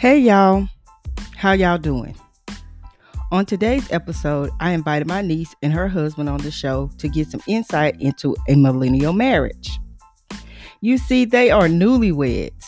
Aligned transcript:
Hey 0.00 0.20
y'all, 0.20 0.66
how 1.36 1.52
y'all 1.52 1.76
doing? 1.76 2.16
On 3.30 3.44
today's 3.44 3.92
episode, 3.92 4.48
I 4.58 4.70
invited 4.70 5.06
my 5.06 5.20
niece 5.20 5.54
and 5.62 5.74
her 5.74 5.88
husband 5.88 6.26
on 6.30 6.38
the 6.38 6.50
show 6.50 6.90
to 6.96 7.06
get 7.06 7.28
some 7.28 7.42
insight 7.46 8.00
into 8.00 8.34
a 8.48 8.56
millennial 8.56 9.12
marriage. 9.12 9.78
You 10.80 10.96
see, 10.96 11.26
they 11.26 11.50
are 11.50 11.68
newlyweds, 11.68 12.64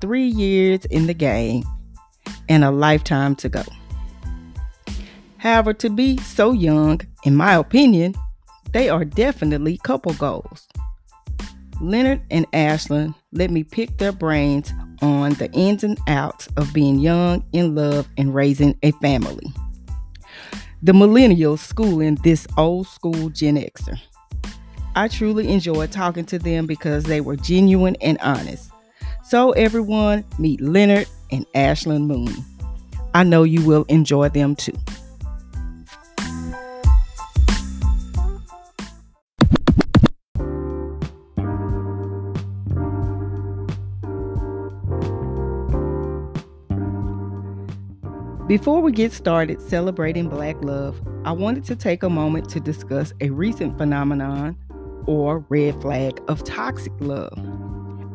three 0.00 0.26
years 0.26 0.84
in 0.86 1.06
the 1.06 1.14
game, 1.14 1.62
and 2.48 2.64
a 2.64 2.72
lifetime 2.72 3.36
to 3.36 3.48
go. 3.48 3.62
However, 5.36 5.74
to 5.74 5.88
be 5.88 6.16
so 6.16 6.50
young, 6.50 7.02
in 7.22 7.36
my 7.36 7.54
opinion, 7.54 8.16
they 8.72 8.88
are 8.88 9.04
definitely 9.04 9.78
couple 9.84 10.14
goals. 10.14 10.66
Leonard 11.80 12.22
and 12.32 12.50
Ashlyn 12.50 13.14
let 13.30 13.52
me 13.52 13.62
pick 13.62 13.98
their 13.98 14.10
brains 14.10 14.72
on 15.02 15.34
the 15.34 15.50
ins 15.52 15.84
and 15.84 15.98
outs 16.06 16.48
of 16.56 16.72
being 16.72 16.98
young, 16.98 17.44
in 17.52 17.74
love, 17.74 18.08
and 18.16 18.34
raising 18.34 18.78
a 18.82 18.92
family. 18.92 19.46
The 20.82 20.92
millennials 20.92 21.60
schooling 21.60 22.16
this 22.16 22.46
old 22.56 22.86
school 22.86 23.30
Gen 23.30 23.56
Xer. 23.56 23.98
I 24.96 25.08
truly 25.08 25.48
enjoyed 25.48 25.90
talking 25.90 26.24
to 26.26 26.38
them 26.38 26.66
because 26.66 27.04
they 27.04 27.20
were 27.20 27.36
genuine 27.36 27.96
and 28.00 28.18
honest. 28.20 28.70
So, 29.24 29.52
everyone, 29.52 30.24
meet 30.38 30.60
Leonard 30.60 31.08
and 31.30 31.46
Ashlyn 31.54 32.06
Moon. 32.06 32.32
I 33.14 33.22
know 33.24 33.42
you 33.42 33.64
will 33.64 33.84
enjoy 33.88 34.28
them 34.28 34.54
too. 34.54 34.76
Before 48.54 48.80
we 48.80 48.92
get 48.92 49.12
started 49.12 49.60
celebrating 49.60 50.28
Black 50.28 50.62
love, 50.62 51.02
I 51.24 51.32
wanted 51.32 51.64
to 51.64 51.74
take 51.74 52.04
a 52.04 52.08
moment 52.08 52.48
to 52.50 52.60
discuss 52.60 53.12
a 53.20 53.30
recent 53.30 53.76
phenomenon 53.76 54.56
or 55.08 55.44
red 55.48 55.82
flag 55.82 56.22
of 56.28 56.44
toxic 56.44 56.92
love, 57.00 57.36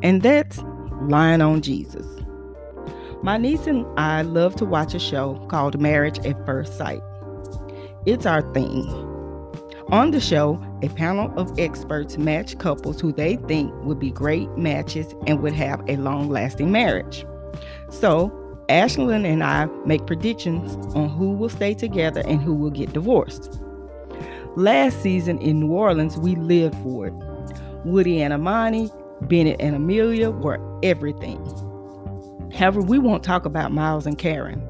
and 0.01 0.21
that's 0.21 0.63
lying 1.01 1.41
on 1.41 1.61
Jesus. 1.61 2.05
My 3.21 3.35
niece 3.37 3.67
and 3.67 3.85
I 3.99 4.21
love 4.21 4.55
to 4.55 4.65
watch 4.65 4.93
a 4.93 4.99
show 4.99 5.45
called 5.49 5.77
Marriage 5.81 6.19
at 6.19 6.45
First 6.45 6.77
Sight. 6.77 7.01
It's 8.05 8.25
our 8.25 8.41
thing. 8.53 8.87
On 9.89 10.11
the 10.11 10.21
show, 10.21 10.57
a 10.81 10.87
panel 10.87 11.37
of 11.37 11.59
experts 11.59 12.17
match 12.17 12.57
couples 12.59 13.01
who 13.01 13.11
they 13.11 13.35
think 13.49 13.73
would 13.83 13.99
be 13.99 14.09
great 14.09 14.49
matches 14.57 15.13
and 15.27 15.41
would 15.41 15.51
have 15.51 15.83
a 15.89 15.97
long 15.97 16.29
lasting 16.29 16.71
marriage. 16.71 17.25
So, 17.89 18.38
Ashlyn 18.69 19.25
and 19.25 19.43
I 19.43 19.65
make 19.85 20.05
predictions 20.05 20.75
on 20.95 21.09
who 21.09 21.31
will 21.31 21.49
stay 21.49 21.73
together 21.73 22.21
and 22.27 22.41
who 22.41 22.53
will 22.53 22.69
get 22.69 22.93
divorced. 22.93 23.59
Last 24.55 25.01
season 25.01 25.39
in 25.39 25.59
New 25.59 25.71
Orleans, 25.71 26.17
we 26.17 26.35
lived 26.35 26.75
for 26.83 27.07
it. 27.07 27.13
Woody 27.85 28.21
and 28.21 28.33
Amani, 28.33 28.91
Bennett 29.21 29.59
and 29.59 29.75
Amelia 29.75 30.29
were 30.31 30.59
everything. 30.83 31.39
However, 32.53 32.81
we 32.81 32.99
won't 32.99 33.23
talk 33.23 33.45
about 33.45 33.71
Miles 33.71 34.05
and 34.05 34.17
Karen. 34.17 34.61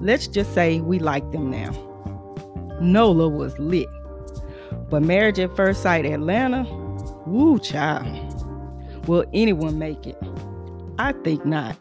Let's 0.00 0.26
just 0.26 0.54
say 0.54 0.80
we 0.80 0.98
like 0.98 1.30
them 1.32 1.50
now. 1.50 1.70
Nola 2.80 3.28
was 3.28 3.58
lit. 3.58 3.88
But 4.90 5.02
Marriage 5.02 5.38
at 5.38 5.54
First 5.56 5.82
Sight 5.82 6.04
Atlanta, 6.04 6.64
woo 7.26 7.58
child. 7.58 8.06
Will 9.08 9.24
anyone 9.32 9.78
make 9.78 10.06
it? 10.06 10.18
I 10.98 11.12
think 11.12 11.44
not. 11.44 11.76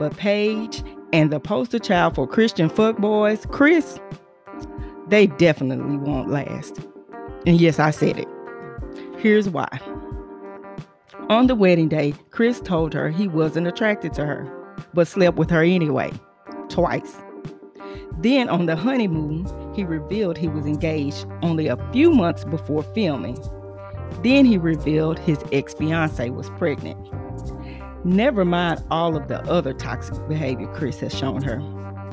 But 0.00 0.16
Paige 0.16 0.82
and 1.12 1.30
the 1.30 1.38
poster 1.38 1.78
child 1.78 2.14
for 2.14 2.26
Christian 2.26 2.70
fuckboys, 2.70 3.46
Chris, 3.50 4.00
they 5.08 5.26
definitely 5.26 5.98
won't 5.98 6.30
last. 6.30 6.80
And 7.46 7.60
yes, 7.60 7.78
I 7.78 7.90
said 7.90 8.18
it. 8.18 8.28
Here's 9.18 9.50
why. 9.50 9.68
On 11.28 11.48
the 11.48 11.54
wedding 11.54 11.88
day, 11.88 12.14
Chris 12.30 12.60
told 12.60 12.94
her 12.94 13.10
he 13.10 13.28
wasn't 13.28 13.66
attracted 13.66 14.14
to 14.14 14.24
her, 14.24 14.74
but 14.94 15.06
slept 15.06 15.36
with 15.36 15.50
her 15.50 15.62
anyway, 15.62 16.10
twice. 16.70 17.16
Then 18.20 18.48
on 18.48 18.64
the 18.64 18.76
honeymoon, 18.76 19.46
he 19.74 19.84
revealed 19.84 20.38
he 20.38 20.48
was 20.48 20.64
engaged 20.64 21.26
only 21.42 21.66
a 21.66 21.76
few 21.92 22.10
months 22.10 22.44
before 22.44 22.84
filming. 22.94 23.38
Then 24.22 24.46
he 24.46 24.56
revealed 24.56 25.18
his 25.18 25.44
ex 25.52 25.74
fiancee 25.74 26.30
was 26.30 26.48
pregnant. 26.56 26.98
Never 28.04 28.44
mind 28.44 28.82
all 28.90 29.16
of 29.16 29.28
the 29.28 29.42
other 29.42 29.74
toxic 29.74 30.26
behavior 30.26 30.66
Chris 30.74 31.00
has 31.00 31.14
shown 31.14 31.42
her. 31.42 31.62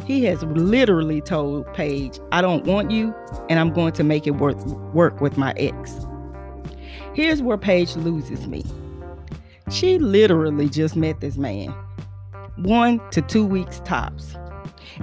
He 0.05 0.25
has 0.25 0.43
literally 0.43 1.21
told 1.21 1.71
Paige, 1.73 2.19
I 2.31 2.41
don't 2.41 2.65
want 2.65 2.91
you, 2.91 3.15
and 3.49 3.59
I'm 3.59 3.73
going 3.73 3.93
to 3.93 4.03
make 4.03 4.27
it 4.27 4.31
work, 4.31 4.57
work 4.93 5.21
with 5.21 5.37
my 5.37 5.53
ex. 5.57 5.95
Here's 7.13 7.41
where 7.41 7.57
Paige 7.57 7.95
loses 7.95 8.47
me. 8.47 8.63
She 9.71 9.97
literally 9.97 10.69
just 10.69 10.95
met 10.95 11.19
this 11.19 11.37
man, 11.37 11.73
one 12.57 13.01
to 13.11 13.21
two 13.21 13.45
weeks 13.45 13.81
tops. 13.85 14.35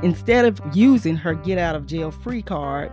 Instead 0.02 0.44
of 0.44 0.60
using 0.74 1.16
her 1.16 1.34
get 1.34 1.58
out 1.58 1.74
of 1.74 1.86
jail 1.86 2.10
free 2.10 2.42
card, 2.42 2.92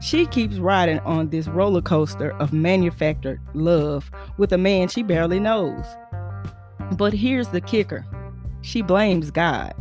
she 0.00 0.26
keeps 0.26 0.56
riding 0.56 1.00
on 1.00 1.30
this 1.30 1.48
roller 1.48 1.82
coaster 1.82 2.32
of 2.32 2.52
manufactured 2.52 3.40
love 3.54 4.10
with 4.38 4.52
a 4.52 4.58
man 4.58 4.88
she 4.88 5.02
barely 5.02 5.40
knows. 5.40 5.84
But 6.92 7.12
here's 7.12 7.48
the 7.48 7.60
kicker 7.60 8.04
she 8.62 8.82
blames 8.82 9.30
God. 9.30 9.74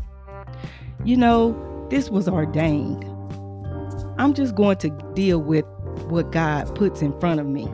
You 1.04 1.18
know, 1.18 1.88
this 1.90 2.10
was 2.10 2.28
ordained. 2.28 3.04
I'm 4.18 4.34
just 4.34 4.56
going 4.56 4.78
to 4.78 4.90
deal 5.14 5.40
with 5.40 5.66
what 6.10 6.32
God 6.32 6.74
puts 6.76 7.02
in 7.02 7.18
front 7.20 7.40
of 7.40 7.46
me. 7.46 7.68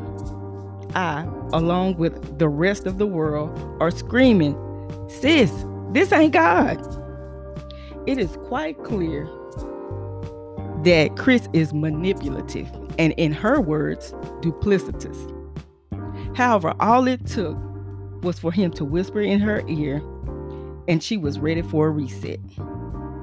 I, 0.94 1.28
along 1.53 1.97
with 1.97 2.40
the 2.40 2.47
rest 2.47 2.85
of 2.85 2.97
the 2.97 3.07
world, 3.07 3.50
are 3.81 3.91
screaming, 3.91 4.56
Sis, 5.09 5.52
this 5.91 6.12
ain't 6.12 6.34
God. 6.34 6.79
It 8.07 8.17
is 8.17 8.38
quite 8.46 8.84
clear 8.84 9.28
that 10.84 11.16
Chris 11.17 11.50
is 11.52 11.73
manipulative 11.73 12.72
and, 12.97 13.13
in 13.17 13.31
her 13.31 13.59
words, 13.59 14.13
duplicitous. 14.41 15.17
However, 16.38 16.73
all 16.79 17.07
it 17.07 17.25
took 17.25 17.57
was 18.25 18.40
for 18.40 18.52
him 18.52 18.72
to 18.72 18.84
whisper 18.84 19.22
in 19.22 19.40
her 19.40 19.63
ear, 19.68 20.02
and 20.90 21.02
she 21.02 21.16
was 21.16 21.40
ready 21.40 21.62
for 21.62 21.88
a 21.88 21.91
reset. 21.91 22.40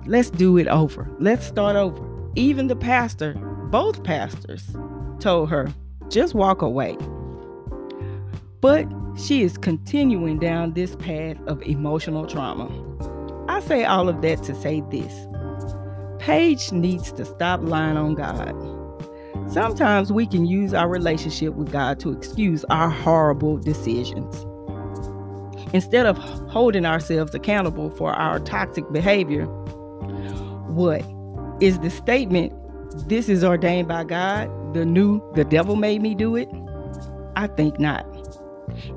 Let's 0.07 0.31
do 0.31 0.57
it 0.57 0.69
over. 0.69 1.11
Let's 1.19 1.47
start 1.47 1.77
over. 1.77 2.03
Even 2.35 2.69
the 2.69 2.77
pastor, 2.77 3.35
both 3.71 4.03
pastors, 4.05 4.75
told 5.21 5.51
her, 5.51 5.71
just 6.09 6.35
walk 6.35 6.63
away. 6.63 6.97
But 8.61 8.87
she 9.17 9.43
is 9.43 9.59
continuing 9.59 10.39
down 10.39 10.73
this 10.73 10.97
path 10.97 11.37
of 11.47 11.61
emotional 11.63 12.27
trauma. 12.27 12.71
I 13.49 13.61
say 13.61 13.85
all 13.85 14.09
of 14.09 14.23
that 14.23 14.43
to 14.45 14.55
say 14.55 14.83
this 14.91 15.27
Paige 16.19 16.73
needs 16.73 17.13
to 17.13 17.25
stop 17.25 17.61
lying 17.63 17.97
on 17.97 18.15
God. 18.15 18.55
Sometimes 19.51 20.13
we 20.13 20.27
can 20.27 20.47
use 20.47 20.73
our 20.73 20.89
relationship 20.89 21.55
with 21.55 21.71
God 21.73 21.99
to 22.01 22.13
excuse 22.13 22.65
our 22.71 22.89
horrible 22.89 23.59
decisions. 23.59 24.47
Instead 25.73 26.07
of 26.07 26.19
holding 26.51 26.85
ourselves 26.85 27.35
accountable 27.35 27.91
for 27.91 28.13
our 28.13 28.39
toxic 28.41 28.91
behavior, 28.93 29.47
what 30.67 31.03
is 31.61 31.79
the 31.79 31.91
statement, 31.91 32.53
this 33.09 33.29
is 33.29 33.43
ordained 33.43 33.89
by 33.89 34.05
God, 34.05 34.51
the 34.75 34.85
new, 34.85 35.23
the 35.35 35.45
devil 35.45 35.77
made 35.77 36.03
me 36.03 36.15
do 36.15 36.37
it? 36.37 36.49
I 37.37 37.47
think 37.47 37.79
not. 37.79 38.07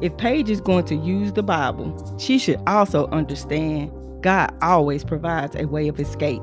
If 0.02 0.16
Paige 0.18 0.50
is 0.50 0.62
going 0.62 0.86
to 0.86 0.96
use 0.96 1.34
the 1.34 1.44
Bible, 1.44 2.18
she 2.20 2.38
should 2.38 2.62
also 2.68 3.08
understand 3.08 3.92
God 4.22 4.54
always 4.62 5.04
provides 5.04 5.56
a 5.56 5.66
way 5.66 5.88
of 5.88 6.00
escape. 6.00 6.42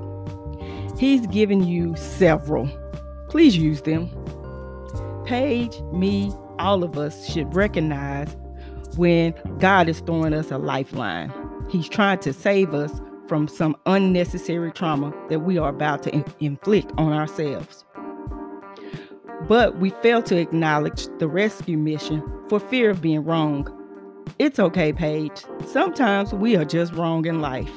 He's 0.98 1.26
given 1.26 1.66
you 1.66 1.96
several. 1.96 2.68
Please 3.28 3.56
use 3.56 3.82
them. 3.82 4.08
Paige, 5.26 5.80
me, 5.92 6.32
all 6.58 6.84
of 6.84 6.96
us 6.96 7.28
should 7.30 7.54
recognize 7.54 8.36
when 8.96 9.34
God 9.58 9.88
is 9.88 10.00
throwing 10.00 10.34
us 10.34 10.50
a 10.50 10.58
lifeline. 10.58 11.32
He's 11.70 11.88
trying 11.88 12.18
to 12.20 12.32
save 12.32 12.74
us 12.74 13.00
from 13.28 13.48
some 13.48 13.76
unnecessary 13.86 14.72
trauma 14.72 15.14
that 15.28 15.40
we 15.40 15.58
are 15.58 15.70
about 15.70 16.02
to 16.02 16.14
in- 16.14 16.24
inflict 16.40 16.92
on 16.98 17.12
ourselves. 17.12 17.84
But 19.48 19.78
we 19.78 19.90
fail 19.90 20.22
to 20.24 20.36
acknowledge 20.36 21.06
the 21.18 21.28
rescue 21.28 21.78
mission 21.78 22.22
for 22.48 22.60
fear 22.60 22.90
of 22.90 23.00
being 23.00 23.24
wrong. 23.24 23.68
It's 24.38 24.58
okay, 24.58 24.92
Paige. 24.92 25.44
Sometimes 25.66 26.32
we 26.32 26.56
are 26.56 26.64
just 26.64 26.92
wrong 26.92 27.26
in 27.26 27.40
life. 27.40 27.70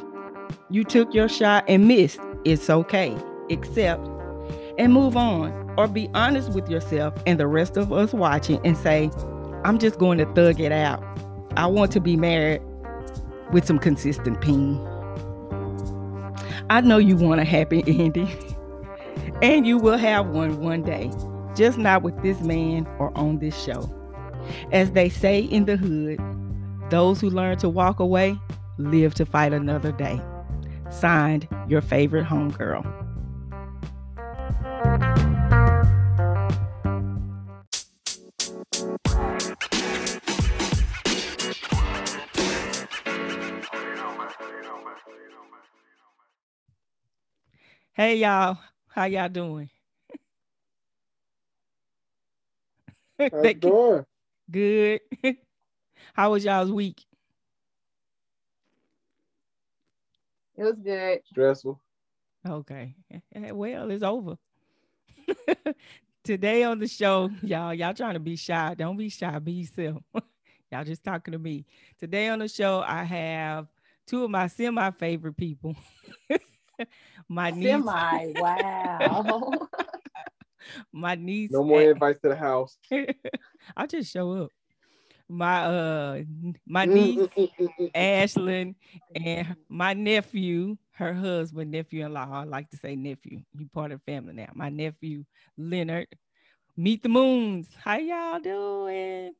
You 0.69 0.83
took 0.83 1.13
your 1.13 1.29
shot 1.29 1.63
and 1.67 1.87
missed. 1.87 2.19
It's 2.43 2.69
okay. 2.69 3.17
Accept 3.49 4.07
and 4.77 4.93
move 4.93 5.17
on. 5.17 5.63
Or 5.77 5.87
be 5.87 6.09
honest 6.13 6.53
with 6.53 6.69
yourself 6.69 7.13
and 7.25 7.39
the 7.39 7.47
rest 7.47 7.77
of 7.77 7.91
us 7.91 8.13
watching 8.13 8.59
and 8.65 8.77
say, 8.77 9.09
I'm 9.65 9.79
just 9.79 9.97
going 9.97 10.19
to 10.19 10.25
thug 10.35 10.59
it 10.59 10.71
out. 10.71 11.03
I 11.57 11.65
want 11.65 11.91
to 11.93 11.99
be 11.99 12.15
married 12.15 12.61
with 13.51 13.65
some 13.65 13.79
consistent 13.79 14.39
peen. 14.39 14.79
I 16.69 16.81
know 16.81 16.99
you 16.99 17.15
want 17.15 17.41
a 17.41 17.45
happy 17.45 17.83
ending, 17.87 18.29
and 19.41 19.65
you 19.65 19.79
will 19.79 19.97
have 19.97 20.27
one 20.27 20.61
one 20.61 20.83
day, 20.83 21.09
just 21.55 21.79
not 21.79 22.03
with 22.03 22.21
this 22.21 22.39
man 22.41 22.85
or 22.99 23.11
on 23.17 23.39
this 23.39 23.59
show. 23.59 23.91
As 24.71 24.91
they 24.91 25.09
say 25.09 25.39
in 25.39 25.65
the 25.65 25.77
hood, 25.77 26.19
those 26.91 27.19
who 27.19 27.31
learn 27.31 27.57
to 27.57 27.67
walk 27.67 27.99
away 27.99 28.39
live 28.77 29.15
to 29.15 29.25
fight 29.25 29.51
another 29.51 29.91
day. 29.91 30.21
Signed, 30.91 31.47
your 31.67 31.81
favorite 31.81 32.25
homegirl. 32.27 33.04
Hey 47.97 48.17
y'all, 48.17 48.57
how 48.89 49.05
y'all 49.05 49.29
doing? 49.29 49.69
How's 53.17 53.31
it? 53.45 53.61
Good. 54.51 54.99
how 56.13 56.31
was 56.31 56.43
y'all's 56.43 56.73
week? 56.73 57.05
It 60.57 60.63
was 60.63 60.75
good. 60.83 61.21
Stressful. 61.23 61.79
Okay. 62.45 62.95
Well, 63.33 63.89
it's 63.89 64.03
over. 64.03 64.35
Today 66.25 66.63
on 66.63 66.79
the 66.79 66.89
show, 66.89 67.29
y'all, 67.43 67.73
y'all 67.73 67.93
trying 67.93 68.15
to 68.15 68.19
be 68.19 68.35
shy. 68.35 68.75
Don't 68.77 68.97
be 68.97 69.07
shy. 69.07 69.39
Be 69.39 69.53
yourself. 69.53 70.03
y'all 70.69 70.83
just 70.83 71.05
talking 71.05 71.31
to 71.31 71.39
me. 71.39 71.65
Today 71.97 72.27
on 72.27 72.39
the 72.39 72.49
show, 72.49 72.83
I 72.85 73.05
have 73.05 73.67
two 74.05 74.25
of 74.25 74.31
my 74.31 74.47
semi 74.47 74.91
favorite 74.91 75.37
people. 75.37 75.77
My 77.29 77.51
niece. 77.51 77.69
Semi. 77.69 78.33
Wow. 78.35 79.67
my 80.91 81.15
niece. 81.15 81.51
No 81.51 81.63
more 81.63 81.81
advice 81.81 82.19
to 82.19 82.29
the 82.29 82.35
house. 82.35 82.77
I'll 83.77 83.87
just 83.87 84.11
show 84.11 84.31
up. 84.43 84.51
My 85.27 85.65
uh 85.65 86.23
my 86.67 86.85
niece. 86.85 87.27
Ashlyn 87.95 88.75
and 89.15 89.55
my 89.69 89.93
nephew, 89.93 90.77
her 90.91 91.13
husband, 91.13 91.71
nephew-in-law. 91.71 92.29
I 92.31 92.43
like 92.43 92.69
to 92.71 92.77
say 92.77 92.95
nephew. 92.95 93.41
You 93.57 93.67
part 93.73 93.91
of 93.91 94.01
the 94.05 94.11
family 94.11 94.33
now. 94.33 94.49
My 94.53 94.69
nephew 94.69 95.23
Leonard. 95.57 96.07
Meet 96.77 97.03
the 97.03 97.09
Moons. 97.09 97.69
How 97.81 97.97
y'all 97.97 98.39
doing? 98.39 99.31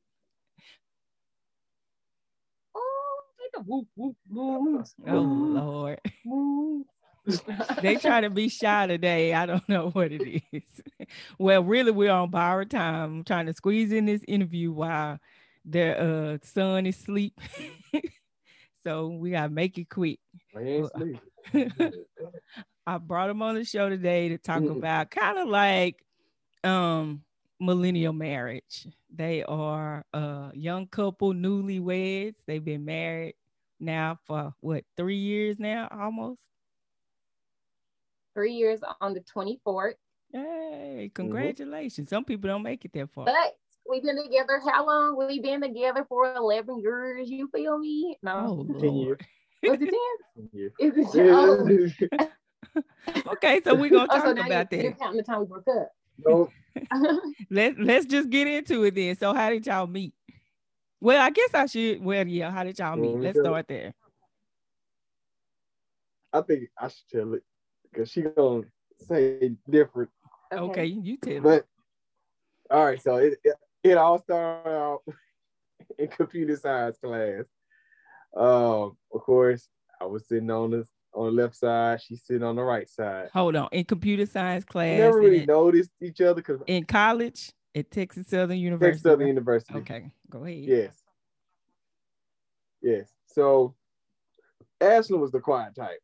oh, 2.74 3.22
get 3.40 3.52
the 3.54 3.60
whoop, 3.60 3.88
whoop, 3.96 4.16
whoop, 4.30 4.86
Oh. 5.08 5.20
Lord. 5.22 6.00
whoop. 6.24 6.88
they 7.82 7.96
try 7.96 8.22
to 8.22 8.30
be 8.30 8.50
shy 8.50 8.88
today. 8.88 9.34
I 9.34 9.46
don't 9.46 9.68
know 9.70 9.90
what 9.90 10.12
it 10.12 10.44
is. 10.52 10.64
well, 11.40 11.64
really, 11.64 11.92
we're 11.92 12.12
on 12.12 12.30
borrowed 12.30 12.70
time. 12.70 13.18
I'm 13.18 13.24
trying 13.24 13.48
to 13.48 13.54
squeeze 13.54 13.92
in 13.92 14.06
this 14.06 14.22
interview 14.28 14.72
while 14.72 15.20
their 15.64 16.00
uh, 16.00 16.38
son 16.44 16.86
is 16.86 16.98
asleep. 17.00 17.40
so 18.84 19.08
we 19.08 19.32
gotta 19.32 19.50
make 19.50 19.78
it 19.78 19.90
quick. 19.90 20.20
I 20.56 20.62
ain't 20.62 20.92
sleeping. 20.96 22.06
I 22.88 22.98
brought 23.00 23.28
them 23.28 23.42
on 23.42 23.56
the 23.56 23.66
show 23.66 23.90
today 23.90 24.30
to 24.30 24.38
talk 24.38 24.62
Mm-mm. 24.62 24.78
about 24.78 25.10
kind 25.10 25.40
of 25.40 25.48
like 25.48 26.04
um 26.64 27.24
millennial 27.60 28.14
marriage. 28.14 28.88
They 29.14 29.44
are 29.44 30.04
a 30.14 30.52
young 30.54 30.88
couple, 30.88 31.34
newlyweds. 31.34 32.36
They've 32.46 32.64
been 32.64 32.86
married 32.86 33.36
now 33.80 34.20
for 34.26 34.54
what 34.62 34.84
three 34.98 35.18
years 35.18 35.58
now, 35.60 35.88
almost. 35.92 36.40
Three 38.36 38.54
years 38.54 38.82
on 39.00 39.14
the 39.14 39.22
24th. 39.22 39.94
Hey, 40.34 41.10
congratulations. 41.14 42.10
Some 42.10 42.26
people 42.26 42.50
don't 42.50 42.64
make 42.64 42.84
it 42.84 42.92
that 42.94 43.10
far. 43.10 43.26
But 43.26 43.56
we've 43.90 44.04
been 44.04 44.22
together 44.22 44.62
how 44.70 44.86
long? 44.86 45.18
We've 45.18 45.42
been 45.42 45.62
together 45.62 46.06
for 46.10 46.36
11 46.36 46.82
years. 46.82 47.30
You 47.30 47.50
feel 47.56 47.80
me? 47.80 48.18
Oh, 48.28 48.66
No. 48.68 48.80
Ten 48.80 48.90
Lord. 48.90 49.26
years. 49.64 49.80
Was 49.80 49.82
it 49.82 49.96
10? 50.36 50.50
Yeah. 50.52 50.68
Is 50.80 50.94
it 50.98 51.12
10? 51.14 52.20
Oh, 52.20 52.82
Okay, 53.28 53.62
so 53.64 53.74
we're 53.74 53.90
gonna 53.90 54.04
oh, 54.12 54.18
talk 54.18 54.26
so 54.26 54.32
about 54.32 54.72
you, 54.74 54.82
you're 54.82 54.92
counting 54.96 55.18
the 55.18 55.24
time 55.24 55.40
we 55.40 55.46
broke 55.46 55.68
up. 55.70 55.92
No, 56.26 56.50
Let 57.50 57.80
let's 57.80 58.06
just 58.06 58.30
get 58.30 58.48
into 58.48 58.84
it 58.84 58.96
then. 58.96 59.16
So 59.16 59.34
how 59.34 59.50
did 59.50 59.66
y'all 59.66 59.88
meet? 59.88 60.14
Well, 61.00 61.22
I 61.22 61.30
guess 61.30 61.54
I 61.54 61.68
should. 61.68 62.04
Well, 62.04 62.28
yeah, 62.28 62.52
how 62.52 62.66
did 62.66 62.78
y'all 62.78 62.98
meet? 62.98 63.16
Mhm. 63.16 63.24
Let's 63.24 63.40
start 63.40 63.68
there. 63.70 63.94
I 66.34 66.42
think 66.42 66.70
I 66.78 66.90
should 66.90 67.08
tell 67.10 67.34
it 67.36 67.44
because 67.96 68.12
she 68.12 68.22
gonna 68.22 68.64
say 69.08 69.56
different. 69.70 70.10
Okay, 70.52 70.86
you 70.86 71.18
tell. 71.18 71.42
But 71.42 71.66
all 72.70 72.86
right, 72.86 73.02
so 73.02 73.18
it 73.18 73.40
it, 73.44 73.56
it 73.84 73.98
all 73.98 74.20
started 74.20 74.70
out 74.70 75.02
in 75.98 76.08
computer 76.08 76.56
science 76.56 76.98
class. 76.98 77.44
Um, 78.36 78.98
of 79.14 79.22
course, 79.22 79.70
I 80.02 80.06
was 80.06 80.28
sitting 80.28 80.52
on 80.52 80.72
the 80.72 80.86
on 81.14 81.28
the 81.28 81.42
left 81.44 81.56
side. 81.56 82.02
She's 82.02 82.22
sitting 82.26 82.44
on 82.44 82.56
the 82.56 82.64
right 82.64 82.90
side. 82.90 83.30
Hold 83.34 83.56
on. 83.56 83.70
In 83.72 83.86
computer 83.86 84.26
science 84.26 84.66
We 84.68 84.72
class, 84.72 85.00
never 85.00 85.20
really 85.20 85.42
in, 85.42 85.46
noticed 85.46 85.92
each 86.02 86.22
other 86.22 86.36
because 86.36 86.62
in 86.68 86.84
college 86.86 87.52
at 87.74 87.90
Texas 87.92 88.28
Southern 88.28 88.58
University. 88.58 88.92
Texas 88.92 89.04
Southern? 89.04 89.28
University. 89.28 89.76
Okay, 89.76 90.12
go 90.30 90.44
ahead. 90.44 90.64
Yes. 90.64 91.04
Yes. 92.82 93.10
So 93.28 93.74
Ashley 94.82 95.18
was 95.18 95.32
the 95.32 95.40
quiet 95.40 95.76
type. 95.76 96.00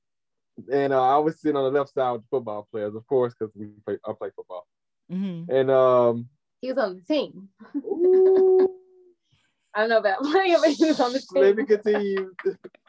And 0.72 0.94
uh, 0.94 1.02
I 1.02 1.18
was 1.18 1.40
sitting 1.40 1.58
on 1.58 1.72
the 1.72 1.80
left 1.80 1.94
side 1.94 2.12
with 2.12 2.22
the 2.22 2.28
football 2.30 2.68
players, 2.72 2.96
of 2.96 3.06
course, 3.08 3.34
because 3.38 3.54
we 3.56 3.68
play 3.86 3.98
I 4.06 4.14
play 4.14 4.30
football. 4.36 4.68
Mhm. 5.12 5.50
And 5.50 5.72
um 5.72 6.30
He 6.62 6.72
was 6.72 6.78
on 6.78 6.96
the 6.96 7.02
team. 7.02 7.50
I 9.74 9.80
don't 9.82 9.90
know 9.90 10.00
about 10.00 10.20
playing, 10.24 10.58
but 10.62 10.72
he 10.72 10.86
was 10.86 11.00
on 11.00 11.14
the 11.14 11.20
team. 11.20 11.28
let 11.42 11.56
me 11.56 11.66
continue 11.66 12.34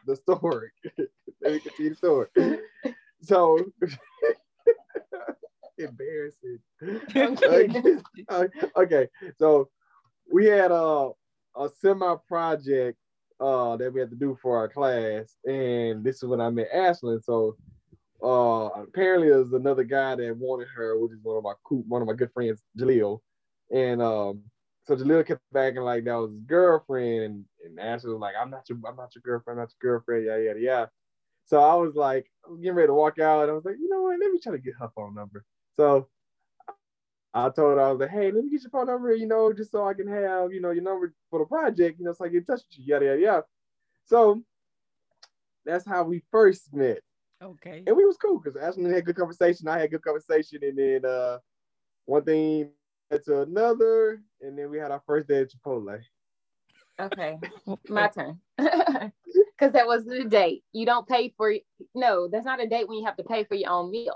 the 0.05 0.15
story. 0.15 0.71
let 1.41 1.53
me 1.53 1.59
continue 1.59 1.91
the 1.91 1.95
story. 1.95 2.27
So 3.21 3.57
embarrassing. 5.77 6.59
Okay. 7.15 8.49
okay, 8.75 9.07
so 9.39 9.69
we 10.31 10.45
had 10.45 10.71
a 10.71 11.11
a 11.55 11.69
semi 11.79 12.15
project 12.27 12.97
uh 13.39 13.75
that 13.77 13.93
we 13.93 13.99
had 13.99 14.09
to 14.11 14.15
do 14.15 14.37
for 14.41 14.57
our 14.57 14.69
class, 14.69 15.35
and 15.45 16.03
this 16.03 16.17
is 16.17 16.23
when 16.25 16.41
I 16.41 16.49
met 16.49 16.71
Ashlyn. 16.73 17.23
So 17.23 17.57
uh 18.23 18.69
apparently 18.81 19.29
there's 19.29 19.53
another 19.53 19.83
guy 19.83 20.15
that 20.15 20.37
wanted 20.37 20.67
her, 20.75 20.97
which 20.97 21.11
is 21.13 21.19
one 21.23 21.37
of 21.37 21.43
my 21.43 21.53
cool, 21.63 21.83
one 21.87 22.01
of 22.01 22.07
my 22.07 22.13
good 22.13 22.31
friends, 22.33 22.61
Jaleel. 22.77 23.19
And 23.71 24.01
um 24.01 24.43
so 24.85 24.95
Jaleel 24.95 25.25
kept 25.25 25.41
back 25.51 25.75
and 25.75 25.85
like 25.85 26.03
that 26.05 26.15
was 26.15 26.31
his 26.31 26.43
girlfriend, 26.43 27.45
and, 27.65 27.79
and 27.79 28.03
was 28.03 28.05
like, 28.05 28.35
I'm 28.39 28.49
not 28.49 28.67
your 28.69 28.77
I'm 28.87 28.95
not 28.95 29.15
your 29.15 29.21
girlfriend, 29.23 29.59
I'm 29.59 29.63
not 29.63 29.73
your 29.81 29.91
girlfriend, 29.93 30.25
yeah, 30.25 30.37
yeah, 30.37 30.53
yeah. 30.57 30.85
So 31.45 31.59
I 31.59 31.75
was 31.75 31.95
like, 31.95 32.25
I 32.45 32.51
was 32.51 32.59
getting 32.61 32.75
ready 32.75 32.87
to 32.87 32.93
walk 32.93 33.19
out, 33.19 33.43
and 33.43 33.51
I 33.51 33.53
was 33.53 33.65
like, 33.65 33.75
you 33.79 33.89
know 33.89 34.03
what, 34.03 34.19
let 34.19 34.31
me 34.31 34.39
try 34.39 34.53
to 34.53 34.59
get 34.59 34.75
her 34.79 34.89
phone 34.95 35.15
number. 35.15 35.43
So 35.75 36.07
I 37.33 37.49
told 37.49 37.77
her, 37.77 37.81
I 37.81 37.91
was 37.91 37.99
like, 37.99 38.11
hey, 38.11 38.31
let 38.31 38.43
me 38.43 38.51
get 38.51 38.61
your 38.61 38.69
phone 38.69 38.87
number, 38.87 39.13
you 39.15 39.25
know, 39.25 39.51
just 39.51 39.71
so 39.71 39.87
I 39.87 39.93
can 39.93 40.07
have, 40.07 40.53
you 40.53 40.61
know, 40.61 40.69
your 40.69 40.83
number 40.83 41.13
for 41.31 41.39
the 41.39 41.45
project, 41.45 41.99
you 41.99 42.05
know, 42.05 42.13
so 42.13 42.25
I 42.25 42.27
get 42.27 42.37
in 42.37 42.45
touch 42.45 42.61
with 42.69 42.77
you, 42.77 42.85
yada, 42.85 43.05
yada, 43.05 43.19
yada. 43.21 43.43
So 44.05 44.43
that's 45.65 45.85
how 45.85 46.03
we 46.03 46.23
first 46.31 46.73
met. 46.73 46.99
Okay. 47.41 47.83
And 47.87 47.97
we 47.97 48.05
was 48.05 48.17
cool 48.17 48.39
because 48.39 48.61
Ashley 48.61 48.91
had 48.91 49.05
good 49.05 49.15
conversation. 49.15 49.67
I 49.67 49.79
had 49.79 49.91
good 49.91 50.03
conversation. 50.03 50.59
And 50.61 50.77
then 50.77 51.05
uh, 51.05 51.39
one 52.05 52.23
thing 52.23 52.69
led 53.09 53.23
to 53.25 53.41
another. 53.41 54.21
And 54.41 54.57
then 54.57 54.69
we 54.69 54.77
had 54.77 54.91
our 54.91 55.01
first 55.05 55.27
day 55.27 55.41
at 55.41 55.51
Chipotle. 55.51 55.99
Okay, 56.99 57.39
my 57.89 58.07
turn. 58.07 58.39
Because 59.57 59.73
that 59.73 59.87
was 59.87 60.03
the 60.03 60.25
date. 60.25 60.63
You 60.73 60.85
don't 60.85 61.07
pay 61.07 61.33
for 61.37 61.53
no, 61.95 62.27
that's 62.27 62.45
not 62.45 62.61
a 62.61 62.67
date 62.67 62.87
when 62.87 62.97
you 62.97 63.05
have 63.05 63.15
to 63.17 63.23
pay 63.23 63.43
for 63.43 63.53
your 63.53 63.69
own 63.69 63.91
meal. 63.91 64.15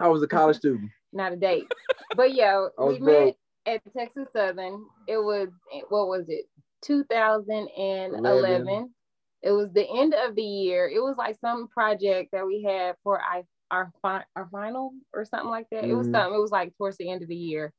I 0.00 0.08
was 0.08 0.22
a 0.22 0.26
college 0.26 0.56
student. 0.56 0.90
Not 1.12 1.32
a 1.32 1.36
date. 1.36 1.66
But 2.14 2.34
yeah, 2.34 2.68
I 2.78 2.82
was 2.82 2.98
we 3.00 3.04
met 3.06 3.36
at 3.66 3.82
Texas 3.96 4.28
Southern. 4.32 4.84
It 5.06 5.18
was 5.18 5.48
what 5.88 6.08
was 6.08 6.26
it? 6.28 6.46
2011. 6.82 8.24
Eleven. 8.24 8.94
It 9.42 9.52
was 9.52 9.70
the 9.72 9.86
end 9.88 10.14
of 10.14 10.34
the 10.34 10.42
year. 10.42 10.88
It 10.88 11.00
was 11.00 11.16
like 11.16 11.36
some 11.40 11.68
project 11.68 12.30
that 12.32 12.46
we 12.46 12.62
had 12.62 12.96
for 13.02 13.20
our 13.20 13.42
our, 13.70 13.92
fi- 14.00 14.24
our 14.34 14.48
final 14.50 14.92
or 15.12 15.24
something 15.26 15.50
like 15.50 15.66
that. 15.70 15.84
It 15.84 15.94
was 15.94 16.08
Mhm. 16.08 16.12
something. 16.12 16.34
It 16.34 16.40
was 16.40 16.50
like 16.50 16.74
towards 16.76 16.96
the 16.96 17.10
end 17.10 17.22
of 17.22 17.28
the 17.28 17.36
year. 17.36 17.72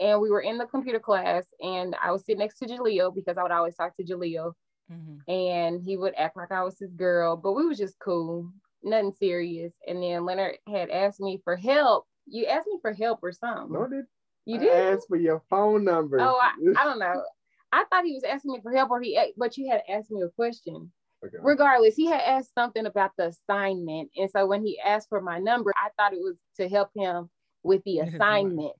And 0.00 0.20
we 0.20 0.30
were 0.30 0.40
in 0.42 0.58
the 0.58 0.66
computer 0.66 1.00
class, 1.00 1.44
and 1.60 1.94
I 2.00 2.12
was 2.12 2.24
sitting 2.24 2.38
next 2.38 2.58
to 2.58 2.66
Jaleel 2.66 3.14
because 3.14 3.36
I 3.36 3.42
would 3.42 3.50
always 3.50 3.74
talk 3.76 3.96
to 3.96 4.04
Jaleel 4.04 4.52
Mhm. 4.90 5.22
and 5.28 5.82
he 5.82 5.96
would 5.96 6.14
act 6.16 6.36
like 6.36 6.52
I 6.52 6.62
was 6.62 6.78
his 6.78 6.92
girl, 6.94 7.36
but 7.36 7.52
we 7.52 7.66
was 7.66 7.78
just 7.78 7.98
cool, 7.98 8.52
nothing 8.82 9.12
serious. 9.12 9.72
And 9.86 10.02
then 10.02 10.24
Leonard 10.24 10.58
had 10.68 10.90
asked 10.90 11.20
me 11.20 11.40
for 11.44 11.56
help. 11.56 12.06
You 12.30 12.46
asked 12.46 12.66
me 12.66 12.78
for 12.80 12.92
help 12.92 13.20
or 13.22 13.32
something. 13.32 13.72
No, 13.72 13.84
I 13.84 13.88
did. 13.88 14.04
you 14.46 14.56
I 14.56 14.58
did? 14.58 14.94
asked 14.94 15.08
for 15.08 15.16
your 15.16 15.42
phone 15.50 15.84
number. 15.84 16.20
Oh, 16.20 16.38
I, 16.40 16.52
I 16.80 16.84
don't 16.84 16.98
know. 16.98 17.22
I 17.72 17.84
thought 17.90 18.04
he 18.04 18.14
was 18.14 18.24
asking 18.24 18.52
me 18.52 18.60
for 18.62 18.72
help, 18.72 18.90
or 18.90 19.00
he, 19.00 19.18
but 19.36 19.56
you 19.58 19.70
had 19.70 19.82
asked 19.88 20.10
me 20.10 20.22
a 20.22 20.28
question. 20.30 20.90
Okay. 21.24 21.36
regardless, 21.42 21.96
he 21.96 22.06
had 22.06 22.20
asked 22.20 22.54
something 22.54 22.86
about 22.86 23.10
the 23.18 23.28
assignment. 23.28 24.10
And 24.16 24.30
so 24.30 24.46
when 24.46 24.64
he 24.64 24.78
asked 24.78 25.08
for 25.08 25.20
my 25.20 25.38
number, 25.38 25.72
I 25.76 25.88
thought 25.96 26.12
it 26.12 26.20
was 26.20 26.36
to 26.58 26.68
help 26.68 26.90
him 26.94 27.28
with 27.64 27.82
the 27.84 27.98
assignment. 28.00 28.72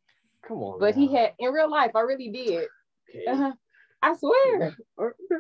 Come 0.47 0.59
on. 0.59 0.79
But 0.79 0.95
he 0.95 1.13
had 1.13 1.33
in 1.39 1.53
real 1.53 1.71
life, 1.71 1.93
I 1.97 2.01
really 2.01 2.31
did. 2.31 2.69
Okay. 3.11 3.27
Uh-huh. 3.27 3.53
I 4.03 4.15
swear. 4.17 4.77
Okay. 4.99 5.37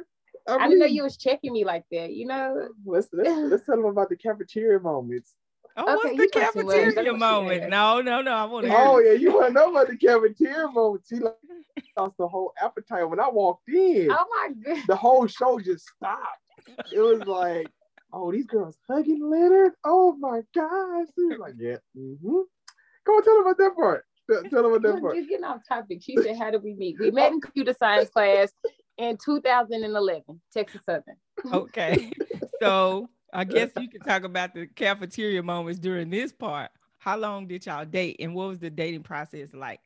I 0.49 0.67
didn't 0.67 0.81
know 0.81 0.87
you 0.87 1.03
was 1.03 1.17
checking 1.17 1.53
me 1.53 1.65
like 1.65 1.85
that, 1.93 2.13
you 2.13 2.27
know? 2.27 2.69
Let's 2.85 3.09
let's, 3.13 3.31
let's 3.51 3.67
tell 3.67 3.77
them 3.77 3.85
about 3.85 4.09
the 4.09 4.17
cafeteria 4.17 4.81
moments. 4.81 5.35
Oh, 5.79 5.83
Okay, 5.83 5.95
what's 5.95 6.05
you 6.05 6.17
the 6.17 6.41
got 6.41 6.53
too 6.53 6.63
much. 6.65 6.75
cafeteria 6.75 6.95
That's 6.95 7.07
what 7.09 7.19
moment? 7.19 7.71
No, 7.71 8.01
no, 8.01 8.21
no. 8.21 8.33
I 8.33 8.45
want 8.45 8.67
to. 8.67 8.77
Oh 8.77 8.99
yeah, 8.99 9.13
you 9.13 9.33
want 9.33 9.49
to 9.49 9.53
know 9.53 9.71
about 9.71 9.89
the 9.89 9.97
cafeteria 9.97 10.69
moments? 10.69 11.09
He 11.09 11.21
like, 11.21 11.35
lost 11.97 12.17
the 12.19 12.27
whole 12.27 12.53
appetite 12.61 13.09
when 13.09 13.21
I 13.21 13.29
walked 13.29 13.69
in. 13.69 14.09
Oh 14.11 14.27
my 14.31 14.75
god. 14.75 14.83
The 14.89 14.97
whole 14.97 15.27
show 15.29 15.61
just 15.61 15.87
stopped. 15.87 16.43
It 16.93 16.99
was 16.99 17.21
like, 17.27 17.69
oh, 18.13 18.33
these 18.33 18.47
girls 18.47 18.77
hugging 18.89 19.31
Leonard. 19.31 19.73
Oh 19.85 20.17
my 20.19 20.43
gosh. 20.55 21.07
He 21.17 21.25
was 21.25 21.39
like, 21.39 21.55
yeah. 21.59 21.77
Mm-hmm. 21.97 22.41
Go 23.07 23.13
on, 23.13 23.23
tell 23.23 23.35
them 23.37 23.47
about 23.47 23.59
that 23.59 23.77
part. 23.77 24.05
Tell, 24.29 24.43
tell 24.45 24.63
them 24.65 24.73
about 24.73 24.83
that 24.95 25.01
part. 25.01 25.15
You're 25.15 25.27
getting 25.27 25.45
off 25.45 25.61
topic. 25.67 26.03
She 26.03 26.17
said, 26.17 26.37
How 26.37 26.51
did 26.51 26.63
we 26.63 26.75
meet? 26.75 26.97
We 26.99 27.11
met 27.11 27.33
in 27.33 27.41
computer 27.41 27.75
science 27.79 28.11
class 28.11 28.53
in 28.99 29.17
2011, 29.25 30.41
Texas 30.53 30.81
Southern. 30.85 31.17
Okay. 31.53 32.11
So 32.61 33.09
I 33.33 33.45
guess 33.45 33.71
you 33.79 33.89
can 33.89 34.01
talk 34.01 34.25
about 34.25 34.55
the 34.55 34.67
cafeteria 34.67 35.43
moments 35.43 35.79
during 35.79 36.11
this 36.11 36.33
part. 36.33 36.71
How 36.99 37.17
long 37.17 37.47
did 37.47 37.67
y'all 37.67 37.85
date 37.85 38.17
and 38.21 38.35
what 38.35 38.49
was 38.49 38.59
the 38.59 38.71
dating 38.71 39.03
process 39.03 39.55
like? 39.55 39.81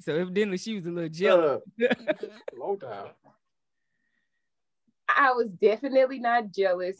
So 0.00 0.16
evidently 0.16 0.58
she 0.58 0.74
was 0.74 0.86
a 0.86 0.90
little 0.90 1.08
jealous. 1.10 1.62
Uh, 1.80 1.94
long 2.58 2.78
time. 2.78 3.10
I 5.14 5.32
was 5.32 5.48
definitely 5.60 6.18
not 6.18 6.50
jealous. 6.50 6.96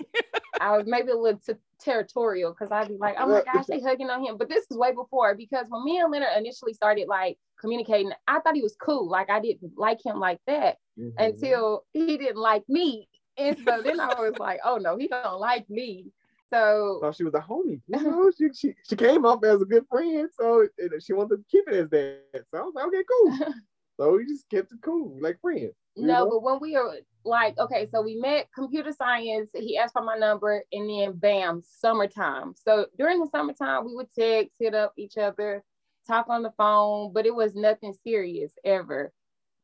I 0.60 0.76
was 0.76 0.86
maybe 0.86 1.10
a 1.10 1.16
little 1.16 1.40
t- 1.40 1.54
territorial 1.80 2.52
because 2.52 2.70
I'd 2.70 2.88
be 2.88 2.96
like, 2.98 3.16
oh 3.18 3.26
my 3.26 3.42
gosh, 3.42 3.66
they 3.66 3.80
hugging 3.80 4.10
on 4.10 4.22
him. 4.24 4.36
But 4.36 4.48
this 4.48 4.66
is 4.70 4.76
way 4.76 4.92
before 4.92 5.34
because 5.34 5.66
when 5.68 5.82
me 5.84 5.98
and 5.98 6.12
Leonard 6.12 6.28
initially 6.36 6.74
started 6.74 7.08
like 7.08 7.38
communicating, 7.60 8.12
I 8.28 8.38
thought 8.40 8.54
he 8.54 8.62
was 8.62 8.76
cool. 8.80 9.08
Like 9.08 9.30
I 9.30 9.40
didn't 9.40 9.72
like 9.76 10.04
him 10.04 10.20
like 10.20 10.40
that 10.46 10.76
Mhm. 10.98 11.12
until 11.18 11.84
he 11.92 12.18
didn't 12.18 12.36
like 12.36 12.68
me. 12.68 13.08
And 13.38 13.56
so 13.66 13.82
then 13.82 14.00
I 14.00 14.14
was 14.18 14.38
like, 14.38 14.60
oh 14.64 14.76
no, 14.76 14.96
he 14.96 15.08
don't 15.08 15.40
like 15.40 15.68
me. 15.70 16.12
So 16.52 16.98
thought 17.00 17.16
she 17.16 17.24
was 17.24 17.34
a 17.34 17.40
homie. 17.40 17.80
You 17.88 18.02
know, 18.02 18.30
she, 18.36 18.48
she 18.54 18.74
she 18.86 18.96
came 18.96 19.24
up 19.24 19.42
as 19.44 19.62
a 19.62 19.64
good 19.64 19.86
friend, 19.90 20.28
so 20.38 20.68
she 21.00 21.14
wanted 21.14 21.36
to 21.36 21.44
keep 21.50 21.66
it 21.66 21.74
as 21.74 21.90
that. 21.90 22.44
So 22.50 22.58
I 22.58 22.62
was 22.62 22.74
like, 22.74 22.86
okay, 22.86 23.02
cool. 23.10 23.54
so 24.00 24.16
we 24.16 24.26
just 24.26 24.48
kept 24.50 24.72
it 24.72 24.78
cool, 24.82 25.16
like 25.20 25.40
friends. 25.40 25.72
No, 25.96 26.24
know? 26.24 26.30
but 26.30 26.42
when 26.42 26.58
we 26.60 26.74
were 26.74 26.98
like, 27.24 27.58
okay, 27.58 27.88
so 27.90 28.02
we 28.02 28.16
met 28.16 28.48
computer 28.54 28.92
science, 28.92 29.50
he 29.54 29.78
asked 29.78 29.94
for 29.94 30.02
my 30.02 30.16
number, 30.16 30.62
and 30.72 30.90
then 30.90 31.12
bam, 31.12 31.62
summertime. 31.64 32.54
So 32.54 32.86
during 32.98 33.20
the 33.20 33.28
summertime, 33.30 33.86
we 33.86 33.94
would 33.94 34.12
text, 34.12 34.56
hit 34.58 34.74
up 34.74 34.92
each 34.98 35.16
other, 35.16 35.62
talk 36.06 36.26
on 36.28 36.42
the 36.42 36.52
phone, 36.58 37.12
but 37.12 37.24
it 37.24 37.34
was 37.34 37.54
nothing 37.54 37.94
serious 38.04 38.52
ever 38.64 39.12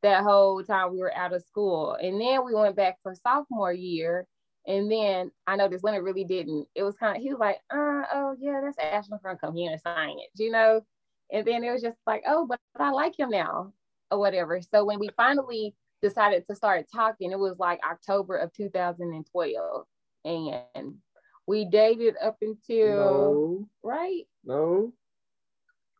that 0.02 0.22
whole 0.22 0.62
time 0.62 0.92
we 0.92 0.98
were 0.98 1.14
out 1.16 1.32
of 1.32 1.42
school. 1.42 1.94
And 2.00 2.20
then 2.20 2.44
we 2.44 2.54
went 2.54 2.76
back 2.76 2.96
for 3.02 3.14
sophomore 3.14 3.72
year. 3.72 4.26
And 4.66 4.90
then 4.90 5.30
I 5.46 5.56
noticed 5.56 5.82
Leonard 5.82 6.04
really 6.04 6.24
didn't. 6.24 6.66
It 6.74 6.82
was 6.82 6.94
kind 6.96 7.16
of, 7.16 7.22
he 7.22 7.30
was 7.30 7.38
like, 7.38 7.56
uh, 7.70 8.02
oh, 8.12 8.36
yeah, 8.38 8.60
that's 8.62 8.78
Ashland 8.78 9.22
from 9.22 9.38
computer 9.38 9.78
science, 9.82 10.20
you 10.36 10.50
know? 10.50 10.82
And 11.32 11.46
then 11.46 11.64
it 11.64 11.72
was 11.72 11.82
just 11.82 11.98
like, 12.06 12.22
oh, 12.26 12.46
but 12.46 12.60
I 12.78 12.90
like 12.90 13.18
him 13.18 13.30
now 13.30 13.72
or 14.10 14.18
whatever. 14.18 14.60
So 14.60 14.84
when 14.84 14.98
we 14.98 15.08
finally 15.16 15.74
decided 16.02 16.44
to 16.48 16.54
start 16.54 16.86
talking, 16.94 17.32
it 17.32 17.38
was 17.38 17.58
like 17.58 17.80
October 17.84 18.36
of 18.36 18.52
2012. 18.52 19.86
And 20.24 20.94
we 21.46 21.64
dated 21.64 22.16
up 22.22 22.36
until, 22.42 22.96
no, 22.96 23.68
right? 23.82 24.24
no. 24.44 24.92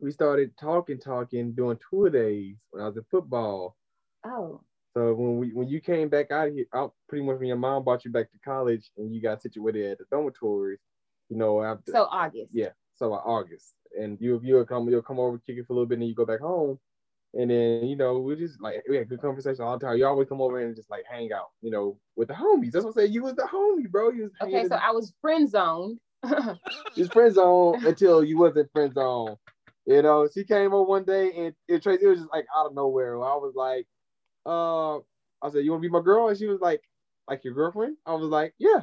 We 0.01 0.13
started 0.13 0.53
talking, 0.61 0.99
talking, 0.99 1.53
doing 1.53 1.79
tour 1.91 2.11
days 2.11 2.57
when 2.71 2.83
I 2.83 2.87
was 2.87 2.97
in 2.97 3.05
football. 3.11 3.77
Oh, 4.25 4.61
So 4.97 5.15
when 5.15 5.39
we 5.39 5.53
when 5.53 5.69
you 5.69 5.81
came 5.81 6.09
back 6.09 6.31
out 6.31 6.51
here, 6.51 6.67
out 6.75 6.95
pretty 7.09 7.25
much 7.25 7.39
when 7.39 7.49
your 7.49 7.57
mom 7.57 7.85
brought 7.85 8.05
you 8.05 8.11
back 8.11 8.31
to 8.33 8.39
college 8.45 8.91
and 8.97 9.15
you 9.15 9.23
got 9.23 9.43
situated 9.43 9.93
at 9.93 9.99
the 9.99 10.05
dormitories, 10.11 10.81
you 11.29 11.37
know, 11.37 11.63
after 11.63 11.93
so 11.93 12.05
August. 12.11 12.51
yeah, 12.53 12.71
so 12.95 13.13
uh, 13.13 13.19
August, 13.19 13.75
and 13.99 14.19
you 14.21 14.41
you'll 14.43 14.65
come 14.65 14.89
you'll 14.89 15.03
come 15.03 15.21
over, 15.21 15.39
kick 15.39 15.57
it 15.59 15.67
for 15.67 15.73
a 15.73 15.77
little 15.77 15.87
bit, 15.87 15.95
and 15.95 16.03
then 16.03 16.09
you 16.09 16.15
go 16.15 16.27
back 16.27 16.41
home, 16.41 16.79
and 17.35 17.51
then 17.51 17.85
you 17.85 17.97
know 17.97 18.19
we 18.19 18.35
just 18.37 18.61
like 18.61 18.83
we 18.89 18.97
had 18.97 19.09
good 19.09 19.21
conversation 19.21 19.63
all 19.63 19.79
the 19.79 19.87
time. 19.87 19.97
You 19.99 20.07
always 20.07 20.29
come 20.29 20.41
over 20.41 20.61
and 20.61 20.75
just 20.75 20.91
like 20.91 21.05
hang 21.11 21.33
out, 21.33 21.51
you 21.63 21.71
know, 21.71 21.99
with 22.17 22.29
the 22.29 22.35
homies. 22.35 22.73
That's 22.73 22.85
what 22.85 22.91
I'm 22.91 22.95
saying. 22.95 23.13
You 23.13 23.23
was 23.23 23.35
the 23.35 23.49
homie, 23.53 23.91
bro. 23.91 24.11
You 24.11 24.25
was 24.25 24.33
Okay, 24.43 24.67
so 24.67 24.77
I 24.77 24.91
was 24.91 25.13
friend 25.21 25.49
zoned. 25.49 26.01
was 26.23 27.09
friend 27.13 27.35
zone 27.35 27.87
until 27.87 28.25
you 28.25 28.39
wasn't 28.39 28.71
friend 28.73 28.93
zone. 28.93 29.37
You 29.87 30.03
know, 30.03 30.29
she 30.33 30.45
came 30.45 30.73
over 30.75 30.83
one 30.83 31.05
day 31.05 31.31
and 31.37 31.55
it 31.69 31.83
Tracy 31.83 32.05
it 32.05 32.09
was 32.09 32.19
just 32.19 32.31
like 32.33 32.47
out 32.57 32.67
of 32.67 32.75
nowhere. 32.75 33.15
I 33.17 33.37
was 33.37 33.55
like, 33.55 33.87
uh, 34.49 34.97
I 35.43 35.51
said, 35.51 35.65
You 35.65 35.71
wanna 35.73 35.83
be 35.83 35.89
my 35.89 36.03
girl? 36.03 36.29
And 36.29 36.39
she 36.39 36.47
was 36.47 36.61
like, 36.61 36.83
like 37.29 37.45
your 37.45 37.55
girlfriend? 37.55 37.97
I 38.07 38.15
was 38.15 38.29
like, 38.29 38.55
Yeah. 38.59 38.83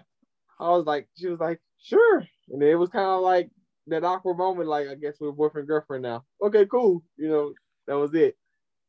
I 0.60 0.70
was 0.70 0.86
like, 0.86 1.10
she 1.18 1.28
was 1.28 1.40
like, 1.40 1.60
sure. 1.80 2.26
And 2.50 2.64
it 2.64 2.76
was 2.76 2.90
kind 2.90 3.06
of 3.08 3.22
like 3.22 3.50
that 3.88 4.04
awkward 4.04 4.38
moment, 4.38 4.70
like 4.70 4.88
I 4.88 4.96
guess 4.96 5.16
we're 5.20 5.32
boyfriend, 5.32 5.68
girlfriend 5.68 6.04
now. 6.04 6.24
Okay, 6.42 6.66
cool. 6.66 7.04
You 7.18 7.30
know, 7.30 7.54
that 7.88 7.96
was 7.96 8.14
it. 8.14 8.38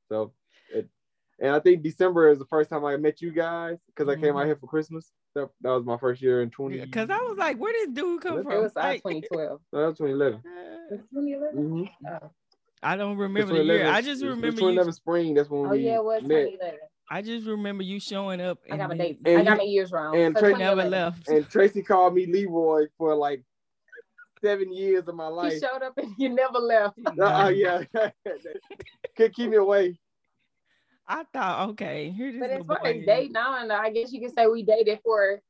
So 0.08 0.32
it 0.72 0.88
and 1.38 1.50
I 1.50 1.60
think 1.60 1.82
December 1.82 2.30
is 2.30 2.38
the 2.38 2.46
first 2.46 2.70
time 2.70 2.84
I 2.84 2.96
met 2.96 3.20
you 3.20 3.30
guys 3.30 3.78
because 3.88 4.08
I 4.08 4.18
came 4.18 4.36
out 4.36 4.46
here 4.46 4.56
for 4.56 4.66
Christmas. 4.68 5.12
That, 5.34 5.50
that 5.60 5.70
was 5.70 5.84
my 5.84 5.98
first 5.98 6.22
year 6.22 6.40
in 6.40 6.48
20. 6.48 6.80
Because 6.80 7.10
I 7.10 7.18
was 7.18 7.36
like, 7.36 7.58
where 7.58 7.74
did 7.74 7.94
dude 7.94 8.22
come 8.22 8.38
It 8.38 8.44
from? 8.44 8.52
It 8.52 8.62
was 8.62 8.74
Like, 8.74 9.02
2012. 9.02 9.60
No, 9.70 9.80
that 9.80 9.86
was 9.86 9.98
2011. 9.98 10.42
Was 10.90 11.00
it 11.00 11.04
2011? 11.12 11.58
Mm-hmm. 11.58 12.06
Oh. 12.08 12.30
I 12.82 12.96
don't 12.96 13.16
remember 13.16 13.54
the 13.54 13.64
year. 13.64 13.86
I 13.88 14.00
just 14.02 14.22
remember 14.22 14.46
you. 14.46 14.52
2011 14.52 14.92
spring. 14.92 15.34
That's 15.34 15.48
when 15.48 15.66
Oh, 15.66 15.70
we 15.70 15.80
yeah, 15.80 15.96
it 15.96 16.04
was 16.04 16.22
met. 16.22 16.44
2011. 16.44 16.78
I 17.08 17.22
just 17.22 17.46
remember 17.46 17.82
you 17.82 18.00
showing 18.00 18.40
up. 18.40 18.58
I 18.70 18.76
got 18.76 18.88
my 18.88 18.94
and 18.94 18.98
dates. 18.98 19.22
I 19.26 19.42
got 19.44 19.56
my 19.58 19.62
years 19.62 19.92
wrong. 19.92 20.16
and 20.16 20.36
So 20.36 20.40
Trey 20.40 20.54
Never 20.54 20.84
left. 20.84 21.28
And 21.28 21.48
Tracy 21.48 21.82
called 21.82 22.14
me 22.14 22.26
Leroy 22.26 22.86
for 22.98 23.14
like 23.14 23.42
seven 24.42 24.72
years 24.72 25.06
of 25.08 25.14
my 25.14 25.28
life. 25.28 25.52
He 25.54 25.60
showed 25.60 25.82
up 25.82 25.96
and 25.98 26.12
you 26.18 26.28
never 26.28 26.58
left. 26.58 26.98
Uh, 27.20 27.50
yeah, 27.54 27.84
could 29.16 29.34
keep 29.34 29.50
me 29.50 29.56
away. 29.56 29.98
I 31.08 31.24
thought, 31.32 31.70
okay, 31.70 32.10
here 32.10 32.32
this 32.32 32.40
But 32.40 32.50
as 32.50 32.58
little 32.58 32.66
far 32.66 32.78
boy 32.82 32.90
as 32.90 32.96
is. 32.96 33.06
dating, 33.06 33.36
I. 33.36 33.68
I 33.70 33.90
guess 33.90 34.12
you 34.12 34.20
could 34.20 34.34
say 34.34 34.46
we 34.48 34.64
dated 34.64 34.98
for 35.04 35.40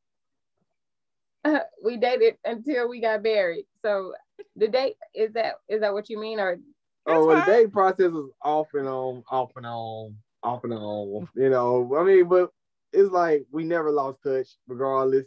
we 1.83 1.97
dated 1.97 2.37
until 2.45 2.89
we 2.89 3.01
got 3.01 3.23
married. 3.23 3.65
So 3.83 4.13
the 4.57 4.69
date 4.69 4.97
is 5.15 5.33
that 5.33 5.55
is 5.69 5.81
that 5.81 5.95
what 5.95 6.11
you 6.11 6.19
mean 6.21 6.39
or 6.41 6.59
oh, 7.07 7.27
well, 7.27 7.41
the 7.41 7.53
dating 7.53 7.71
process 7.71 8.11
was 8.11 8.31
off 8.43 8.69
and 8.75 8.89
on, 8.89 9.23
off 9.31 9.51
and 9.57 9.67
on, 9.67 10.17
off 10.43 10.65
and 10.65 10.73
on. 10.73 11.29
You 11.35 11.51
know, 11.51 11.97
I 11.99 12.05
mean, 12.05 12.29
but 12.29 12.51
it's 12.93 13.11
like 13.11 13.47
we 13.51 13.65
never 13.65 13.91
lost 13.91 14.19
touch, 14.25 14.49
regardless. 14.67 15.27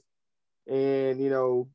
And 0.67 1.21
you 1.21 1.29
know, 1.29 1.67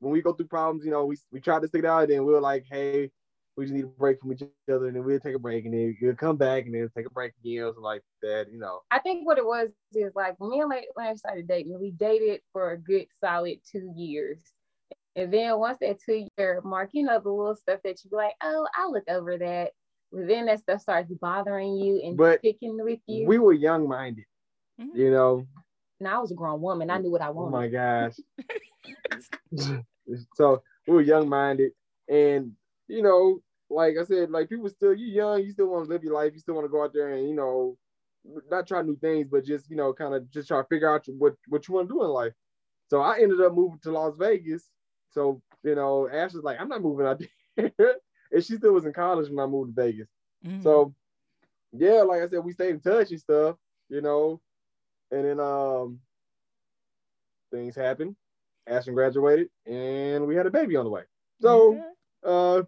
when 0.00 0.12
we 0.12 0.22
go 0.22 0.32
through 0.32 0.46
problems, 0.46 0.84
you 0.84 0.90
know, 0.90 1.04
we 1.04 1.16
we 1.30 1.40
try 1.40 1.60
to 1.60 1.68
stick 1.68 1.84
it 1.84 1.88
out, 1.88 2.10
and 2.10 2.24
we 2.24 2.34
are 2.34 2.40
like, 2.40 2.64
hey, 2.70 3.10
we 3.56 3.64
just 3.64 3.74
need 3.74 3.84
a 3.84 3.88
break 3.88 4.20
from 4.20 4.32
each 4.32 4.42
other, 4.70 4.86
and 4.86 4.96
then 4.96 5.04
we'll 5.04 5.20
take 5.20 5.34
a 5.34 5.38
break, 5.38 5.64
and 5.64 5.74
then 5.74 5.96
we'll 6.00 6.14
come 6.14 6.36
back, 6.36 6.64
and 6.64 6.74
then 6.74 6.88
take 6.96 7.06
a 7.06 7.10
break 7.10 7.32
again, 7.44 7.62
or 7.62 7.68
something 7.68 7.82
like 7.82 8.02
that. 8.22 8.46
You 8.50 8.58
know, 8.58 8.80
I 8.90 8.98
think 9.00 9.26
what 9.26 9.38
it 9.38 9.44
was 9.44 9.68
is 9.92 10.12
like 10.14 10.34
when 10.38 10.50
me 10.50 10.60
and 10.60 10.70
Lane 10.70 10.84
when 10.94 11.06
I 11.06 11.14
started 11.14 11.48
dating, 11.48 11.78
we 11.80 11.90
dated 11.90 12.40
for 12.52 12.72
a 12.72 12.78
good 12.78 13.06
solid 13.22 13.58
two 13.70 13.92
years. 13.96 14.40
And 15.16 15.32
then 15.32 15.58
once 15.58 15.78
that 15.80 15.98
two 16.00 16.26
year 16.38 16.60
mark, 16.64 16.90
you 16.92 17.02
know, 17.02 17.18
the 17.20 17.30
little 17.30 17.56
stuff 17.56 17.80
that 17.84 18.02
you 18.04 18.10
be 18.10 18.16
like, 18.16 18.34
oh, 18.42 18.66
I'll 18.76 18.92
look 18.92 19.08
over 19.08 19.36
that. 19.38 19.72
But 20.12 20.28
then 20.28 20.46
that 20.46 20.60
stuff 20.60 20.80
starts 20.80 21.12
bothering 21.12 21.74
you 21.76 22.00
and 22.04 22.16
But 22.16 22.40
sticking 22.40 22.78
with 22.82 23.00
you. 23.06 23.26
we 23.26 23.38
were 23.38 23.52
young 23.52 23.88
minded, 23.88 24.24
Mhm. 24.80 24.94
you 24.94 25.10
know. 25.10 25.46
and 25.98 26.08
I 26.08 26.18
was 26.18 26.30
a 26.30 26.34
grown 26.34 26.60
woman. 26.62 26.90
I 26.90 26.98
knew 26.98 27.10
what 27.10 27.20
I 27.20 27.30
wanted. 27.30 27.48
Oh 27.48 27.60
my 27.60 27.68
gosh. 27.68 28.16
so 30.34 30.62
we 30.86 30.94
were 30.94 31.02
young 31.02 31.28
minded 31.28 31.72
and 32.08 32.52
you 32.88 33.02
know, 33.02 33.40
like 33.68 33.96
I 34.00 34.04
said, 34.04 34.30
like 34.30 34.48
people 34.48 34.68
still 34.68 34.94
you 34.94 35.06
young, 35.06 35.42
you 35.44 35.52
still 35.52 35.68
want 35.68 35.84
to 35.84 35.90
live 35.90 36.02
your 36.02 36.14
life, 36.14 36.32
you 36.32 36.40
still 36.40 36.54
want 36.54 36.64
to 36.64 36.70
go 36.70 36.82
out 36.82 36.92
there 36.92 37.10
and 37.10 37.28
you 37.28 37.34
know, 37.34 37.76
not 38.50 38.66
try 38.66 38.82
new 38.82 38.96
things, 38.96 39.28
but 39.30 39.44
just 39.44 39.70
you 39.70 39.76
know, 39.76 39.92
kind 39.92 40.14
of 40.14 40.28
just 40.30 40.48
try 40.48 40.60
to 40.60 40.66
figure 40.68 40.92
out 40.92 41.04
what 41.18 41.34
what 41.48 41.66
you 41.68 41.74
want 41.74 41.88
to 41.88 41.94
do 41.94 42.02
in 42.02 42.10
life. 42.10 42.32
So 42.88 43.00
I 43.00 43.20
ended 43.20 43.40
up 43.40 43.54
moving 43.54 43.78
to 43.82 43.92
Las 43.92 44.14
Vegas. 44.18 44.68
So 45.10 45.42
you 45.62 45.74
know, 45.74 46.08
Ash 46.08 46.32
was 46.32 46.44
like, 46.44 46.60
I'm 46.60 46.68
not 46.68 46.82
moving 46.82 47.06
out 47.06 47.20
there, 47.56 47.70
and 48.32 48.44
she 48.44 48.56
still 48.56 48.72
was 48.72 48.86
in 48.86 48.92
college 48.92 49.28
when 49.28 49.38
I 49.38 49.46
moved 49.46 49.74
to 49.74 49.82
Vegas. 49.82 50.08
Mhm. 50.44 50.62
So 50.62 50.94
yeah, 51.72 52.02
like 52.02 52.22
I 52.22 52.28
said, 52.28 52.44
we 52.44 52.52
stayed 52.52 52.70
in 52.70 52.80
touch 52.80 53.10
and 53.10 53.20
stuff, 53.20 53.56
you 53.88 54.00
know. 54.00 54.40
And 55.10 55.24
then 55.24 55.40
um 55.40 56.00
things 57.52 57.76
happened. 57.76 58.16
Ashton 58.66 58.94
graduated 58.94 59.48
and 59.66 60.26
we 60.26 60.36
had 60.36 60.46
a 60.46 60.50
baby 60.50 60.76
on 60.76 60.84
the 60.84 60.90
way. 60.90 61.02
So 61.40 61.82
uh 62.24 62.62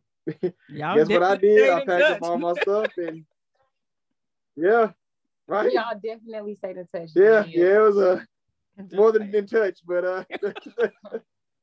Y'all 0.69 0.97
guess 0.97 1.09
what 1.09 1.23
I 1.23 1.37
did? 1.37 1.71
I 1.71 1.81
in 1.81 1.87
packed 1.87 2.11
up 2.11 2.23
all 2.23 2.39
my 2.39 2.55
stuff 2.55 2.91
and 2.97 3.25
yeah, 4.57 4.91
right. 5.47 5.73
Y'all 5.73 5.95
definitely 5.95 6.55
stayed 6.55 6.77
in 6.77 6.87
touch. 6.87 7.11
Yeah, 7.15 7.43
Danielle. 7.43 7.47
yeah, 7.47 7.77
it 7.77 7.81
was 7.81 7.97
a 7.97 8.27
more 8.93 9.13
than 9.13 9.35
in 9.35 9.47
touch, 9.47 9.79
but 9.87 10.05
uh 10.05 10.25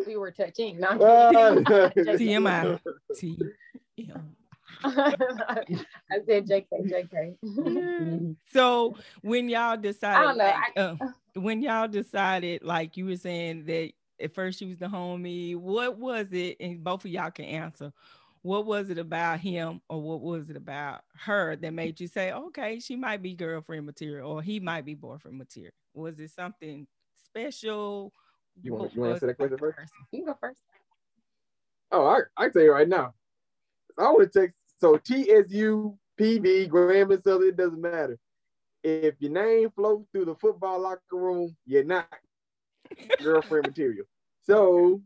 we 0.05 0.17
were 0.17 0.31
touching. 0.31 0.79
Not 0.79 0.99
TMI. 0.99 2.79
T. 3.15 3.37
I 4.83 5.15
said 6.25 6.47
JK, 6.47 6.67
JK. 7.43 8.35
So 8.51 8.95
when 9.21 9.49
y'all 9.49 9.75
decided, 9.77 10.17
I 10.17 10.23
don't 10.23 10.37
know, 10.37 10.43
like, 10.45 10.55
I- 10.77 10.79
uh, 10.81 10.95
when 11.35 11.61
y'all 11.61 11.87
decided, 11.87 12.63
like 12.63 12.95
you 12.97 13.05
were 13.05 13.17
saying 13.17 13.65
that 13.65 13.91
at 14.21 14.33
first 14.33 14.59
she 14.59 14.65
was 14.65 14.77
the 14.77 14.85
homie, 14.87 15.55
what 15.55 15.97
was 15.97 16.27
it? 16.31 16.57
And 16.59 16.83
both 16.83 17.03
of 17.05 17.11
y'all 17.11 17.31
can 17.31 17.45
answer. 17.45 17.91
What 18.41 18.65
was 18.65 18.89
it 18.89 18.97
about 18.97 19.41
him, 19.41 19.81
or 19.89 20.01
what 20.01 20.21
was 20.21 20.49
it 20.49 20.55
about 20.55 21.01
her 21.25 21.57
that 21.57 21.73
made 21.73 21.99
you 21.99 22.07
say, 22.07 22.31
okay, 22.31 22.79
she 22.79 22.95
might 22.95 23.21
be 23.21 23.33
girlfriend 23.33 23.85
material, 23.85 24.31
or 24.31 24.41
he 24.41 24.61
might 24.61 24.85
be 24.85 24.93
boyfriend 24.95 25.37
material? 25.37 25.73
Was 25.93 26.19
it 26.19 26.31
something 26.31 26.87
special? 27.25 28.13
You 28.63 28.73
wanna- 28.73 28.89
you 28.93 29.01
wanna 29.01 29.13
was 29.13 29.23
answer 29.23 29.27
that 29.27 29.37
question 29.37 29.57
first? 29.57 29.93
You 30.11 30.25
go 30.25 30.33
first. 30.39 30.61
Oh, 31.91 32.05
I 32.05 32.19
I 32.37 32.45
can 32.45 32.53
tell 32.53 32.63
you 32.63 32.71
right 32.71 32.87
now. 32.87 33.13
I 33.97 34.11
would 34.11 34.31
take 34.31 34.51
so 34.77 34.97
TSU, 34.97 35.97
PV, 36.17 36.69
Grambling 36.69 37.21
Southern, 37.23 37.49
it 37.49 37.57
doesn't 37.57 37.81
matter. 37.81 38.17
If 38.83 39.15
your 39.19 39.31
name 39.31 39.69
floats 39.71 40.07
through 40.11 40.25
the 40.25 40.35
football 40.35 40.79
locker 40.81 41.01
room, 41.11 41.55
you're 41.65 41.83
not 41.83 42.07
girlfriend 43.21 43.67
material. 43.67 44.05
So 44.41 45.01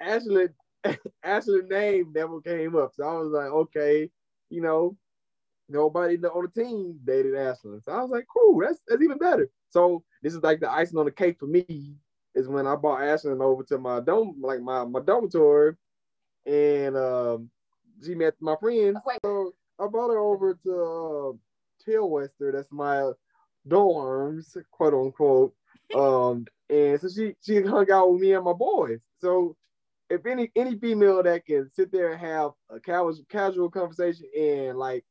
Ashley, 0.00 0.48
Ashley's 1.22 1.64
name 1.68 2.12
never 2.14 2.40
came 2.40 2.76
up. 2.76 2.92
So 2.94 3.04
I 3.04 3.18
was 3.18 3.30
like, 3.30 3.50
okay, 3.50 4.10
you 4.48 4.62
know, 4.62 4.96
nobody 5.68 6.16
on 6.16 6.48
the 6.54 6.62
team 6.62 6.98
dated 7.04 7.34
Ashley. 7.34 7.80
So 7.82 7.92
I 7.92 8.00
was 8.00 8.10
like, 8.10 8.26
cool, 8.32 8.60
that's 8.60 8.80
that's 8.86 9.02
even 9.02 9.18
better. 9.18 9.50
So 9.70 10.02
this 10.22 10.34
is 10.34 10.42
like 10.42 10.60
the 10.60 10.70
icing 10.70 10.98
on 10.98 11.04
the 11.04 11.12
cake 11.12 11.38
for 11.38 11.46
me 11.46 11.94
is 12.34 12.48
when 12.48 12.66
I 12.66 12.76
brought 12.76 13.02
Ashley 13.02 13.32
over 13.32 13.62
to 13.64 13.78
my 13.78 14.00
dome, 14.00 14.36
like 14.40 14.60
my 14.60 14.84
my 14.84 15.00
dormitory, 15.00 15.74
and 16.46 16.96
um, 16.96 17.50
she 18.04 18.14
met 18.14 18.34
my 18.40 18.56
friends. 18.60 18.98
Wait. 19.06 19.18
So 19.24 19.52
I 19.78 19.86
brought 19.86 20.10
her 20.10 20.18
over 20.18 20.54
to 20.64 20.72
uh, 20.72 21.32
Tailwester. 21.86 22.52
That's 22.52 22.70
my 22.70 23.10
dorms, 23.68 24.56
quote 24.70 24.94
unquote. 24.94 25.54
Um, 25.94 26.46
and 26.68 27.00
so 27.00 27.08
she 27.08 27.34
she 27.42 27.62
hung 27.62 27.90
out 27.90 28.12
with 28.12 28.20
me 28.20 28.32
and 28.32 28.44
my 28.44 28.52
boys. 28.52 29.00
So 29.20 29.56
if 30.10 30.24
any 30.26 30.50
any 30.56 30.78
female 30.78 31.22
that 31.22 31.44
can 31.46 31.70
sit 31.72 31.92
there 31.92 32.12
and 32.12 32.20
have 32.20 32.52
a 32.70 32.80
casual 32.80 33.16
casual 33.28 33.70
conversation 33.70 34.26
and 34.38 34.78
like 34.78 35.04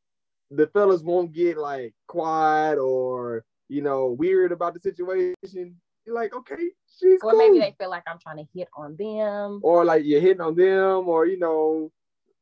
the 0.52 0.68
fellas 0.68 1.02
won't 1.02 1.34
get 1.34 1.58
like 1.58 1.94
quiet 2.08 2.78
or 2.78 3.44
you 3.70 3.82
know 3.82 4.08
weird 4.08 4.52
about 4.52 4.74
the 4.74 4.80
situation, 4.80 5.76
you're 6.08 6.16
like, 6.16 6.34
okay, 6.34 6.72
she's 6.98 7.20
Or 7.22 7.32
cool. 7.32 7.38
maybe 7.38 7.60
they 7.60 7.76
feel 7.78 7.90
like 7.90 8.04
I'm 8.08 8.18
trying 8.18 8.38
to 8.38 8.48
hit 8.54 8.70
on 8.76 8.96
them. 8.98 9.60
or 9.62 9.86
like 9.86 10.06
you're 10.06 10.22
hitting 10.22 10.42
on 10.42 10.56
them, 10.56 11.08
or 11.08 11.28
you 11.28 11.38
know, 11.38 11.92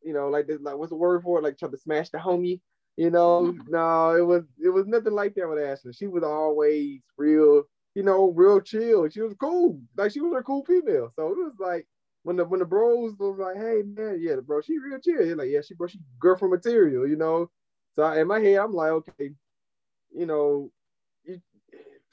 you 0.03 0.13
know, 0.13 0.29
like 0.29 0.47
this, 0.47 0.61
like 0.61 0.77
what's 0.77 0.91
the 0.91 0.95
word 0.95 1.23
for 1.23 1.39
it? 1.39 1.43
Like 1.43 1.57
trying 1.57 1.71
to 1.71 1.77
smash 1.77 2.09
the 2.09 2.19
homie. 2.19 2.61
You 2.95 3.09
know, 3.09 3.47
mm-hmm. 3.47 3.71
no, 3.71 4.15
it 4.15 4.21
was 4.25 4.43
it 4.63 4.69
was 4.69 4.85
nothing 4.87 5.13
like 5.13 5.35
that 5.35 5.49
with 5.49 5.59
Ashley. 5.59 5.91
She 5.91 6.07
was 6.07 6.23
always 6.23 7.01
real, 7.17 7.63
you 7.93 8.03
know, 8.03 8.31
real 8.31 8.61
chill. 8.61 9.09
She 9.09 9.19
was 9.19 9.33
cool, 9.33 9.81
like 9.97 10.11
she 10.11 10.21
was 10.21 10.33
a 10.39 10.43
cool 10.43 10.63
female. 10.63 11.11
So 11.15 11.27
it 11.27 11.37
was 11.37 11.53
like 11.59 11.87
when 12.23 12.37
the 12.37 12.45
when 12.45 12.59
the 12.59 12.65
bros 12.65 13.15
was 13.19 13.37
like, 13.37 13.57
hey 13.57 13.81
man, 13.83 14.19
yeah, 14.21 14.35
bro, 14.35 14.61
she 14.61 14.77
real 14.77 14.99
chill. 14.99 15.25
You're 15.25 15.35
like, 15.35 15.49
yeah, 15.49 15.61
she 15.61 15.73
bro, 15.73 15.87
she 15.87 15.99
girlfriend 16.19 16.53
material, 16.53 17.05
you 17.07 17.17
know. 17.17 17.49
So 17.95 18.09
in 18.13 18.27
my 18.27 18.39
head, 18.39 18.59
I'm 18.59 18.73
like, 18.73 18.91
okay, 18.91 19.31
you 20.15 20.25
know, 20.25 20.71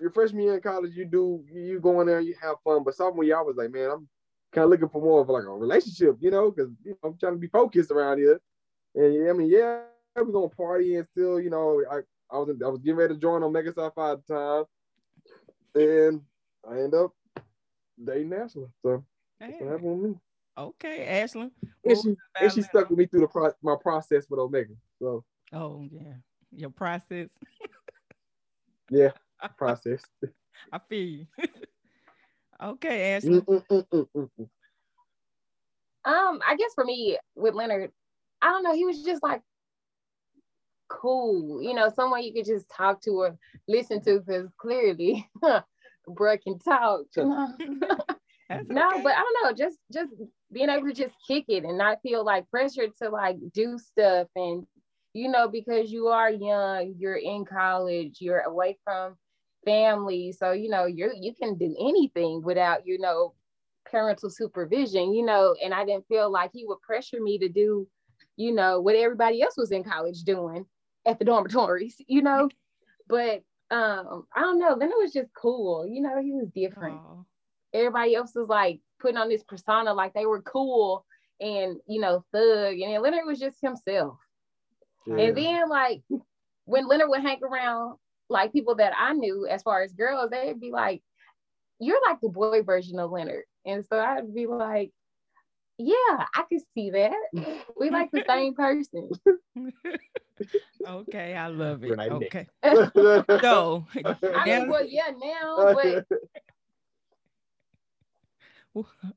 your 0.02 0.10
freshman 0.10 0.42
year 0.42 0.56
in 0.56 0.60
college, 0.60 0.94
you 0.96 1.04
do 1.04 1.44
you 1.50 1.78
go 1.78 2.00
in 2.00 2.08
there, 2.08 2.20
you 2.20 2.34
have 2.42 2.56
fun. 2.64 2.82
But 2.82 2.94
sophomore 2.96 3.24
year, 3.24 3.38
I 3.38 3.42
was 3.42 3.56
like, 3.56 3.70
man, 3.70 3.90
I'm 3.90 4.08
kind 4.52 4.64
of 4.64 4.70
looking 4.70 4.88
for 4.88 5.00
more 5.00 5.20
of 5.22 5.28
like 5.28 5.44
a 5.44 5.48
relationship, 5.48 6.16
you 6.20 6.30
know, 6.30 6.50
because 6.50 6.72
you 6.84 6.90
know, 6.90 7.10
I'm 7.10 7.18
trying 7.18 7.34
to 7.34 7.38
be 7.38 7.46
focused 7.46 7.92
around 7.92 8.18
here. 8.18 8.40
And 8.96 9.14
yeah, 9.14 9.30
I 9.30 9.32
mean, 9.32 9.48
yeah, 9.48 9.78
we're 10.16 10.24
gonna 10.24 10.48
party 10.48 10.96
and 10.96 11.06
still, 11.06 11.40
you 11.40 11.50
know, 11.50 11.82
I, 11.90 12.00
I 12.34 12.38
was 12.38 12.50
I 12.62 12.68
was 12.68 12.80
getting 12.80 12.96
ready 12.96 13.14
to 13.14 13.20
join 13.20 13.44
Omega 13.44 13.72
Psi 13.72 13.90
Phi 13.94 14.10
at 14.12 14.26
the 14.26 14.34
time, 14.34 14.64
and 15.74 16.20
I 16.68 16.82
end 16.82 16.94
up 16.94 17.12
dating 18.02 18.32
Ashley. 18.32 18.66
So 18.82 19.04
that's 19.38 19.60
what 19.60 19.70
happened 19.70 20.02
with 20.02 20.10
me. 20.10 20.16
okay, 20.58 21.22
Ashlyn. 21.22 21.52
And 21.84 21.96
she 21.96 22.16
and 22.40 22.52
she 22.52 22.62
stuck 22.62 22.90
with 22.90 22.98
me 22.98 23.06
through 23.06 23.20
the 23.20 23.28
pro- 23.28 23.52
my 23.62 23.76
process 23.80 24.26
with 24.28 24.40
Omega. 24.40 24.74
So 24.98 25.24
Oh 25.52 25.86
yeah, 25.88 26.14
your 26.50 26.70
process. 26.70 27.28
yeah, 28.90 29.10
process. 29.48 30.02
I 30.72 30.78
feel 30.88 31.08
you. 31.08 31.26
okay, 32.62 33.14
Ashley. 33.14 33.40
Mm, 33.40 33.64
mm, 33.70 34.06
mm. 34.16 34.48
Um, 36.04 36.40
I 36.46 36.56
guess 36.56 36.72
for 36.74 36.84
me 36.84 37.18
with 37.36 37.54
Leonard, 37.54 37.90
I 38.40 38.48
don't 38.48 38.64
know, 38.64 38.74
he 38.74 38.84
was 38.84 39.02
just 39.02 39.22
like 39.22 39.42
cool, 40.88 41.62
you 41.62 41.74
know, 41.74 41.90
someone 41.94 42.22
you 42.22 42.32
could 42.32 42.44
just 42.44 42.68
talk 42.68 43.00
to 43.02 43.10
or 43.10 43.38
listen 43.68 44.02
to 44.02 44.20
because 44.20 44.48
clearly 44.58 45.28
bruh 46.08 46.42
can 46.42 46.58
talk. 46.58 47.02
you 47.16 47.24
know? 47.24 47.54
That's 48.48 48.68
no, 48.68 48.90
okay. 48.90 49.02
but 49.02 49.12
I 49.12 49.20
don't 49.22 49.44
know, 49.44 49.64
just 49.64 49.78
just 49.92 50.12
being 50.52 50.68
able 50.68 50.86
to 50.86 50.92
just 50.92 51.14
kick 51.26 51.44
it 51.48 51.64
and 51.64 51.78
not 51.78 52.02
feel 52.02 52.24
like 52.24 52.50
pressure 52.50 52.88
to 53.00 53.08
like 53.08 53.36
do 53.54 53.78
stuff 53.78 54.28
and 54.36 54.66
you 55.14 55.28
know, 55.28 55.46
because 55.46 55.92
you 55.92 56.08
are 56.08 56.30
young, 56.30 56.94
you're 56.98 57.16
in 57.16 57.44
college, 57.44 58.16
you're 58.20 58.40
away 58.40 58.78
from 58.82 59.16
family. 59.64 60.32
So, 60.32 60.52
you 60.52 60.68
know, 60.68 60.86
you're 60.86 61.12
you 61.12 61.34
can 61.34 61.56
do 61.56 61.74
anything 61.80 62.42
without, 62.42 62.86
you 62.86 62.98
know, 62.98 63.34
parental 63.90 64.30
supervision, 64.30 65.12
you 65.14 65.24
know, 65.24 65.54
and 65.62 65.74
I 65.74 65.84
didn't 65.84 66.06
feel 66.08 66.30
like 66.30 66.50
he 66.52 66.64
would 66.66 66.80
pressure 66.80 67.20
me 67.20 67.38
to 67.38 67.48
do, 67.48 67.86
you 68.36 68.52
know, 68.52 68.80
what 68.80 68.96
everybody 68.96 69.42
else 69.42 69.56
was 69.56 69.72
in 69.72 69.84
college 69.84 70.22
doing 70.22 70.64
at 71.06 71.18
the 71.18 71.24
dormitories, 71.24 71.96
you 72.06 72.22
know. 72.22 72.48
But 73.08 73.42
um, 73.70 74.26
I 74.34 74.40
don't 74.40 74.58
know, 74.58 74.76
then 74.78 74.90
it 74.90 74.98
was 74.98 75.12
just 75.12 75.30
cool, 75.34 75.86
you 75.88 76.02
know, 76.02 76.20
he 76.20 76.32
was 76.32 76.48
different 76.54 76.96
Aw. 76.96 77.22
everybody 77.72 78.14
else 78.14 78.32
was 78.34 78.48
like 78.48 78.80
putting 79.00 79.16
on 79.16 79.28
this 79.28 79.42
persona 79.42 79.92
like 79.92 80.12
they 80.14 80.26
were 80.26 80.42
cool 80.42 81.04
and 81.40 81.78
you 81.88 82.00
know 82.00 82.24
thug 82.32 82.74
and 82.78 82.92
then 82.92 83.02
Leonard 83.02 83.26
was 83.26 83.40
just 83.40 83.60
himself. 83.60 84.16
Yeah. 85.06 85.16
And 85.16 85.36
then 85.36 85.68
like 85.68 86.02
when 86.64 86.86
Leonard 86.86 87.08
would 87.08 87.22
hang 87.22 87.42
around 87.42 87.96
like 88.28 88.52
people 88.52 88.76
that 88.76 88.92
I 88.98 89.12
knew 89.12 89.46
as 89.46 89.62
far 89.62 89.82
as 89.82 89.92
girls, 89.92 90.30
they'd 90.30 90.60
be 90.60 90.70
like, 90.70 91.02
You're 91.78 92.00
like 92.08 92.20
the 92.20 92.28
boy 92.28 92.62
version 92.62 92.98
of 92.98 93.10
Leonard. 93.10 93.44
And 93.64 93.84
so 93.86 93.98
I'd 93.98 94.34
be 94.34 94.46
like, 94.46 94.92
Yeah, 95.78 95.94
I 96.34 96.44
could 96.48 96.62
see 96.74 96.90
that. 96.90 97.12
We 97.76 97.90
like 97.90 98.10
the 98.12 98.24
same 98.28 98.54
person. 98.54 99.10
okay, 100.86 101.34
I 101.34 101.48
love 101.48 101.82
it. 101.82 101.96
Right 101.96 102.08
there. 102.08 102.16
Okay, 102.16 102.46
I 102.62 103.40
so 103.40 103.86
mean, 103.94 104.04
now, 104.46 104.66
well, 104.66 104.86
yeah, 104.86 105.10
now, 105.20 105.74
but 105.74 106.06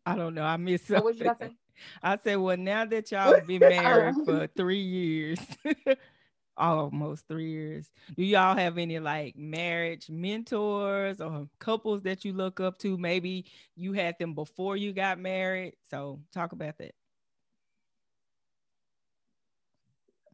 I 0.05 0.15
don't 0.15 0.33
know. 0.33 0.43
I 0.43 0.57
missed 0.57 0.89
what 0.89 1.15
you 1.15 1.25
something. 1.25 1.27
gonna 1.27 1.51
say? 1.51 1.55
I 2.01 2.17
said, 2.17 2.35
well, 2.37 2.57
now 2.57 2.85
that 2.85 3.11
y'all 3.11 3.39
been 3.41 3.59
married 3.59 4.15
oh. 4.17 4.25
for 4.25 4.47
three 4.55 4.81
years, 4.81 5.39
almost 6.57 7.27
three 7.27 7.49
years, 7.49 7.89
do 8.15 8.23
y'all 8.23 8.55
have 8.55 8.77
any 8.77 8.99
like 8.99 9.35
marriage 9.37 10.09
mentors 10.09 11.21
or 11.21 11.47
couples 11.59 12.03
that 12.03 12.25
you 12.25 12.33
look 12.33 12.59
up 12.59 12.77
to? 12.79 12.97
Maybe 12.97 13.45
you 13.75 13.93
had 13.93 14.15
them 14.19 14.33
before 14.33 14.77
you 14.77 14.93
got 14.93 15.19
married. 15.19 15.75
So 15.89 16.19
talk 16.33 16.51
about 16.51 16.77
that. 16.79 16.93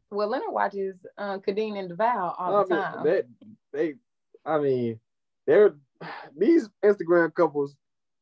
Well, 0.10 0.28
Leonard 0.28 0.52
watches 0.52 0.96
uh, 1.18 1.38
Kadeen 1.38 1.80
and 1.80 1.90
DeVal 1.90 2.36
all 2.38 2.58
I 2.58 2.64
the 2.64 2.70
mean, 2.70 2.84
time. 2.84 3.04
They, 3.06 3.22
they, 3.74 3.94
I 4.46 4.60
mean, 4.60 5.00
they're 5.48 5.76
these 6.38 6.70
Instagram 6.84 7.34
couples, 7.34 7.76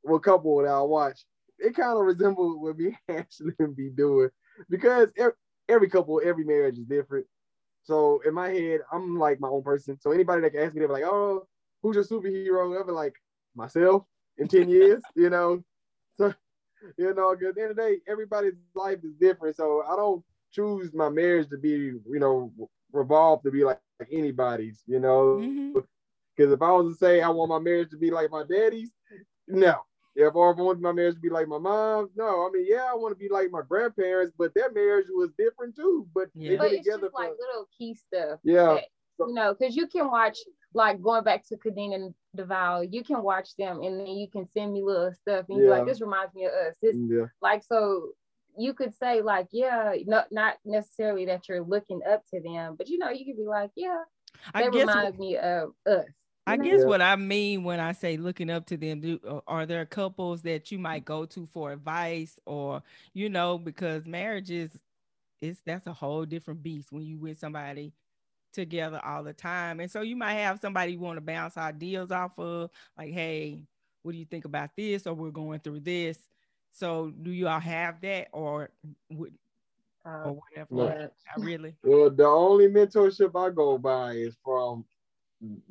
well, 0.03 0.19
couple 0.19 0.57
that 0.61 0.69
I 0.69 0.81
watch, 0.81 1.21
it 1.57 1.75
kind 1.75 1.97
of 1.97 2.05
resembles 2.05 2.57
what 2.59 2.77
me 2.77 2.97
and 3.07 3.19
Ashley 3.19 3.53
be 3.75 3.89
doing 3.89 4.29
because 4.69 5.09
every, 5.17 5.33
every 5.67 5.89
couple, 5.89 6.21
every 6.23 6.43
marriage 6.43 6.77
is 6.77 6.85
different. 6.85 7.25
So 7.89 8.21
in 8.23 8.35
my 8.35 8.49
head, 8.49 8.81
I'm 8.93 9.17
like 9.17 9.39
my 9.39 9.49
own 9.49 9.63
person. 9.63 9.99
So 9.99 10.11
anybody 10.11 10.43
that 10.43 10.51
can 10.51 10.61
ask 10.61 10.75
me, 10.75 10.81
they're 10.81 10.89
like, 10.89 11.03
"Oh, 11.03 11.47
who's 11.81 11.95
your 11.95 12.05
superhero?" 12.05 12.79
Ever 12.79 12.91
like 12.91 13.15
myself 13.55 14.03
in 14.37 14.47
ten 14.47 14.69
years, 14.77 15.03
you 15.15 15.29
know. 15.31 15.63
So 16.17 16.33
you 16.97 17.13
know, 17.15 17.35
because 17.35 17.49
at 17.49 17.55
the 17.55 17.61
end 17.61 17.71
of 17.71 17.77
the 17.77 17.81
day, 17.81 17.97
everybody's 18.07 18.53
life 18.75 18.99
is 19.03 19.13
different. 19.19 19.55
So 19.55 19.83
I 19.89 19.95
don't 19.95 20.23
choose 20.51 20.93
my 20.93 21.09
marriage 21.09 21.49
to 21.49 21.57
be, 21.57 21.69
you 21.69 22.19
know, 22.19 22.53
revolved 22.91 23.43
to 23.45 23.51
be 23.51 23.63
like, 23.63 23.79
like 23.99 24.09
anybody's, 24.11 24.83
you 24.85 24.99
know. 24.99 25.39
Mm-hmm. 25.41 25.79
Because 26.35 26.53
if 26.53 26.61
I 26.61 26.71
was 26.71 26.93
to 26.93 26.97
say 26.97 27.21
I 27.21 27.29
want 27.29 27.49
my 27.49 27.59
marriage 27.59 27.89
to 27.89 27.97
be 27.97 28.11
like 28.11 28.31
my 28.31 28.43
daddy's, 28.43 28.91
no. 29.47 29.75
If 30.27 30.35
I 30.35 30.61
want 30.61 30.81
my 30.81 30.91
marriage 30.91 31.15
to 31.15 31.21
be 31.21 31.29
like 31.29 31.47
my 31.47 31.57
mom, 31.57 32.09
no. 32.15 32.47
I 32.47 32.49
mean, 32.53 32.65
yeah, 32.67 32.87
I 32.91 32.95
want 32.95 33.13
to 33.13 33.19
be 33.19 33.29
like 33.29 33.49
my 33.51 33.61
grandparents, 33.67 34.33
but 34.37 34.53
their 34.53 34.71
marriage 34.71 35.07
was 35.09 35.29
different 35.37 35.75
too. 35.75 36.07
But 36.13 36.29
Yeah. 36.35 36.49
they've 36.51 36.59
but 36.59 36.69
been 36.69 36.79
it's 36.79 36.85
just 36.87 36.97
together 36.99 37.13
like 37.17 37.29
little 37.39 37.67
key 37.77 37.93
stuff. 37.95 38.39
yeah. 38.43 38.75
that, 38.75 38.83
you 39.19 39.33
know, 39.33 39.53
because 39.53 39.75
you 39.75 39.87
can 39.87 40.09
watch 40.11 40.37
like 40.73 41.01
going 41.01 41.23
back 41.23 41.47
to 41.47 41.57
Kadeen 41.57 41.95
and 41.95 42.13
Deval, 42.37 42.87
you 42.91 43.03
can 43.03 43.23
watch 43.23 43.55
them 43.57 43.81
and 43.81 43.99
then 43.99 44.07
you 44.07 44.27
can 44.29 44.47
send 44.53 44.73
me 44.73 44.83
little 44.83 45.13
stuff 45.13 45.45
and 45.49 45.59
you're 45.59 45.69
like, 45.69 45.85
this 45.85 46.01
reminds 46.01 46.33
me 46.35 46.45
of 46.45 46.51
us. 46.51 46.75
This 46.81 46.95
Yeah. 46.95 47.25
like 47.41 47.63
so 47.63 48.11
you 48.57 48.73
could 48.73 48.93
say 48.93 49.21
like, 49.21 49.47
yeah, 49.51 49.93
not 50.05 50.31
not 50.31 50.57
necessarily 50.65 51.25
that 51.27 51.47
you're 51.47 51.63
looking 51.63 52.01
up 52.09 52.23
to 52.33 52.41
them, 52.41 52.75
but 52.77 52.89
you 52.89 52.97
know, 52.97 53.09
you 53.09 53.25
could 53.25 53.37
be 53.37 53.47
like, 53.47 53.71
yeah, 53.75 54.03
I 54.53 54.63
they 54.63 54.69
guess 54.69 54.87
remind 54.87 55.17
me 55.17 55.37
of 55.37 55.71
us. 55.87 56.05
I 56.49 56.57
guess 56.57 56.79
Yeah. 56.81 56.85
what 56.87 57.01
I 57.01 57.15
mean 57.15 57.63
when 57.63 57.79
I 57.79 57.91
say 57.93 58.17
looking 58.17 58.49
up 58.49 58.65
to 58.67 58.77
them, 58.77 58.99
do 59.01 59.19
uh, 59.27 59.39
are 59.47 59.65
there 59.65 59.85
couples 59.85 60.41
that 60.43 60.71
you 60.71 60.79
might 60.79 61.05
go 61.05 61.25
to 61.25 61.45
for 61.47 61.71
advice 61.71 62.37
or 62.45 62.83
you 63.13 63.29
know 63.29 63.57
because 63.57 64.05
marriage 64.05 64.51
is 64.51 64.77
it's 65.41 65.61
that's 65.65 65.87
a 65.87 65.93
whole 65.93 66.25
different 66.25 66.61
beast 66.63 66.91
when 66.91 67.03
you 67.03 67.17
with 67.17 67.39
somebody 67.39 67.93
together 68.51 68.99
all 69.05 69.23
the 69.23 69.33
time, 69.33 69.79
and 69.79 69.89
so 69.91 70.01
you 70.01 70.15
might 70.15 70.33
have 70.33 70.59
somebody 70.59 70.93
you 70.93 70.99
want 70.99 71.17
to 71.17 71.21
bounce 71.21 71.55
ideas 71.55 72.11
off 72.11 72.31
of, 72.39 72.71
like, 72.97 73.11
hey, 73.13 73.61
what 74.01 74.11
do 74.13 74.17
you 74.17 74.25
think 74.25 74.45
about 74.45 74.71
this? 74.75 75.05
Or 75.05 75.13
we're 75.13 75.29
going 75.29 75.59
through 75.59 75.81
this. 75.81 76.17
So 76.71 77.11
do 77.21 77.31
you 77.31 77.47
all 77.47 77.59
have 77.59 78.01
that 78.01 78.27
or 78.31 78.71
would 79.11 79.33
Uh, 80.05 80.23
or 80.25 80.33
whatever? 80.33 80.67
No. 80.71 80.85
yeah. 80.87 81.07
Not 81.37 81.45
really. 81.45 81.75
Well, 81.83 82.09
the 82.09 82.25
only 82.25 82.67
mentorship 82.67 83.31
I 83.35 83.51
go 83.53 83.77
by 83.77 84.13
is 84.13 84.35
from 84.43 84.83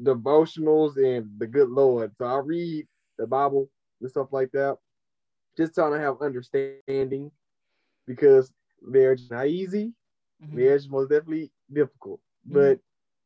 devotionals 0.03 0.97
and 0.97 1.31
the 1.39 1.47
good 1.47 1.69
Lord. 1.69 2.13
So 2.17 2.25
I 2.27 2.39
read 2.39 2.87
the 3.19 3.27
Bible 3.27 3.69
and 4.01 4.11
stuff 4.11 4.29
like 4.33 4.51
that, 4.53 4.79
just 5.57 5.75
trying 5.75 5.93
to 5.93 6.01
have 6.01 6.21
understanding 6.23 7.07
because 7.85 8.53
marriage 8.83 9.21
is 9.23 9.31
not 9.31 9.47
easy. 9.47 9.93
Mhm. 10.41 10.53
Marriage 10.53 10.83
is 10.83 10.89
most 10.89 11.09
definitely 11.11 11.51
difficult, 11.73 12.21
but 12.45 12.79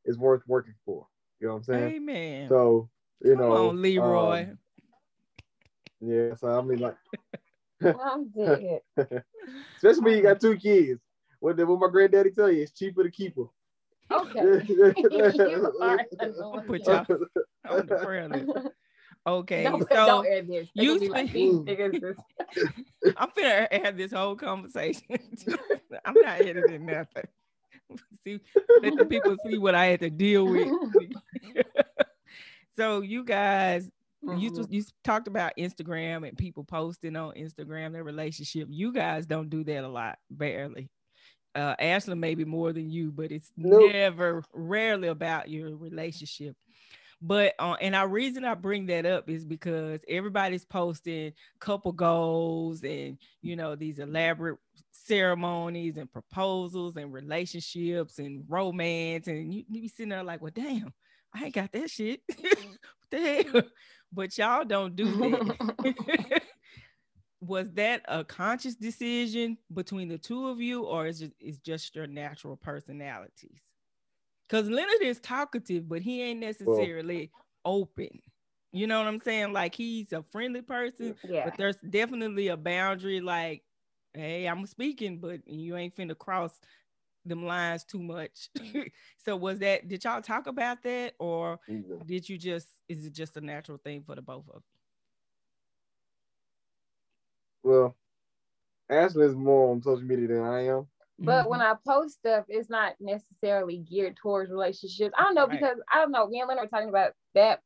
it's 0.05 0.19
worth 0.19 0.43
working 0.47 0.75
for. 0.85 1.07
You 1.41 1.49
know 1.49 1.55
what 1.55 1.59
I'm 1.59 1.65
saying? 1.65 1.95
Amen. 1.95 2.49
So, 2.49 2.89
you 3.23 3.37
Come 3.37 3.49
know, 3.49 3.53
on, 3.53 3.83
Leroy. 3.83 4.49
um, 4.49 4.59
yeah, 6.01 6.35
so 6.35 6.49
I 6.49 6.63
mean, 6.63 6.79
like, 6.81 6.97
I'm 7.95 8.29
dead. 8.31 8.83
especially 9.77 10.03
when 10.03 10.17
you 10.17 10.23
got 10.23 10.41
two 10.41 10.57
kids. 10.57 11.01
What 11.41 11.57
did 11.57 11.69
what 11.69 11.81
my 11.81 11.89
granddaddy 11.89 12.31
tell 12.31 12.51
you? 12.51 12.63
It's 12.63 12.73
cheaper 12.73 13.03
to 13.05 13.11
keep 13.11 13.35
them. 13.35 13.51
Okay. 14.21 14.65
you 14.69 14.85
are 14.85 15.99
I'll 16.21 16.63
put 16.67 16.87
y'all 16.87 17.07
on 17.69 17.87
the 17.87 18.01
prayer 18.03 18.29
list. 18.29 18.51
Okay, 19.25 19.63
don't, 19.63 19.83
so 19.83 19.95
don't 19.95 20.27
air 20.27 20.43
this. 20.43 20.69
They 20.75 20.83
you 20.83 20.99
gonna 20.99 21.11
like, 21.13 21.29
speak- 21.29 21.65
these 21.67 21.77
niggas 21.79 22.05
is- 22.11 23.15
I'm 23.17 23.29
finna 23.31 23.85
have 23.85 23.97
this 23.97 24.13
whole 24.13 24.35
conversation. 24.35 25.03
I'm 26.05 26.15
not 26.15 26.41
editing 26.41 26.87
nothing. 26.87 27.25
See, 28.27 28.41
let 28.83 28.97
the 28.97 29.05
people 29.05 29.37
see 29.47 29.59
what 29.59 29.75
I 29.77 29.87
had 29.87 30.01
to 30.01 30.11
deal 30.11 30.47
with. 30.47 30.69
so 32.77 33.01
you 33.03 33.25
guys, 33.25 33.89
you 34.23 34.51
Mhm. 34.51 34.57
just 34.57 34.73
you 34.73 34.83
talked 35.05 35.29
about 35.29 35.53
Instagram 35.59 36.27
and 36.27 36.37
people 36.37 36.65
posting 36.65 37.15
on 37.17 37.35
Instagram 37.35 37.93
their 37.93 38.05
relationship. 38.05 38.69
You 38.71 38.93
guys 38.93 39.27
don't 39.27 39.51
do 39.51 39.63
that 39.65 39.85
a 39.85 39.89
lot, 39.89 40.19
barely. 40.31 40.89
Uh, 41.55 41.75
Ashley 41.79 42.15
maybe 42.15 42.45
more 42.45 42.73
than 42.73 42.91
you, 42.91 43.11
but 43.11 43.31
it's 43.31 43.51
Nope. 43.57 43.93
never, 43.93 44.43
rarely 44.55 45.09
about 45.09 45.51
your 45.51 45.77
relationship. 45.77 46.57
But 47.21 47.55
uh, 47.59 47.77
and 47.81 47.95
our 47.95 48.09
reason 48.09 48.45
I 48.45 48.55
bring 48.55 48.87
that 48.87 49.07
up 49.07 49.31
is 49.31 49.45
because 49.45 50.01
everybody's 50.09 50.65
posting 50.65 51.33
couple 51.61 51.93
goals 51.93 52.83
and 52.83 53.17
you 53.43 53.55
know 53.55 53.77
these 53.77 54.01
elaborate 54.01 54.59
ceremonies 54.91 55.97
and 55.99 56.13
proposals 56.13 56.97
and 56.97 57.13
relationships 57.13 58.19
and 58.19 58.45
romance, 58.49 59.29
and 59.29 59.55
you, 59.55 59.65
you 59.69 59.83
be 59.83 59.89
sitting 59.89 60.09
there 60.09 60.25
like, 60.25 60.43
well, 60.43 60.53
damn, 60.53 60.93
I 61.33 61.45
ain't 61.45 61.55
got 61.55 61.71
that 61.73 61.91
shit. 61.91 62.23
what 62.41 62.79
the 63.11 63.43
hell? 63.53 63.63
But 64.15 64.37
y'all 64.37 64.67
don't 64.67 64.95
do 64.95 65.07
that. 65.07 66.42
Was 67.43 67.73
that 67.73 68.03
a 68.07 68.23
conscious 68.23 68.77
decision 68.77 69.59
between 69.75 70.09
the 70.09 70.17
two 70.19 70.49
of 70.49 70.61
you, 70.61 70.85
or 70.85 71.07
is 71.07 71.23
it 71.23 71.33
is 71.41 71.59
just 71.59 71.97
your 71.97 72.07
natural 72.07 72.57
personalities? 72.57 73.61
Because 74.49 74.69
Leonard 74.69 75.03
is 75.03 75.19
talkative, 75.19 75.89
but 75.89 76.03
he 76.03 76.23
ain't 76.23 76.41
necessarily 76.41 77.31
open. 77.65 78.21
You 78.73 78.87
know 78.87 78.99
what 78.99 79.09
I'm 79.09 79.21
saying? 79.21 79.53
Like 79.53 79.75
he's 79.75 80.13
a 80.13 80.23
friendly 80.31 80.63
person, 80.63 81.15
mm, 81.15 81.17
yeah. 81.29 81.45
but 81.47 81.57
there's 81.57 81.77
definitely 81.77 82.49
a 82.49 82.57
boundary. 82.57 83.21
Like, 83.21 83.63
hey, 84.15 84.47
I'm 84.47 84.65
speaking, 84.67 85.19
but 85.19 85.41
you 85.47 85.77
ain't 85.77 85.97
finna 85.97 86.17
cross 86.17 86.53
them 87.25 87.45
lines 87.45 87.85
too 87.85 88.03
much. 88.03 88.51
so 89.25 89.37
was 89.37 89.59
that? 89.59 89.89
Did 89.89 90.05
y'all 90.05 90.23
talk 90.23 90.47
about 90.47 90.83
that, 90.85 91.15
or 91.19 91.59
did 92.07 92.29
you 92.29 92.39
just? 92.39 92.69
Is 92.89 93.05
it 93.05 93.13
just 93.13 93.37
a 93.37 93.41
natural 93.41 93.79
thing 93.79 94.05
for 94.07 94.15
the 94.15 94.23
both 94.23 94.49
of 94.49 94.63
Well, 97.63 97.97
Ashley's 98.91 99.35
more 99.35 99.71
on 99.73 99.83
social 99.83 100.05
media 100.05 100.29
than 100.29 100.43
I 100.43 100.61
am. 100.67 100.87
you? 101.19 101.25
But 101.25 101.49
Mhm. 101.49 101.49
when 101.49 101.61
I 101.61 101.75
post 101.87 102.17
stuff, 102.17 102.45
it's 102.49 102.71
not 102.71 102.95
necessarily 103.01 103.79
geared 103.79 104.17
towards 104.17 104.51
relationships. 104.51 105.15
I 105.19 105.23
don't 105.23 105.35
know 105.35 105.47
Right. 105.47 105.61
because 105.61 105.79
I 105.93 105.99
don't 106.01 106.11
know. 106.13 106.27
Me 106.29 106.41
and 106.41 106.49
Leonard 106.49 106.65
were 106.65 106.69
talking 106.69 106.89
about 106.89 107.13
that 107.35 107.61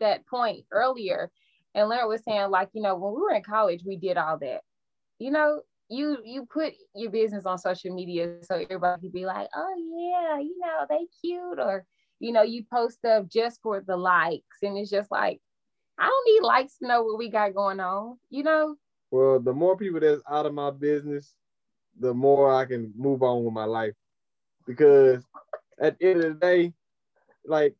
that 0.00 0.26
point 0.26 0.66
earlier, 0.72 1.30
and 1.74 1.88
Leonard 1.88 2.08
was 2.08 2.22
saying 2.24 2.50
like, 2.50 2.70
you 2.74 2.82
know, 2.82 2.96
when 2.96 3.14
we 3.14 3.20
were 3.20 3.32
in 3.34 3.42
college, 3.42 3.82
we 3.86 3.96
did 3.96 4.16
all 4.16 4.38
that. 4.38 4.62
You 5.18 5.30
know, 5.30 5.62
you 5.88 6.18
you 6.24 6.46
put 6.46 6.74
your 6.94 7.10
business 7.10 7.46
on 7.46 7.58
social 7.58 7.94
media 7.94 8.28
so 8.42 8.56
everybody 8.56 9.00
could 9.00 9.12
be 9.12 9.26
like, 9.26 9.48
oh 9.54 9.74
yeah, 9.76 10.38
you 10.38 10.56
know, 10.58 10.86
they 10.88 11.06
cute, 11.20 11.58
or 11.58 11.86
you 12.20 12.32
know, 12.32 12.42
you 12.42 12.64
post 12.72 12.98
stuff 12.98 13.26
just 13.28 13.60
for 13.62 13.80
the 13.80 13.96
likes, 13.96 14.58
and 14.62 14.76
it's 14.78 14.90
just 14.90 15.10
like, 15.10 15.40
I 15.98 16.06
don't 16.06 16.34
need 16.34 16.46
likes 16.46 16.78
to 16.78 16.88
know 16.88 17.02
what 17.02 17.18
we 17.18 17.30
got 17.30 17.54
going 17.54 17.80
on. 17.80 18.18
You 18.30 18.44
know, 18.44 18.76
Well, 19.10 19.40
the 19.40 19.52
more 19.52 19.76
people 19.76 20.00
that's 20.00 20.22
out 20.28 20.46
of 20.46 20.54
my 20.54 20.70
business, 20.70 21.34
the 21.98 22.12
more 22.14 22.54
I 22.54 22.66
can 22.66 22.92
move 22.96 23.22
on 23.22 23.44
with 23.44 23.54
my 23.54 23.64
life. 23.64 23.94
Because 24.66 25.24
at 25.80 25.98
the 25.98 26.06
end 26.06 26.24
of 26.24 26.34
the 26.34 26.40
day, 26.40 26.74
like 27.46 27.74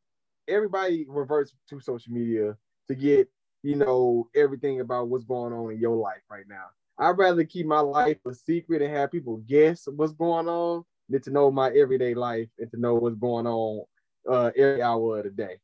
everybody 0.49 1.05
reverts 1.09 1.53
to 1.69 1.81
social 1.81 2.13
media 2.13 2.57
to 2.89 2.95
get, 2.95 3.29
you 3.63 3.77
know, 3.77 4.29
everything 4.35 4.81
about 4.81 5.09
what's 5.09 5.25
going 5.25 5.53
on 5.53 5.73
in 5.73 5.79
your 5.79 5.97
life 5.97 6.23
right 6.31 6.47
now. 6.49 6.65
I'd 6.99 7.19
rather 7.19 7.45
keep 7.45 7.67
my 7.67 7.81
life 7.81 8.19
a 8.27 8.35
secret 8.35 8.83
and 8.83 8.95
have 8.95 9.13
people 9.13 9.37
guess 9.47 9.87
what's 9.87 10.13
going 10.13 10.49
on 10.49 10.85
than 11.09 11.23
to 11.23 11.31
know 11.31 11.51
my 11.51 11.71
everyday 11.71 12.15
life 12.15 12.49
and 12.59 12.71
to 12.71 12.81
know 12.81 12.95
what's 12.95 13.17
going 13.17 13.47
on 13.47 13.85
uh, 14.29 14.51
every 14.57 14.83
hour 14.83 15.19
of 15.19 15.25
the 15.25 15.31
day. 15.31 15.59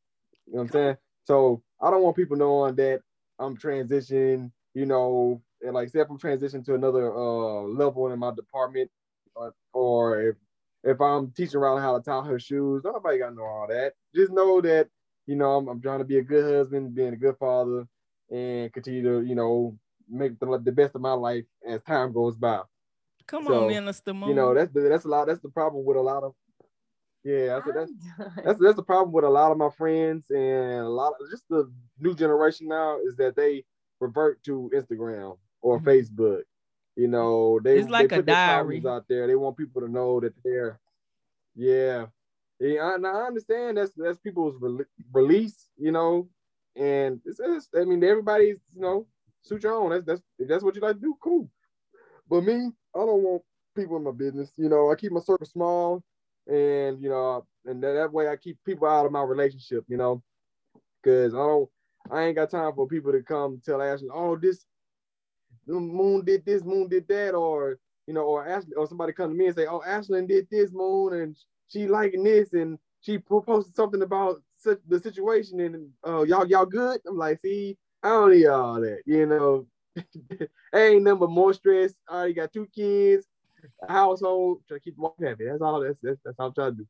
You 0.45 0.53
know 0.53 0.57
what 0.57 0.61
I'm 0.61 0.71
saying? 0.71 0.97
So 1.25 1.63
I 1.81 1.89
don't 1.91 2.03
want 2.03 2.15
people 2.15 2.37
knowing 2.37 2.75
that 2.75 3.01
I'm 3.39 3.57
transitioning, 3.57 4.51
you 4.73 4.85
know, 4.85 5.41
and 5.61 5.73
like 5.73 5.89
say 5.89 5.99
if 6.01 6.09
I'm 6.09 6.19
transitioning 6.19 6.65
to 6.65 6.75
another 6.75 7.15
uh 7.15 7.61
level 7.63 8.11
in 8.11 8.19
my 8.19 8.33
department, 8.33 8.89
or, 9.35 9.53
or 9.73 10.21
if 10.21 10.35
if 10.83 11.01
I'm 11.01 11.31
teaching 11.31 11.57
around 11.59 11.81
how 11.81 11.97
to 11.97 12.03
tie 12.03 12.21
her 12.23 12.39
shoes, 12.39 12.83
nobody 12.83 13.19
gotta 13.19 13.35
know 13.35 13.43
all 13.43 13.67
that. 13.69 13.93
Just 14.15 14.31
know 14.31 14.61
that 14.61 14.87
you 15.27 15.35
know 15.35 15.57
I'm, 15.57 15.67
I'm 15.67 15.81
trying 15.81 15.99
to 15.99 16.05
be 16.05 16.17
a 16.17 16.23
good 16.23 16.43
husband, 16.43 16.95
being 16.95 17.13
a 17.13 17.17
good 17.17 17.37
father, 17.37 17.87
and 18.31 18.71
continue 18.73 19.03
to 19.03 19.27
you 19.27 19.35
know 19.35 19.77
make 20.09 20.39
the, 20.39 20.59
the 20.63 20.71
best 20.71 20.95
of 20.95 21.01
my 21.01 21.13
life 21.13 21.45
as 21.67 21.81
time 21.83 22.13
goes 22.13 22.35
by. 22.35 22.61
Come 23.27 23.47
So, 23.47 23.63
on, 23.63 23.67
Minister 23.67 24.13
Moon. 24.13 24.29
You 24.29 24.35
know 24.35 24.53
that's 24.53 24.71
the, 24.73 24.81
that's 24.81 25.05
a 25.05 25.09
lot. 25.09 25.27
That's 25.27 25.41
the 25.41 25.49
problem 25.49 25.83
with 25.85 25.97
a 25.97 26.01
lot 26.01 26.23
of 26.23 26.33
yeah. 27.23 27.47
That's 27.47 27.65
that's 27.73 27.91
I'm 27.91 28.25
done. 28.25 28.43
that's 28.43 28.59
that's 28.59 28.75
the 28.75 28.83
problem 28.83 29.11
with 29.11 29.25
a 29.25 29.29
lot 29.29 29.51
of 29.51 29.57
my 29.57 29.69
friends 29.69 30.29
and 30.29 30.81
a 30.85 30.89
lot 30.89 31.13
of 31.19 31.29
just 31.31 31.47
the 31.49 31.71
new 31.99 32.13
generation 32.15 32.67
now 32.67 32.99
is 32.99 33.15
that 33.17 33.35
they 33.35 33.65
revert 33.99 34.43
to 34.43 34.69
Instagram 34.75 35.37
or 35.65 35.79
Mhm. 35.79 35.85
Facebook. 35.85 36.43
You 36.95 37.07
know, 37.09 37.59
they 37.59 37.79
It's 37.79 37.89
like 37.89 38.11
they 38.11 38.15
a 38.15 38.19
put 38.19 38.27
diary. 38.27 38.85
out 38.87 39.07
there. 39.09 39.27
They 39.27 39.35
want 39.35 39.57
people 39.57 39.81
to 39.81 39.89
know 39.89 40.19
that 40.21 40.33
they're 40.43 40.79
yeah. 41.55 42.07
Yeah, 42.59 42.83
I, 42.83 42.95
I 43.07 43.27
understand 43.27 43.77
that's 43.77 43.93
that's 43.95 44.19
people's 44.19 44.55
rel- 44.61 44.85
release, 45.13 45.69
you 45.77 45.91
know, 45.91 46.29
and 46.77 47.19
it's, 47.25 47.39
it's 47.41 47.69
I 47.75 47.83
mean 47.83 48.03
everybody's 48.03 48.59
you 48.73 48.81
know 48.81 49.07
suit 49.41 49.63
your 49.63 49.73
own. 49.73 49.89
That's 49.91 50.05
that's 50.05 50.21
if 50.39 50.47
that's 50.47 50.63
what 50.63 50.75
you 50.75 50.81
like 50.81 50.95
to 50.95 51.01
do, 51.01 51.17
cool. 51.21 51.49
But 52.29 52.43
me, 52.45 52.71
I 52.95 52.99
don't 52.99 53.23
want 53.23 53.43
people 53.75 53.97
in 53.97 54.03
my 54.03 54.11
business. 54.11 54.53
You 54.57 54.69
know, 54.69 54.91
I 54.91 54.95
keep 54.95 55.11
my 55.11 55.19
circle 55.19 55.45
small, 55.45 56.03
and 56.47 57.01
you 57.01 57.09
know, 57.09 57.45
and 57.65 57.83
that, 57.83 57.93
that 57.93 58.13
way 58.13 58.29
I 58.29 58.37
keep 58.37 58.57
people 58.65 58.87
out 58.87 59.05
of 59.05 59.11
my 59.11 59.23
relationship. 59.23 59.83
You 59.89 59.97
know, 59.97 60.23
because 61.03 61.33
I 61.35 61.39
don't, 61.39 61.69
I 62.11 62.23
ain't 62.23 62.37
got 62.37 62.51
time 62.51 62.73
for 62.73 62.87
people 62.87 63.11
to 63.11 63.21
come 63.21 63.61
tell 63.65 63.81
Ashley, 63.81 64.09
oh, 64.13 64.37
this 64.37 64.65
Moon 65.67 66.23
did 66.23 66.45
this, 66.45 66.63
Moon 66.63 66.87
did 66.87 67.07
that, 67.07 67.33
or 67.33 67.79
you 68.07 68.13
know, 68.13 68.21
or 68.21 68.47
Ashley, 68.47 68.75
or 68.75 68.87
somebody 68.87 69.13
come 69.13 69.31
to 69.31 69.35
me 69.35 69.47
and 69.47 69.55
say, 69.55 69.65
oh, 69.65 69.81
Ashley 69.85 70.25
did 70.25 70.47
this, 70.51 70.71
Moon, 70.71 71.13
and 71.13 71.35
she 71.67 71.87
liking 71.87 72.23
this, 72.23 72.53
and 72.53 72.77
she 73.01 73.17
posted 73.19 73.75
something 73.75 74.01
about 74.01 74.41
such 74.57 74.79
the 74.87 74.99
situation, 74.99 75.59
and 75.59 75.89
uh, 76.07 76.23
y'all 76.23 76.47
y'all 76.47 76.65
good. 76.65 77.01
I'm 77.07 77.17
like, 77.17 77.39
see, 77.41 77.77
I 78.03 78.09
don't 78.09 78.31
need 78.31 78.47
all 78.47 78.81
that, 78.81 79.01
you 79.05 79.25
know. 79.25 79.67
ain't 80.75 81.03
nothing 81.03 81.19
but 81.19 81.29
more 81.29 81.53
stress. 81.53 81.93
I 82.09 82.15
already 82.15 82.33
got 82.33 82.51
two 82.51 82.67
kids, 82.75 83.25
a 83.87 83.91
household, 83.91 84.61
trying 84.67 84.79
to 84.79 84.83
keep 84.83 84.95
the 84.95 85.01
wife 85.01 85.13
happy. 85.21 85.45
That's 85.45 85.61
all. 85.61 85.81
That's 85.81 85.97
that's, 86.01 86.19
that's 86.23 86.35
all 86.39 86.47
I'm 86.47 86.53
trying 86.53 86.71
to 86.71 86.77
do. 86.77 86.87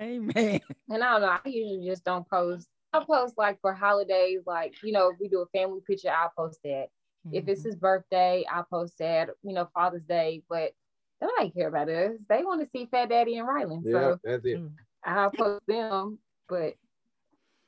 Amen. 0.00 0.60
And 0.88 1.04
I 1.04 1.12
don't 1.12 1.22
know. 1.22 1.28
I 1.28 1.40
usually 1.44 1.86
just 1.86 2.04
don't 2.04 2.28
post. 2.28 2.68
I 2.92 3.04
post 3.04 3.34
like 3.38 3.60
for 3.60 3.72
holidays, 3.72 4.40
like 4.46 4.74
you 4.82 4.92
know, 4.92 5.10
if 5.10 5.20
we 5.20 5.28
do 5.28 5.40
a 5.42 5.58
family 5.58 5.80
picture, 5.86 6.10
I'll 6.10 6.32
post 6.36 6.58
that. 6.64 6.86
Mm-hmm. 7.26 7.36
If 7.36 7.48
it's 7.48 7.60
mm-hmm. 7.60 7.68
his 7.68 7.76
birthday, 7.76 8.44
I'll 8.52 8.64
post 8.64 8.98
that. 8.98 9.30
You 9.42 9.52
know, 9.52 9.68
Father's 9.74 10.04
Day, 10.04 10.42
but 10.48 10.72
nobody 11.20 11.50
care 11.50 11.68
about 11.68 11.88
us. 11.88 12.12
They 12.28 12.42
want 12.42 12.62
to 12.62 12.68
see 12.70 12.88
Fat 12.90 13.10
Daddy 13.10 13.38
and 13.38 13.48
Rylan. 13.48 13.82
Yeah, 13.84 13.92
so 13.92 14.18
that's 14.24 14.44
it. 14.44 14.58
Mm. 14.58 14.70
I'll 15.04 15.30
post 15.30 15.66
them, 15.66 16.18
but 16.48 16.74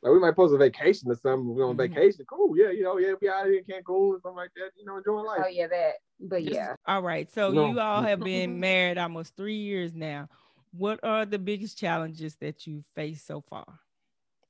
like 0.03 0.13
we 0.13 0.19
might 0.19 0.35
post 0.35 0.53
a 0.53 0.59
vacation 0.59 1.11
or 1.11 1.15
something. 1.15 1.55
We're 1.55 1.65
on 1.65 1.77
mm-hmm. 1.77 1.95
vacation. 1.95 2.25
Cool. 2.29 2.57
Yeah, 2.57 2.71
you 2.71 2.83
know, 2.83 2.99
yeah, 2.99 3.13
we 3.21 3.29
out 3.29 3.47
here 3.47 3.59
in 3.59 3.65
Cancun 3.65 3.89
or 3.89 4.21
something 4.21 4.37
like 4.37 4.51
that, 4.57 4.71
you 4.77 4.85
know, 4.85 4.97
enjoying 4.97 5.25
life. 5.25 5.43
Oh 5.45 5.49
yeah, 5.49 5.69
that. 5.69 5.93
But 6.19 6.43
yeah. 6.43 6.75
All 6.87 7.03
right. 7.03 7.31
So 7.33 7.53
no. 7.53 7.69
you 7.69 7.79
all 7.79 8.03
have 8.03 8.21
been 8.21 8.59
married 8.59 8.99
almost 8.99 9.37
three 9.37 9.57
years 9.57 9.95
now. 9.95 10.29
What 10.73 11.01
are 11.05 11.25
the 11.25 11.39
biggest 11.39 11.79
challenges 11.79 12.37
that 12.41 12.67
you 12.67 12.83
faced 12.97 13.27
so 13.27 13.43
far? 13.49 13.67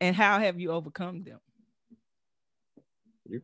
And 0.00 0.16
how 0.16 0.38
have 0.38 0.58
you 0.58 0.70
overcome 0.72 1.22
them? 1.22 1.38
You. 3.28 3.42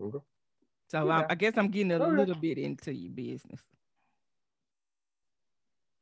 Okay. 0.00 0.18
So 0.88 1.06
yeah. 1.06 1.18
I, 1.18 1.26
I, 1.30 1.34
guess 1.34 1.54
I'm 1.56 1.68
getting 1.68 1.92
a 1.92 1.98
little 1.98 2.34
bit 2.34 2.58
into 2.58 2.92
your 2.92 3.10
business. 3.10 3.60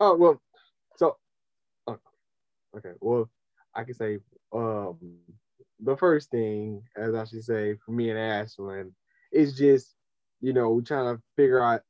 Oh 0.01 0.17
well, 0.17 0.43
so 0.97 1.17
oh, 1.87 1.99
okay. 2.77 2.93
Well, 3.01 3.31
I 3.75 3.85
can 3.85 3.95
say 3.95 4.19
um, 4.53 4.99
the 5.81 5.97
first 5.97 6.31
thing, 6.31 6.83
as 6.97 7.15
I 7.15 7.25
should 7.25 7.45
say, 7.45 7.77
for 7.85 7.93
me 7.93 8.11
and 8.11 8.19
Ashlyn, 8.19 8.93
is 9.33 9.57
just 9.57 9.95
you 10.41 10.53
know 10.53 10.71
we're 10.71 10.83
trying 10.83 11.17
to 11.17 11.23
figure 11.37 11.63
out 11.63 11.81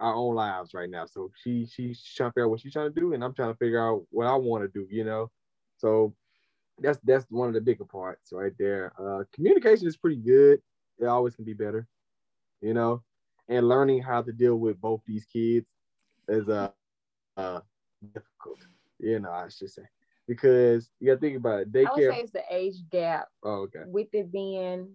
our 0.00 0.14
own 0.14 0.34
lives 0.34 0.74
right 0.74 0.90
now. 0.90 1.06
So 1.06 1.30
she 1.42 1.66
she's 1.66 2.02
trying 2.02 2.30
to 2.30 2.32
figure 2.32 2.44
out 2.46 2.50
what 2.50 2.60
she's 2.60 2.72
trying 2.72 2.92
to 2.92 3.00
do, 3.00 3.12
and 3.12 3.22
I'm 3.22 3.34
trying 3.34 3.52
to 3.52 3.58
figure 3.58 3.80
out 3.80 4.02
what 4.10 4.26
I 4.26 4.34
want 4.34 4.64
to 4.64 4.68
do. 4.68 4.86
You 4.90 5.04
know, 5.04 5.30
so 5.76 6.14
that's 6.80 6.98
that's 7.04 7.26
one 7.30 7.48
of 7.48 7.54
the 7.54 7.60
bigger 7.60 7.84
parts 7.84 8.32
right 8.32 8.52
there. 8.58 8.92
Uh, 8.98 9.24
communication 9.32 9.86
is 9.86 9.96
pretty 9.96 10.16
good. 10.16 10.60
It 10.98 11.06
always 11.06 11.34
can 11.34 11.44
be 11.44 11.54
better, 11.54 11.86
you 12.60 12.74
know, 12.74 13.02
and 13.48 13.68
learning 13.68 14.02
how 14.02 14.22
to 14.22 14.32
deal 14.32 14.56
with 14.56 14.80
both 14.80 15.00
these 15.06 15.24
kids 15.26 15.66
is 16.28 16.48
uh, 16.48 16.70
uh 17.36 17.60
difficult. 18.14 18.58
You 18.98 19.20
know, 19.20 19.30
I 19.30 19.48
should 19.48 19.70
say 19.70 19.82
because 20.26 20.90
you 21.00 21.08
got 21.08 21.14
to 21.14 21.20
think 21.20 21.36
about 21.36 21.60
it. 21.60 21.72
Daycare. 21.72 21.86
I 21.86 21.94
would 21.94 22.14
say 22.14 22.20
it's 22.20 22.32
the 22.32 22.44
age 22.50 22.76
gap. 22.90 23.28
Oh, 23.42 23.62
okay. 23.62 23.80
With 23.86 24.08
it 24.12 24.32
being, 24.32 24.88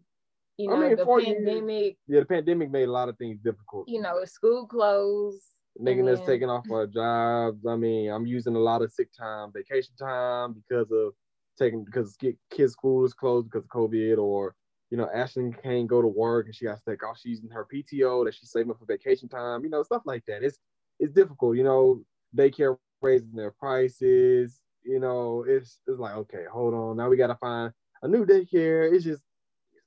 you 0.58 0.70
know, 0.70 0.76
I 0.76 0.90
mean, 0.90 0.98
the 0.98 1.06
pandemic. 1.06 1.70
Years, 1.70 1.96
yeah, 2.08 2.20
the 2.22 2.26
pandemic 2.26 2.72
made 2.72 2.88
a 2.88 2.92
lot 2.92 3.10
of 3.10 3.18
things 3.18 3.40
difficult. 3.44 3.88
You 3.88 4.02
know, 4.02 4.24
school 4.26 4.68
closed. 4.68 5.44
Making 5.80 6.10
us 6.10 6.20
taking 6.26 6.50
off 6.50 6.66
our 6.70 6.86
jobs. 6.86 7.66
I 7.66 7.78
mean, 7.78 8.12
I'm 8.12 8.26
using 8.26 8.56
a 8.56 8.60
lot 8.60 8.82
of 8.82 8.92
sick 8.92 9.08
time, 9.18 9.52
vacation 9.54 9.94
time 9.98 10.54
because 10.54 10.92
of 10.92 11.14
taking 11.58 11.86
because 11.86 12.18
kids' 12.52 12.74
school 12.74 13.06
is 13.06 13.14
closed 13.14 13.50
because 13.50 13.64
of 13.64 13.70
COVID, 13.70 14.18
or 14.18 14.54
you 14.92 14.98
know, 14.98 15.10
Ashlyn 15.16 15.60
can't 15.64 15.88
go 15.88 16.02
to 16.02 16.08
work 16.08 16.46
and 16.46 16.56
she 16.56 16.66
has 16.68 16.80
to 16.82 16.92
take 16.92 17.04
off. 17.04 17.18
She's 17.18 17.40
using 17.40 17.50
her 17.50 17.66
PTO 17.74 18.26
that 18.26 18.36
she's 18.36 18.52
saving 18.52 18.70
up 18.70 18.78
for 18.78 18.86
vacation 18.86 19.28
time. 19.28 19.64
You 19.64 19.72
know, 19.72 19.82
stuff 19.82 20.04
like 20.06 20.24
that. 20.28 20.44
It's 20.44 20.60
it's 21.00 21.14
difficult. 21.14 21.58
You 21.58 21.64
know, 21.64 22.04
daycare 22.36 22.78
raising 23.02 23.34
their 23.34 23.52
prices 23.52 24.62
you 24.84 25.00
know, 25.00 25.46
it's 25.48 25.80
it's 25.88 26.00
like, 26.00 26.16
okay, 26.16 26.46
hold 26.52 26.74
on. 26.74 26.98
Now 26.98 27.10
we 27.10 27.18
gotta 27.18 27.36
find 27.36 27.72
a 28.02 28.08
new 28.08 28.26
daycare. 28.26 28.92
It's 28.94 29.04
just 29.04 29.22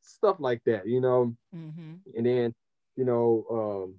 stuff 0.00 0.36
like 0.38 0.62
that, 0.66 0.86
you 0.86 1.00
know. 1.00 1.34
Mm-hmm. 1.54 1.94
And 2.16 2.26
then, 2.26 2.54
you 2.96 3.04
know, 3.04 3.44
um, 3.50 3.94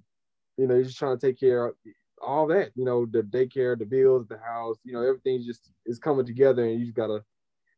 you 0.56 0.66
know, 0.66 0.74
you're 0.74 0.84
just 0.84 0.98
trying 0.98 1.18
to 1.18 1.26
take 1.26 1.38
care 1.38 1.66
of 1.66 1.74
all 2.22 2.46
that, 2.48 2.70
you 2.74 2.84
know, 2.84 3.06
the 3.06 3.22
daycare, 3.22 3.78
the 3.78 3.84
bills, 3.84 4.26
the 4.26 4.38
house, 4.38 4.78
you 4.84 4.92
know, 4.92 5.02
everything 5.02 5.42
just 5.44 5.70
is 5.84 5.98
coming 5.98 6.26
together 6.26 6.64
and 6.64 6.78
you 6.80 6.86
just 6.86 6.96
gotta 6.96 7.22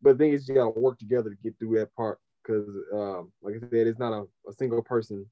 but 0.00 0.16
the 0.16 0.24
thing 0.24 0.32
is 0.32 0.48
you 0.48 0.54
gotta 0.54 0.78
work 0.78 0.98
together 0.98 1.30
to 1.30 1.36
get 1.42 1.58
through 1.58 1.76
that 1.76 1.92
part 1.94 2.18
because 2.48 2.66
um, 2.94 3.32
like 3.42 3.54
I 3.56 3.60
said, 3.60 3.86
it's 3.86 3.98
not 3.98 4.12
a, 4.12 4.24
a 4.48 4.52
single 4.52 4.82
person, 4.82 5.26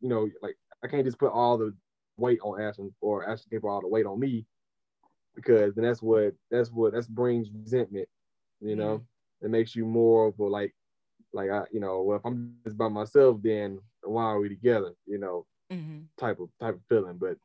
you 0.00 0.08
know, 0.08 0.28
like 0.42 0.56
I 0.84 0.88
can't 0.88 1.04
just 1.04 1.18
put 1.18 1.32
all 1.32 1.56
the 1.56 1.74
weight 2.18 2.40
on 2.42 2.60
Ashton 2.60 2.94
or 3.00 3.28
Ashton 3.28 3.50
can 3.50 3.60
put 3.60 3.68
all 3.68 3.80
the 3.80 3.88
weight 3.88 4.06
on 4.06 4.20
me 4.20 4.46
because 5.34 5.74
then 5.74 5.84
that's 5.84 6.02
what 6.02 6.34
that's 6.50 6.70
what 6.70 6.92
that 6.92 7.08
brings 7.08 7.48
resentment 7.50 8.08
you 8.60 8.76
know 8.76 8.98
mm-hmm. 8.98 9.46
it 9.46 9.50
makes 9.50 9.74
you 9.74 9.84
more 9.84 10.28
of 10.28 10.38
a 10.38 10.44
like 10.44 10.74
like 11.32 11.50
i 11.50 11.62
you 11.72 11.80
know 11.80 12.02
well 12.02 12.16
if 12.16 12.24
i'm 12.24 12.54
just 12.64 12.78
by 12.78 12.88
myself 12.88 13.38
then 13.42 13.78
why 14.02 14.24
are 14.24 14.40
we 14.40 14.48
together 14.48 14.92
you 15.06 15.18
know 15.18 15.44
mm-hmm. 15.72 16.00
type 16.18 16.38
of 16.40 16.48
type 16.60 16.74
of 16.74 16.80
feeling 16.88 17.16
but 17.18 17.36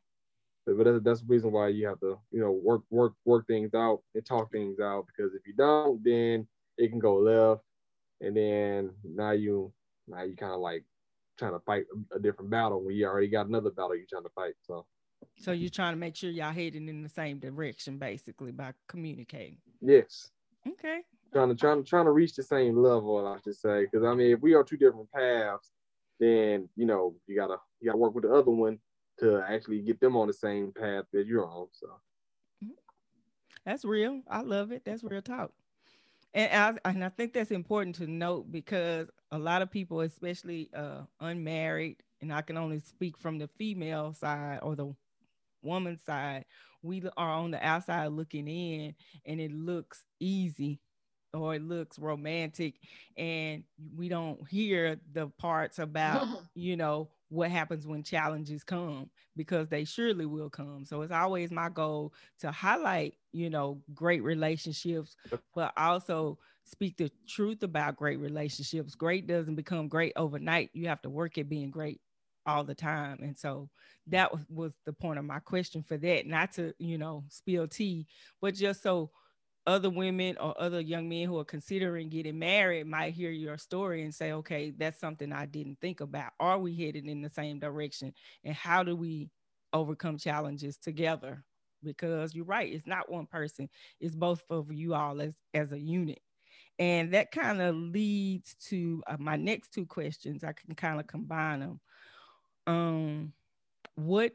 but 0.66 0.84
that's, 0.84 1.02
that's 1.02 1.20
the 1.20 1.26
reason 1.26 1.50
why 1.50 1.68
you 1.68 1.86
have 1.86 1.98
to 2.00 2.18
you 2.30 2.40
know 2.40 2.52
work 2.52 2.82
work 2.90 3.12
work 3.24 3.46
things 3.46 3.74
out 3.74 4.00
and 4.14 4.24
talk 4.24 4.50
things 4.52 4.78
out 4.78 5.04
because 5.06 5.34
if 5.34 5.46
you 5.46 5.54
don't 5.54 6.02
then 6.04 6.46
it 6.78 6.88
can 6.88 6.98
go 6.98 7.16
left 7.16 7.62
and 8.20 8.36
then 8.36 8.90
now 9.04 9.30
you 9.32 9.72
now 10.08 10.22
you 10.22 10.36
kind 10.36 10.52
of 10.52 10.60
like 10.60 10.84
trying 11.38 11.52
to 11.52 11.60
fight 11.60 11.84
a 12.14 12.18
different 12.18 12.50
battle 12.50 12.82
when 12.82 12.94
you 12.94 13.06
already 13.06 13.28
got 13.28 13.46
another 13.46 13.70
battle 13.70 13.96
you're 13.96 14.06
trying 14.10 14.22
to 14.22 14.30
fight 14.30 14.54
so 14.60 14.84
so 15.36 15.52
you're 15.52 15.70
trying 15.70 15.92
to 15.92 15.98
make 15.98 16.16
sure 16.16 16.30
y'all 16.30 16.52
heading 16.52 16.88
in 16.88 17.02
the 17.02 17.08
same 17.08 17.38
direction, 17.38 17.98
basically, 17.98 18.52
by 18.52 18.72
communicating. 18.88 19.58
Yes. 19.80 20.30
Okay. 20.66 21.00
Trying 21.32 21.48
to 21.48 21.54
trying 21.54 21.82
to 21.82 21.88
trying 21.88 22.04
to 22.06 22.10
reach 22.10 22.34
the 22.34 22.42
same 22.42 22.76
level, 22.76 23.26
I 23.26 23.38
should 23.42 23.56
say, 23.56 23.84
because 23.84 24.04
I 24.04 24.14
mean, 24.14 24.32
if 24.32 24.40
we 24.40 24.54
are 24.54 24.64
two 24.64 24.76
different 24.76 25.10
paths, 25.12 25.70
then 26.18 26.68
you 26.76 26.86
know 26.86 27.14
you 27.26 27.36
gotta 27.36 27.56
you 27.80 27.86
gotta 27.86 27.98
work 27.98 28.14
with 28.14 28.24
the 28.24 28.34
other 28.34 28.50
one 28.50 28.78
to 29.20 29.42
actually 29.48 29.80
get 29.80 30.00
them 30.00 30.16
on 30.16 30.26
the 30.26 30.32
same 30.32 30.72
path 30.72 31.04
that 31.12 31.26
you're 31.26 31.46
on. 31.46 31.68
So. 31.72 31.86
Mm-hmm. 32.64 32.72
That's 33.64 33.84
real. 33.84 34.22
I 34.28 34.40
love 34.40 34.72
it. 34.72 34.82
That's 34.84 35.04
real 35.04 35.22
talk. 35.22 35.52
And 36.32 36.78
I, 36.84 36.88
and 36.90 37.04
I 37.04 37.08
think 37.08 37.32
that's 37.32 37.50
important 37.50 37.96
to 37.96 38.06
note 38.06 38.52
because 38.52 39.08
a 39.32 39.38
lot 39.38 39.62
of 39.62 39.70
people, 39.70 40.00
especially 40.00 40.70
uh, 40.74 41.02
unmarried, 41.20 41.96
and 42.20 42.32
I 42.32 42.42
can 42.42 42.56
only 42.56 42.80
speak 42.80 43.18
from 43.18 43.38
the 43.38 43.48
female 43.58 44.12
side 44.12 44.60
or 44.62 44.76
the 44.76 44.94
woman 45.62 45.98
side, 45.98 46.44
we 46.82 47.02
are 47.16 47.30
on 47.30 47.50
the 47.50 47.64
outside 47.64 48.08
looking 48.08 48.48
in 48.48 48.94
and 49.26 49.40
it 49.40 49.52
looks 49.52 50.04
easy 50.18 50.80
or 51.32 51.54
it 51.54 51.62
looks 51.62 51.98
romantic 51.98 52.74
and 53.16 53.62
we 53.94 54.08
don't 54.08 54.48
hear 54.48 54.98
the 55.12 55.28
parts 55.28 55.78
about 55.78 56.26
you 56.54 56.76
know 56.76 57.08
what 57.30 57.50
happens 57.50 57.86
when 57.86 58.02
challenges 58.02 58.62
come 58.62 59.08
because 59.36 59.68
they 59.68 59.84
surely 59.84 60.26
will 60.26 60.50
come. 60.50 60.84
So 60.84 61.02
it's 61.02 61.12
always 61.12 61.50
my 61.50 61.70
goal 61.70 62.12
to 62.40 62.50
highlight 62.50 63.14
you 63.32 63.48
know 63.48 63.80
great 63.94 64.22
relationships 64.22 65.16
but 65.54 65.72
also 65.76 66.38
speak 66.64 66.96
the 66.96 67.10
truth 67.28 67.62
about 67.62 67.96
great 67.96 68.18
relationships. 68.18 68.94
Great 68.94 69.26
doesn't 69.26 69.56
become 69.56 69.88
great 69.88 70.12
overnight. 70.16 70.70
You 70.72 70.88
have 70.88 71.02
to 71.02 71.10
work 71.10 71.38
at 71.38 71.48
being 71.48 71.70
great 71.70 72.00
all 72.46 72.64
the 72.64 72.74
time. 72.74 73.18
And 73.22 73.36
so 73.36 73.68
that 74.06 74.32
was, 74.32 74.44
was 74.48 74.72
the 74.86 74.92
point 74.92 75.18
of 75.18 75.24
my 75.24 75.40
question 75.40 75.82
for 75.82 75.96
that, 75.98 76.26
not 76.26 76.52
to, 76.52 76.72
you 76.78 76.98
know, 76.98 77.24
spill 77.28 77.66
tea, 77.68 78.06
but 78.40 78.54
just 78.54 78.82
so 78.82 79.10
other 79.66 79.90
women 79.90 80.36
or 80.38 80.58
other 80.60 80.80
young 80.80 81.08
men 81.08 81.26
who 81.26 81.38
are 81.38 81.44
considering 81.44 82.08
getting 82.08 82.38
married 82.38 82.86
might 82.86 83.14
hear 83.14 83.30
your 83.30 83.58
story 83.58 84.02
and 84.02 84.14
say, 84.14 84.32
okay, 84.32 84.72
that's 84.76 85.00
something 85.00 85.32
I 85.32 85.46
didn't 85.46 85.78
think 85.80 86.00
about. 86.00 86.32
Are 86.40 86.58
we 86.58 86.74
headed 86.74 87.06
in 87.06 87.20
the 87.20 87.30
same 87.30 87.58
direction? 87.58 88.12
And 88.44 88.54
how 88.54 88.82
do 88.82 88.96
we 88.96 89.30
overcome 89.72 90.18
challenges 90.18 90.76
together? 90.76 91.44
Because 91.82 92.34
you're 92.34 92.44
right, 92.44 92.72
it's 92.72 92.86
not 92.86 93.10
one 93.10 93.26
person, 93.26 93.68
it's 94.00 94.14
both 94.14 94.42
of 94.50 94.72
you 94.72 94.94
all 94.94 95.20
as, 95.20 95.34
as 95.54 95.72
a 95.72 95.78
unit. 95.78 96.20
And 96.78 97.12
that 97.12 97.30
kind 97.30 97.60
of 97.60 97.74
leads 97.74 98.54
to 98.68 99.02
uh, 99.06 99.16
my 99.18 99.36
next 99.36 99.72
two 99.72 99.86
questions. 99.86 100.44
I 100.44 100.52
can 100.52 100.74
kind 100.74 101.00
of 101.00 101.06
combine 101.06 101.60
them 101.60 101.80
um 102.66 103.32
what 103.94 104.32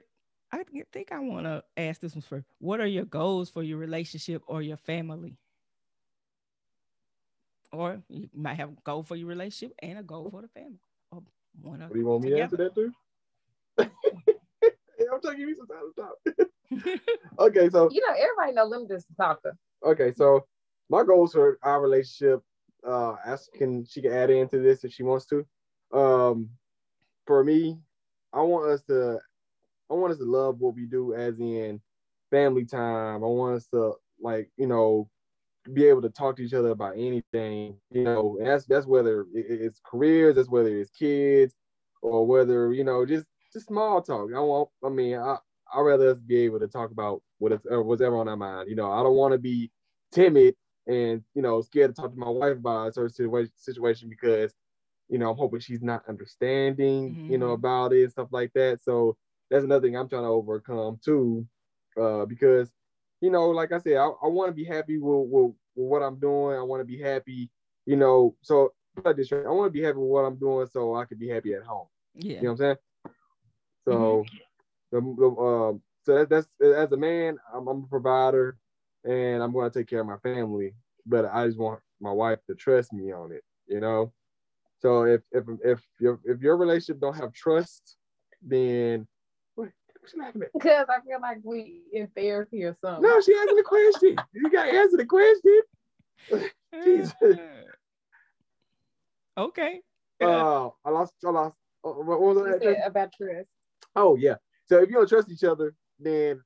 I 0.55 0.63
think 0.93 1.11
I 1.11 1.19
want 1.19 1.45
to 1.45 1.63
ask 1.75 1.99
this 1.99 2.15
one 2.15 2.21
first. 2.21 2.45
What 2.59 2.79
are 2.79 2.87
your 2.87 3.03
goals 3.03 3.49
for 3.49 3.61
your 3.61 3.77
relationship 3.77 4.41
or 4.47 4.61
your 4.61 4.77
family? 4.77 5.37
Or 7.73 8.01
you 8.07 8.29
might 8.33 8.53
have 8.55 8.69
a 8.69 8.75
goal 8.85 9.03
for 9.03 9.17
your 9.17 9.27
relationship 9.27 9.75
and 9.79 9.99
a 9.99 10.03
goal 10.03 10.29
for 10.31 10.41
the 10.41 10.47
family. 10.47 10.79
Or 11.11 11.23
one 11.61 11.81
what 11.81 11.91
do 11.91 11.99
you 11.99 12.05
want 12.05 12.23
me 12.23 12.29
together. 12.29 12.57
to 12.57 12.63
answer 12.63 12.73
that 12.73 12.75
too? 12.75 12.91
I'm 15.11 15.21
trying 15.21 15.33
to 15.33 15.39
give 15.39 15.49
you 15.49 15.55
some 15.55 15.67
time 15.67 15.91
to 15.93 16.01
talk. 16.01 16.99
okay, 17.39 17.69
so 17.69 17.89
you 17.91 17.99
know 17.99 18.13
everybody 18.13 18.53
know 18.53 18.65
Linda's 18.65 19.05
talker. 19.17 19.57
Okay, 19.85 20.13
so 20.15 20.45
my 20.89 21.03
goals 21.03 21.33
for 21.33 21.59
our 21.63 21.81
relationship, 21.81 22.41
uh, 22.87 23.15
ask 23.25 23.51
can 23.53 23.85
she 23.85 24.01
can 24.01 24.13
add 24.13 24.29
into 24.29 24.59
this 24.59 24.85
if 24.85 24.93
she 24.93 25.03
wants 25.03 25.25
to. 25.27 25.45
Um, 25.91 26.49
for 27.25 27.43
me, 27.43 27.77
I 28.31 28.41
want 28.41 28.69
us 28.69 28.81
to 28.83 29.19
I 29.89 29.93
want 29.93 30.13
us 30.13 30.19
to 30.19 30.25
love 30.25 30.59
what 30.59 30.75
we 30.75 30.85
do 30.85 31.13
as 31.13 31.39
in 31.39 31.81
family 32.31 32.65
time. 32.65 33.23
I 33.23 33.27
want 33.27 33.57
us 33.57 33.67
to 33.67 33.93
like, 34.21 34.49
you 34.57 34.67
know, 34.67 35.09
be 35.73 35.85
able 35.85 36.01
to 36.01 36.09
talk 36.09 36.35
to 36.37 36.43
each 36.43 36.53
other 36.53 36.69
about 36.69 36.93
anything, 36.95 37.77
you 37.89 38.03
know, 38.03 38.37
and 38.39 38.47
that's 38.47 38.65
that's 38.65 38.85
whether 38.85 39.25
it's 39.33 39.81
careers, 39.83 40.35
that's 40.35 40.49
whether 40.49 40.69
it's 40.69 40.91
kids, 40.91 41.55
or 42.01 42.25
whether, 42.25 42.71
you 42.71 42.83
know, 42.83 43.05
just 43.05 43.25
just 43.51 43.67
small 43.67 44.01
talk. 44.01 44.29
I 44.35 44.39
want 44.39 44.69
I 44.83 44.89
mean, 44.89 45.17
I 45.17 45.37
I'd 45.73 45.81
rather 45.81 46.09
us 46.09 46.19
be 46.19 46.37
able 46.37 46.59
to 46.59 46.67
talk 46.67 46.91
about 46.91 47.21
what 47.39 47.51
is, 47.51 47.59
or 47.69 47.83
what's 47.83 48.01
ever 48.01 48.17
on 48.17 48.27
our 48.27 48.37
mind. 48.37 48.69
You 48.69 48.75
know, 48.75 48.91
I 48.91 49.01
don't 49.01 49.15
want 49.15 49.33
to 49.33 49.39
be 49.39 49.71
timid 50.11 50.55
and 50.87 51.23
you 51.33 51.41
know 51.41 51.61
scared 51.61 51.95
to 51.95 51.99
talk 51.99 52.11
to 52.11 52.19
my 52.19 52.29
wife 52.29 52.57
about 52.57 52.89
a 52.89 52.93
certain 52.93 53.49
situation 53.55 54.07
because 54.07 54.53
you 55.09 55.17
know 55.17 55.31
I'm 55.31 55.37
hoping 55.37 55.59
she's 55.59 55.81
not 55.81 56.03
understanding, 56.07 57.11
mm-hmm. 57.11 57.31
you 57.31 57.37
know, 57.37 57.47
mm-hmm. 57.47 57.65
about 57.65 57.93
it 57.93 58.03
and 58.03 58.11
stuff 58.11 58.29
like 58.31 58.51
that. 58.53 58.83
So 58.83 59.17
that's 59.49 59.63
another 59.63 59.85
thing 59.85 59.95
I'm 59.95 60.09
trying 60.09 60.23
to 60.23 60.29
overcome 60.29 60.99
too, 61.03 61.47
uh, 61.99 62.25
because 62.25 62.69
you 63.21 63.31
know, 63.31 63.49
like 63.49 63.71
I 63.71 63.79
said, 63.79 63.97
I, 63.97 64.05
I 64.05 64.27
want 64.27 64.49
to 64.49 64.53
be 64.53 64.65
happy 64.65 64.97
with, 64.97 65.27
with, 65.29 65.53
with 65.75 65.87
what 65.87 66.03
I'm 66.03 66.19
doing. 66.19 66.57
I 66.57 66.61
want 66.61 66.81
to 66.81 66.85
be 66.85 66.99
happy, 66.99 67.49
you 67.85 67.95
know. 67.95 68.35
So 68.41 68.73
I 69.03 69.09
want 69.09 69.67
to 69.67 69.69
be 69.71 69.81
happy 69.81 69.97
with 69.97 70.09
what 70.09 70.25
I'm 70.25 70.35
doing, 70.37 70.67
so 70.67 70.95
I 70.95 71.05
can 71.05 71.17
be 71.17 71.29
happy 71.29 71.53
at 71.53 71.63
home. 71.63 71.87
Yeah, 72.13 72.37
you 72.37 72.43
know 72.43 72.51
what 72.51 72.51
I'm 72.51 72.57
saying. 72.57 72.77
So, 73.85 74.25
mm-hmm. 74.91 75.15
the, 75.15 75.15
the 75.21 75.41
um, 75.41 75.81
so 76.03 76.15
that, 76.15 76.29
that's 76.29 76.47
as 76.61 76.91
a 76.91 76.97
man, 76.97 77.37
I'm, 77.53 77.67
I'm 77.67 77.83
a 77.83 77.87
provider, 77.87 78.57
and 79.03 79.41
I'm 79.41 79.53
going 79.53 79.69
to 79.69 79.79
take 79.79 79.89
care 79.89 80.01
of 80.01 80.07
my 80.07 80.17
family. 80.17 80.73
But 81.05 81.25
I 81.25 81.45
just 81.45 81.59
want 81.59 81.79
my 81.99 82.11
wife 82.11 82.39
to 82.47 82.55
trust 82.55 82.93
me 82.93 83.11
on 83.11 83.31
it, 83.31 83.43
you 83.67 83.79
know. 83.79 84.11
So 84.79 85.03
if 85.03 85.21
if 85.31 85.45
if 85.63 85.81
your 85.99 86.19
if 86.25 86.41
your 86.41 86.57
relationship 86.57 86.99
don't 86.99 87.15
have 87.15 87.33
trust, 87.33 87.97
then 88.41 89.07
what? 90.13 90.33
Because 90.53 90.87
I 90.89 91.01
feel 91.07 91.19
like 91.21 91.39
we 91.43 91.81
in 91.91 92.07
therapy 92.15 92.63
or 92.63 92.75
something. 92.81 93.03
No, 93.03 93.21
she 93.21 93.33
answered 93.35 93.57
the 93.57 93.63
question. 93.63 94.17
you 94.33 94.49
got 94.51 94.65
to 94.65 94.71
answer 94.71 94.97
the 94.97 95.05
question. 95.05 95.61
Jesus. 96.83 97.39
Okay. 99.37 99.81
Uh, 100.21 100.69
I 100.85 100.89
lost. 100.89 101.13
I 101.25 101.29
lost. 101.29 101.55
Uh, 101.83 101.89
what 101.89 102.21
was 102.21 102.37
that? 102.37 102.85
About 102.85 103.11
trust. 103.13 103.49
Oh 103.95 104.15
yeah. 104.15 104.35
So 104.65 104.81
if 104.81 104.89
you 104.89 104.95
don't 104.95 105.09
trust 105.09 105.29
each 105.29 105.43
other, 105.43 105.75
then 105.99 106.41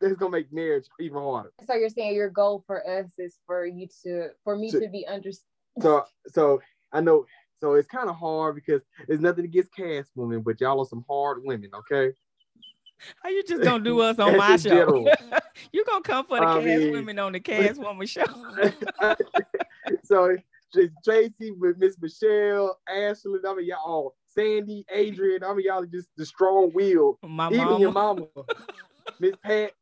that's 0.00 0.14
gonna 0.16 0.30
make 0.30 0.52
marriage 0.52 0.86
even 1.00 1.18
harder. 1.18 1.52
So 1.66 1.74
you're 1.74 1.88
saying 1.88 2.14
your 2.14 2.30
goal 2.30 2.64
for 2.66 2.86
us 2.88 3.10
is 3.18 3.38
for 3.46 3.64
you 3.64 3.88
to, 4.04 4.28
for 4.44 4.56
me 4.56 4.70
so, 4.70 4.80
to 4.80 4.88
be 4.88 5.06
understood. 5.06 5.46
So, 5.80 6.04
so 6.26 6.60
I 6.92 7.00
know. 7.00 7.26
So 7.60 7.74
it's 7.74 7.88
kind 7.88 8.10
of 8.10 8.16
hard 8.16 8.56
because 8.56 8.82
there's 9.06 9.20
nothing 9.20 9.44
against 9.44 9.74
cast 9.74 10.10
women, 10.16 10.42
but 10.42 10.60
y'all 10.60 10.80
are 10.80 10.86
some 10.86 11.04
hard 11.08 11.42
women, 11.44 11.70
okay? 11.72 12.12
How 13.22 13.28
you 13.28 13.42
just 13.44 13.62
gonna 13.62 13.84
do 13.84 14.00
us 14.00 14.18
on 14.20 14.36
my 14.36 14.56
show? 14.56 15.06
you 15.72 15.84
gonna 15.84 16.02
come 16.02 16.26
for 16.26 16.38
the 16.38 16.46
I 16.46 16.54
cast 16.54 16.64
mean, 16.66 16.92
women 16.92 17.18
on 17.18 17.32
the 17.32 17.40
cast 17.40 17.80
woman 17.80 18.06
show? 18.06 18.24
so 20.04 20.36
Tracy 21.04 21.50
with 21.52 21.78
Miss 21.78 21.96
Michelle, 22.00 22.78
Ashley, 22.88 23.38
I 23.46 23.54
mean 23.54 23.66
y'all, 23.66 23.78
oh, 23.86 24.14
Sandy, 24.26 24.84
Adrian, 24.90 25.44
I 25.44 25.52
mean 25.54 25.66
y'all 25.66 25.84
just 25.84 26.08
the 26.16 26.24
strong 26.24 26.72
will. 26.74 27.18
My 27.22 27.48
Even 27.48 27.64
mama. 27.64 27.80
your 27.80 27.92
mama, 27.92 28.26
Miss 29.20 29.34
Pat. 29.42 29.72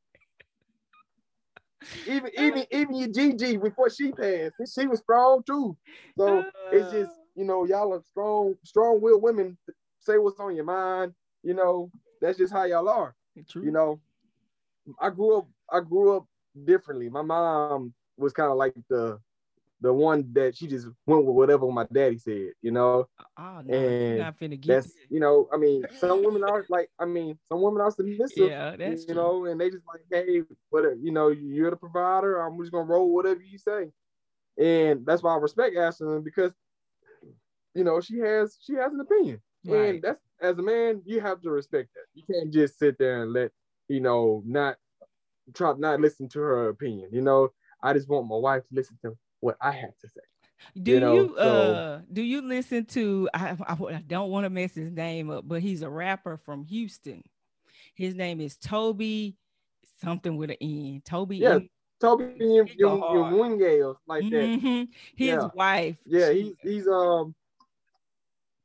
Even 2.06 2.30
even 2.38 2.66
even 2.70 2.94
your 2.94 3.09
Gigi 3.09 3.56
before 3.56 3.88
she 3.88 4.12
passed, 4.12 4.54
she 4.74 4.87
was 4.87 5.00
strong 5.00 5.42
too. 5.44 5.76
So 6.18 6.44
it's 6.72 6.92
just 6.92 7.11
uh. 7.11 7.22
you 7.37 7.44
know 7.44 7.64
y'all 7.64 7.94
are 7.94 8.02
strong, 8.11 8.54
strong 8.64 9.00
willed 9.00 9.22
women. 9.22 9.56
Say 10.00 10.18
what's 10.18 10.40
on 10.40 10.56
your 10.56 10.64
mind. 10.64 11.14
You 11.42 11.54
know 11.54 11.90
that's 12.20 12.38
just 12.38 12.52
how 12.52 12.64
y'all 12.64 12.88
are. 12.88 13.14
True. 13.48 13.64
You 13.64 13.70
know, 13.70 14.00
I 15.00 15.11
grew 15.11 15.38
up. 15.38 15.48
I 15.72 15.80
grew 15.80 16.16
up 16.16 16.26
differently. 16.64 17.09
My 17.09 17.22
mom 17.22 17.94
was 18.16 18.33
kind 18.33 18.50
of 18.50 18.56
like 18.56 18.74
the 18.88 19.18
the 19.80 19.92
one 19.92 20.30
that 20.35 20.56
she 20.56 20.66
just 20.66 20.87
went 21.06 21.24
with 21.24 21.35
whatever 21.35 21.70
my 21.70 21.87
daddy 21.90 22.18
said, 22.18 22.50
you 22.61 22.70
know. 22.70 23.09
Ah, 23.37 23.59
oh, 23.59 23.62
no, 23.62 23.74
and 23.74 24.18
not 24.18 24.38
finna 24.38 24.61
get 24.61 24.72
that's 24.72 24.87
it. 24.88 24.92
you 25.09 25.20
know, 25.20 25.48
I 25.52 25.56
mean, 25.56 25.85
some 25.98 26.22
women 26.22 26.44
are 26.44 26.64
like, 26.68 26.90
I 26.98 27.06
mean, 27.06 27.38
some 27.50 27.62
women 27.62 27.80
are 27.80 27.90
submissive, 27.90 28.50
yeah, 28.50 28.76
that's 28.76 29.02
you 29.02 29.14
true. 29.14 29.14
know, 29.14 29.44
and 29.46 29.61
they 29.61 29.70
just 29.70 29.85
like, 29.87 30.02
hey, 30.11 30.42
whatever, 30.68 30.96
you 30.96 31.12
know, 31.12 31.28
you're 31.28 31.70
the 31.70 31.76
provider. 31.76 32.40
I'm 32.40 32.59
just 32.59 32.72
gonna 32.72 32.85
roll 32.85 33.12
whatever 33.12 33.40
you 33.40 33.59
say, 33.59 33.90
and 34.59 35.06
that's 35.06 35.22
why 35.22 35.35
I 35.35 35.38
respect 35.38 35.76
Ashley 35.76 36.20
because, 36.20 36.52
you 37.74 37.85
know, 37.85 38.00
she 38.00 38.18
has 38.18 38.59
she 38.61 38.74
has 38.74 38.92
an 38.92 39.00
opinion, 39.00 39.40
right. 39.64 39.94
and 39.94 40.02
that's 40.02 40.20
as 40.40 40.58
a 40.58 40.62
man, 40.62 41.02
you 41.04 41.20
have 41.20 41.40
to 41.42 41.50
respect 41.50 41.90
that. 41.94 42.04
You 42.14 42.22
can't 42.32 42.52
just 42.52 42.78
sit 42.78 42.98
there 42.98 43.22
and 43.22 43.32
let 43.32 43.50
you 43.88 44.00
know 44.00 44.42
not 44.46 44.76
try 45.54 45.74
not 45.76 46.00
listen 46.00 46.28
to 46.30 46.40
her 46.40 46.68
opinion. 46.68 47.10
You 47.12 47.22
know, 47.22 47.50
I 47.82 47.92
just 47.92 48.08
want 48.08 48.28
my 48.28 48.36
wife 48.36 48.62
to 48.68 48.74
listen 48.74 48.98
to 49.04 49.16
what 49.40 49.56
I 49.60 49.72
have 49.72 49.96
to 50.00 50.08
say. 50.08 50.20
Do 50.82 50.92
you, 50.92 51.00
know? 51.00 51.14
you 51.14 51.36
uh 51.36 51.98
so, 51.98 52.02
do 52.12 52.22
you 52.22 52.42
listen 52.42 52.84
to 52.86 53.28
I, 53.32 53.56
I, 53.66 53.72
I 53.72 54.04
don't 54.06 54.30
want 54.30 54.44
to 54.44 54.50
mess 54.50 54.74
his 54.74 54.92
name 54.92 55.30
up, 55.30 55.46
but 55.46 55.62
he's 55.62 55.82
a 55.82 55.88
rapper 55.88 56.36
from 56.36 56.64
Houston. 56.64 57.22
His 57.94 58.14
name 58.14 58.40
is 58.40 58.56
Tobe 58.56 59.34
something 60.02 60.36
with 60.36 60.50
an 60.50 60.56
N. 60.60 61.02
Tobe 61.04 61.32
yeah. 61.32 61.56
In, 61.56 61.68
Tobe 62.00 62.32
your, 62.38 62.66
your 62.76 63.98
like 64.06 64.22
that. 64.22 64.30
Mm-hmm. 64.30 64.82
His 65.16 65.28
yeah. 65.28 65.48
wife. 65.54 65.96
Yeah, 66.06 66.32
he's 66.32 66.54
he's 66.62 66.88
um 66.88 67.34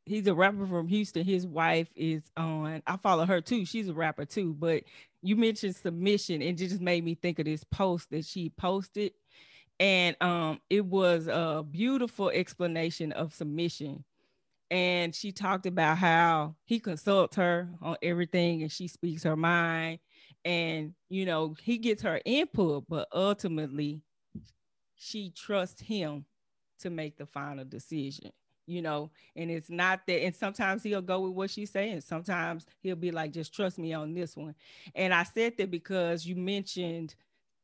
he's 0.06 0.28
a 0.28 0.36
rapper 0.36 0.68
from 0.68 0.88
Houston. 0.88 1.26
His 1.26 1.46
wife 1.48 1.89
is 1.96 2.24
on. 2.38 2.82
I 2.86 2.98
follow 2.98 3.26
her 3.26 3.41
too. 3.41 3.65
She's 3.65 3.89
a 3.89 3.94
rapper 3.94 4.26
too. 4.26 4.54
But 4.54 4.84
you 5.22 5.36
mentioned 5.36 5.76
submission, 5.76 6.41
and 6.41 6.60
it 6.60 6.70
just 6.70 6.82
made 6.82 7.04
me 7.04 7.15
think 7.15 7.39
of 7.39 7.46
this 7.46 7.63
post 7.63 8.12
that 8.12 8.26
she 8.26 8.50
posted 8.50 9.12
and 9.80 10.15
um, 10.22 10.60
it 10.70 10.86
was 10.86 11.28
a 11.28 11.63
beautiful 11.70 12.30
explanation 12.30 13.12
of 13.12 13.34
submission 13.34 14.04
and 14.72 15.13
she 15.13 15.32
talked 15.32 15.65
about 15.65 15.98
how 15.98 16.56
he 16.65 16.80
consults 16.80 17.36
her 17.36 17.70
on 17.82 17.96
everything 18.02 18.62
and 18.62 18.72
she 18.72 18.88
speaks 18.88 19.24
her 19.24 19.36
mind 19.36 20.00
and 20.44 20.94
you 21.10 21.26
know 21.26 21.56
he 21.62 21.78
gets 21.78 22.02
her 22.02 22.20
input 22.26 22.84
but 22.89 23.08
ultimately 23.13 24.02
she 24.96 25.30
trusts 25.32 25.82
him 25.82 26.26
to 26.80 26.89
make 26.89 27.18
the 27.18 27.26
final 27.26 27.65
decision 27.65 28.32
you 28.67 28.82
know 28.82 29.12
and 29.36 29.51
it's 29.51 29.69
not 29.69 30.01
that 30.08 30.23
and 30.23 30.36
sometimes 30.36 30.82
he'll 30.82 31.01
go 31.01 31.19
with 31.21 31.34
what 31.34 31.49
she's 31.49 31.69
saying 31.69 32.01
sometimes 32.01 32.65
he'll 32.82 32.95
be 32.95 33.12
like 33.12 33.32
just 33.32 33.54
trust 33.54 33.78
me 33.78 33.93
on 33.93 34.13
this 34.13 34.36
one 34.36 34.56
and 34.95 35.13
i 35.13 35.23
said 35.23 35.56
that 35.58 35.69
because 35.69 36.25
you 36.25 36.36
mentioned 36.36 37.13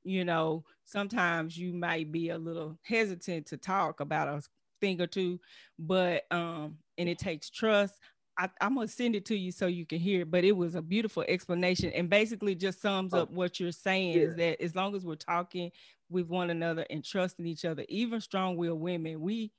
you 0.03 0.25
know, 0.25 0.63
sometimes 0.85 1.57
you 1.57 1.73
might 1.73 2.11
be 2.11 2.29
a 2.29 2.37
little 2.37 2.77
hesitant 2.83 3.47
to 3.47 3.57
talk 3.57 3.99
about 3.99 4.27
a 4.27 4.41
thing 4.79 5.01
or 5.01 5.07
two, 5.07 5.39
but 5.77 6.23
um, 6.31 6.77
and 6.97 7.07
it 7.07 7.19
takes 7.19 7.49
trust. 7.49 7.95
I, 8.37 8.49
am 8.61 8.75
gonna 8.75 8.87
send 8.87 9.15
it 9.15 9.25
to 9.25 9.35
you 9.35 9.51
so 9.51 9.67
you 9.67 9.85
can 9.85 9.99
hear 9.99 10.21
it, 10.21 10.31
but 10.31 10.43
it 10.43 10.53
was 10.53 10.75
a 10.75 10.81
beautiful 10.81 11.23
explanation 11.27 11.91
and 11.91 12.09
basically 12.09 12.55
just 12.55 12.81
sums 12.81 13.13
up 13.13 13.29
what 13.31 13.59
you're 13.59 13.71
saying 13.71 14.13
yeah. 14.13 14.23
is 14.23 14.35
that 14.37 14.61
as 14.61 14.75
long 14.75 14.95
as 14.95 15.05
we're 15.05 15.15
talking 15.15 15.71
with 16.09 16.27
one 16.27 16.49
another 16.49 16.85
and 16.89 17.03
trusting 17.03 17.45
each 17.45 17.65
other, 17.65 17.85
even 17.89 18.19
strong-willed 18.21 18.79
women, 18.79 19.21
we 19.21 19.51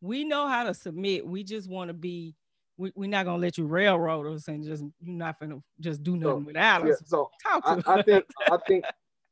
we 0.00 0.24
know 0.24 0.48
how 0.48 0.64
to 0.64 0.74
submit. 0.74 1.26
We 1.26 1.44
just 1.44 1.68
want 1.68 1.88
to 1.88 1.94
be 1.94 2.34
we, 2.76 2.92
we're 2.94 3.10
not 3.10 3.26
gonna 3.26 3.38
let 3.38 3.58
you 3.58 3.66
railroad 3.66 4.26
us 4.34 4.48
and 4.48 4.64
just 4.64 4.82
you're 5.00 5.16
not 5.16 5.38
gonna 5.38 5.62
just 5.80 6.02
do 6.02 6.16
nothing 6.16 6.42
so, 6.42 6.46
without 6.46 6.86
yeah, 6.86 6.92
us. 6.92 7.02
So 7.04 7.30
Talk 7.42 7.64
to 7.64 7.90
I, 7.90 7.94
I 7.98 8.02
think 8.02 8.24
I 8.50 8.56
think 8.66 8.84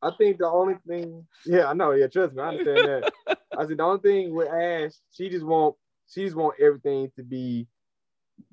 I 0.02 0.11
think 0.16 0.38
the 0.38 0.46
only 0.46 0.76
thing, 0.87 1.26
yeah, 1.44 1.66
I 1.66 1.72
know, 1.72 1.90
yeah, 1.92 2.07
trust 2.07 2.35
me, 2.35 2.42
I 2.42 2.48
understand 2.48 2.78
that. 2.78 3.12
I 3.59 3.66
said 3.66 3.78
the 3.78 3.83
only 3.83 4.00
thing 4.00 4.35
with 4.35 4.48
Ash, 4.48 4.92
she 5.11 5.28
just 5.28 5.44
want, 5.44 5.74
she 6.09 6.24
just 6.24 6.37
want 6.37 6.54
everything 6.61 7.11
to 7.16 7.24
be 7.24 7.66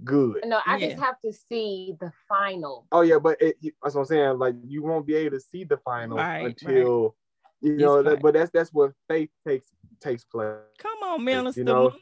good. 0.04 0.41
No, 0.45 0.60
I 0.65 0.78
yeah. 0.78 0.88
just 0.88 1.04
have 1.04 1.21
to 1.23 1.32
see 1.32 1.95
the 1.99 2.12
final. 2.28 2.88
Oh 2.91 3.01
yeah, 3.01 3.19
but 3.19 3.39
it, 3.39 3.58
that's 3.62 3.93
what 3.93 4.01
I'm 4.01 4.06
saying. 4.08 4.39
Like 4.39 4.56
you 4.65 4.82
won't 4.82 5.06
be 5.06 5.15
able 5.15 5.38
to 5.38 5.43
see 5.43 5.63
the 5.65 5.78
final 5.78 6.17
right, 6.17 6.45
until 6.45 7.15
right. 7.62 7.71
you 7.71 7.77
know. 7.77 8.02
That, 8.02 8.21
but 8.21 8.33
that's 8.33 8.50
that's 8.52 8.73
what 8.73 8.94
faith 9.08 9.29
takes 9.48 9.67
takes 10.02 10.25
place. 10.25 10.56
Come 10.79 11.04
on, 11.04 11.23
Minister. 11.23 11.62
You 11.62 11.65
know, 11.65 11.94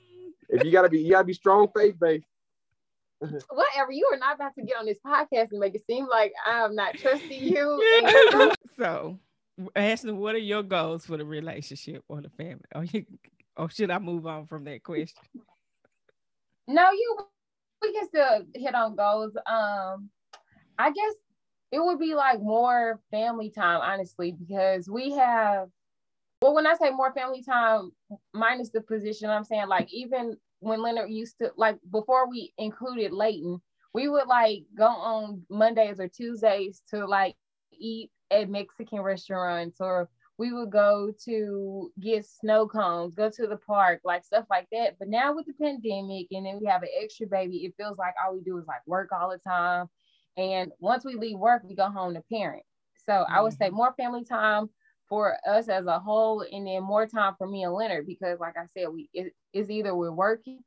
if 0.54 0.64
you 0.64 0.72
gotta 0.72 0.90
be, 0.90 1.00
you 1.00 1.12
gotta 1.12 1.26
be 1.26 1.34
strong 1.34 1.68
faith 1.76 2.00
based. 2.00 2.26
Whatever, 3.20 3.92
you 3.92 4.10
are 4.14 4.18
not 4.18 4.36
about 4.36 4.54
to 4.56 4.64
get 4.64 4.78
on 4.78 4.86
this 4.86 5.00
podcast 5.06 5.52
and 5.52 5.60
make 5.60 5.76
it 5.76 5.84
seem 5.90 6.08
like 6.08 6.34
I'm 6.46 6.76
not 6.76 6.96
trusting 6.96 7.44
you. 7.44 8.52
so 8.78 9.20
Ashley, 9.76 10.14
what 10.14 10.36
are 10.36 10.40
your 10.40 10.64
goals 10.64 11.06
for 11.06 11.18
the 11.18 11.26
relationship 11.26 12.04
or 12.08 12.22
the 12.22 12.30
family? 12.30 12.64
Or, 12.76 12.84
you, 12.84 13.06
or 13.56 13.70
should 13.70 13.92
I 13.92 14.00
move 14.00 14.26
on 14.28 14.46
from 14.48 14.64
that 14.66 14.84
question? 14.84 15.24
No, 16.68 16.92
you 16.92 17.18
we 17.82 17.94
can 17.94 18.08
still 18.08 18.46
hit 18.56 18.76
on 18.76 18.96
goals. 18.96 19.36
Um, 19.46 20.10
I 20.78 20.92
guess 20.92 21.14
it 21.72 21.84
would 21.84 22.00
be 22.00 22.16
like 22.16 22.42
more 22.42 23.02
family 23.12 23.50
time, 23.50 23.82
honestly, 23.82 24.32
because 24.32 24.90
we 24.90 25.12
have 25.12 25.70
well, 26.44 26.54
when 26.54 26.68
I 26.68 26.76
say 26.76 26.92
more 26.92 27.14
family 27.14 27.42
time, 27.42 27.92
minus 28.34 28.70
the 28.70 28.82
position, 28.82 29.30
I'm 29.30 29.46
saying 29.46 29.70
like 29.70 29.88
even 29.94 30.36
when 30.64 30.82
Leonard 30.82 31.12
used 31.12 31.38
to 31.40 31.52
like 31.58 31.78
before 31.92 32.30
we 32.30 32.54
included 32.58 33.12
Leighton, 33.12 33.62
we 33.94 34.08
would 34.08 34.28
like 34.28 34.64
go 34.78 34.88
on 34.88 35.44
Mondays 35.50 36.00
or 36.00 36.08
Tuesdays 36.08 36.82
to 36.90 37.06
like 37.06 37.36
eat 37.72 38.12
at 38.32 38.50
Mexican 38.50 39.02
restaurants 39.02 39.78
or 39.80 40.10
we 40.40 40.52
would 40.52 40.72
go 40.72 41.12
to 41.26 41.92
get 42.00 42.26
snow 42.26 42.68
cones, 42.68 43.14
go 43.14 43.30
to 43.30 43.48
the 43.48 43.58
park, 43.58 44.02
like 44.04 44.24
stuff 44.24 44.46
like 44.50 44.68
that. 44.72 44.98
But 44.98 45.10
now 45.10 45.36
with 45.36 45.46
the 45.46 45.54
pandemic 45.54 46.28
and 46.32 46.46
then 46.46 46.60
we 46.60 46.66
have 46.66 46.82
an 46.82 46.90
extra 47.02 47.28
baby, 47.28 47.58
it 47.58 47.76
feels 47.78 47.98
like 47.98 48.16
all 48.24 48.34
we 48.34 48.42
do 48.42 48.58
is 48.58 48.66
like 48.66 48.82
work 48.88 49.10
all 49.12 49.30
the 49.30 49.38
time. 49.48 49.88
And 50.36 50.72
once 50.80 51.06
we 51.06 51.14
leave 51.16 51.38
work, 51.38 51.62
we 51.64 51.76
go 51.76 51.90
home 51.90 52.16
to 52.16 52.24
parent. 52.32 52.64
So 53.06 53.14
mm-hmm. 53.14 53.34
I 53.34 53.42
would 53.42 53.54
say 53.54 53.68
mm-hmm. 53.68 53.76
more 53.76 53.94
family 53.96 54.24
time 54.24 54.70
for 55.14 55.38
us 55.48 55.70
as 55.70 55.86
a 55.86 56.00
whole, 56.00 56.44
and 56.52 56.66
then 56.66 56.82
more 56.82 57.06
time 57.06 57.36
for 57.38 57.46
me 57.46 57.62
and 57.62 57.72
Leonard 57.72 58.08
because, 58.08 58.40
like 58.40 58.56
I 58.58 58.66
said, 58.76 58.88
we 58.92 59.12
it, 59.14 59.32
it's 59.54 59.70
either 59.70 59.96
we're 59.96 60.12
working 60.12 60.64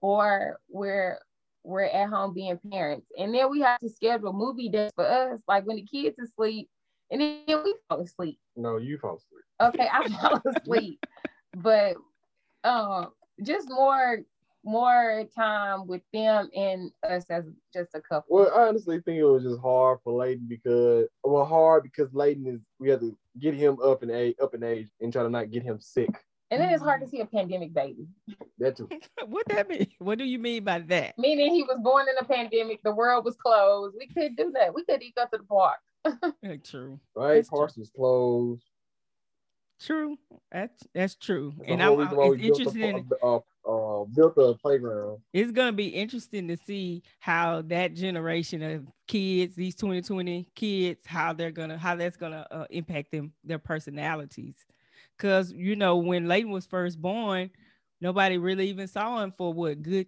or 0.00 0.58
we're 0.70 1.18
we're 1.62 1.82
at 1.82 2.08
home 2.08 2.32
being 2.32 2.58
parents, 2.70 3.06
and 3.18 3.34
then 3.34 3.50
we 3.50 3.60
have 3.60 3.78
to 3.80 3.90
schedule 3.90 4.32
movie 4.32 4.70
days 4.70 4.92
for 4.96 5.06
us, 5.06 5.40
like 5.46 5.66
when 5.66 5.76
the 5.76 5.82
kids 5.82 6.18
asleep, 6.18 6.70
and 7.10 7.20
then 7.20 7.62
we 7.62 7.74
fall 7.86 8.00
asleep. 8.00 8.38
No, 8.56 8.78
you 8.78 8.96
fall 8.96 9.18
asleep. 9.18 9.44
Okay, 9.60 9.88
I 9.92 10.08
fall 10.22 10.40
asleep, 10.46 10.98
but 11.58 11.96
um, 12.64 13.08
just 13.44 13.68
more 13.68 14.22
more 14.64 15.24
time 15.36 15.86
with 15.86 16.02
them 16.14 16.48
and 16.56 16.90
us 17.06 17.26
as 17.28 17.44
just 17.74 17.90
a 17.94 18.00
couple. 18.00 18.36
Well, 18.36 18.50
I 18.56 18.68
honestly 18.68 19.00
think 19.00 19.18
it 19.18 19.24
was 19.24 19.42
just 19.42 19.60
hard 19.60 19.98
for 20.02 20.18
Layden 20.18 20.48
because 20.48 21.08
well, 21.22 21.44
hard 21.44 21.82
because 21.82 22.08
Layden 22.12 22.46
is 22.46 22.60
we 22.78 22.88
have 22.88 23.00
to 23.00 23.14
get 23.38 23.54
him 23.54 23.78
up 23.82 24.02
in 24.02 24.10
age, 24.10 24.36
up 24.42 24.54
in 24.54 24.62
age, 24.62 24.88
and 25.00 25.12
try 25.12 25.22
to 25.22 25.30
not 25.30 25.50
get 25.50 25.62
him 25.62 25.80
sick. 25.80 26.10
And 26.50 26.60
then 26.60 26.68
it's 26.68 26.82
hard 26.82 27.00
to 27.00 27.08
see 27.08 27.20
a 27.20 27.24
pandemic 27.26 27.72
baby. 27.72 28.06
That 28.58 28.76
too. 28.76 28.86
what 29.26 29.48
that 29.48 29.70
mean? 29.70 29.86
What 29.98 30.18
do 30.18 30.24
you 30.24 30.38
mean 30.38 30.64
by 30.64 30.80
that? 30.80 31.18
Meaning 31.18 31.54
he 31.54 31.62
was 31.62 31.78
born 31.82 32.06
in 32.10 32.14
a 32.18 32.24
pandemic. 32.24 32.82
The 32.82 32.94
world 32.94 33.24
was 33.24 33.36
closed. 33.36 33.96
We 33.98 34.06
couldn't 34.08 34.36
do 34.36 34.52
that. 34.54 34.74
We 34.74 34.84
couldn't 34.84 35.14
go 35.14 35.24
to 35.24 35.38
the 35.38 35.44
park. 35.44 35.78
true. 36.64 37.00
Right. 37.16 37.36
That's 37.36 37.48
Parks 37.48 37.78
was 37.78 37.90
closed. 37.96 38.64
True. 39.80 40.18
That's 40.50 40.86
that's 40.94 41.14
true. 41.14 41.54
That's 41.56 41.70
and 41.70 41.82
I'm, 41.82 41.98
it's 42.00 42.42
interesting. 42.42 42.98
In, 42.98 43.10
uh, 43.22 43.38
uh, 43.66 44.04
built 44.04 44.34
a 44.36 44.54
playground. 44.54 45.18
It's 45.32 45.52
gonna 45.52 45.72
be 45.72 45.88
interesting 45.88 46.48
to 46.48 46.56
see 46.56 47.02
how 47.20 47.62
that 47.62 47.94
generation 47.94 48.62
of 48.62 48.86
kids, 49.06 49.54
these 49.54 49.74
2020 49.74 50.48
kids, 50.54 51.06
how 51.06 51.32
they're 51.32 51.50
gonna 51.50 51.78
how 51.78 51.94
that's 51.96 52.16
gonna 52.16 52.46
uh, 52.50 52.66
impact 52.70 53.12
them 53.12 53.32
their 53.44 53.58
personalities. 53.58 54.56
Cause 55.18 55.52
you 55.52 55.76
know 55.76 55.96
when 55.96 56.26
Layden 56.26 56.50
was 56.50 56.66
first 56.66 57.00
born, 57.00 57.50
nobody 58.00 58.38
really 58.38 58.68
even 58.68 58.88
saw 58.88 59.22
him 59.22 59.32
for 59.36 59.52
what 59.52 59.82
good 59.82 60.06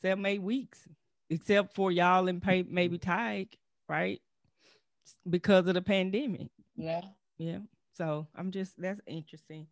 seven 0.00 0.24
eight 0.26 0.42
weeks, 0.42 0.86
except 1.30 1.74
for 1.74 1.90
y'all 1.90 2.28
and 2.28 2.42
maybe 2.70 2.98
Tyke, 2.98 3.56
right? 3.88 4.20
Because 5.28 5.66
of 5.66 5.74
the 5.74 5.82
pandemic. 5.82 6.48
Yeah. 6.76 7.02
Yeah. 7.38 7.58
So 7.94 8.28
I'm 8.36 8.52
just 8.52 8.80
that's 8.80 9.00
interesting. 9.06 9.66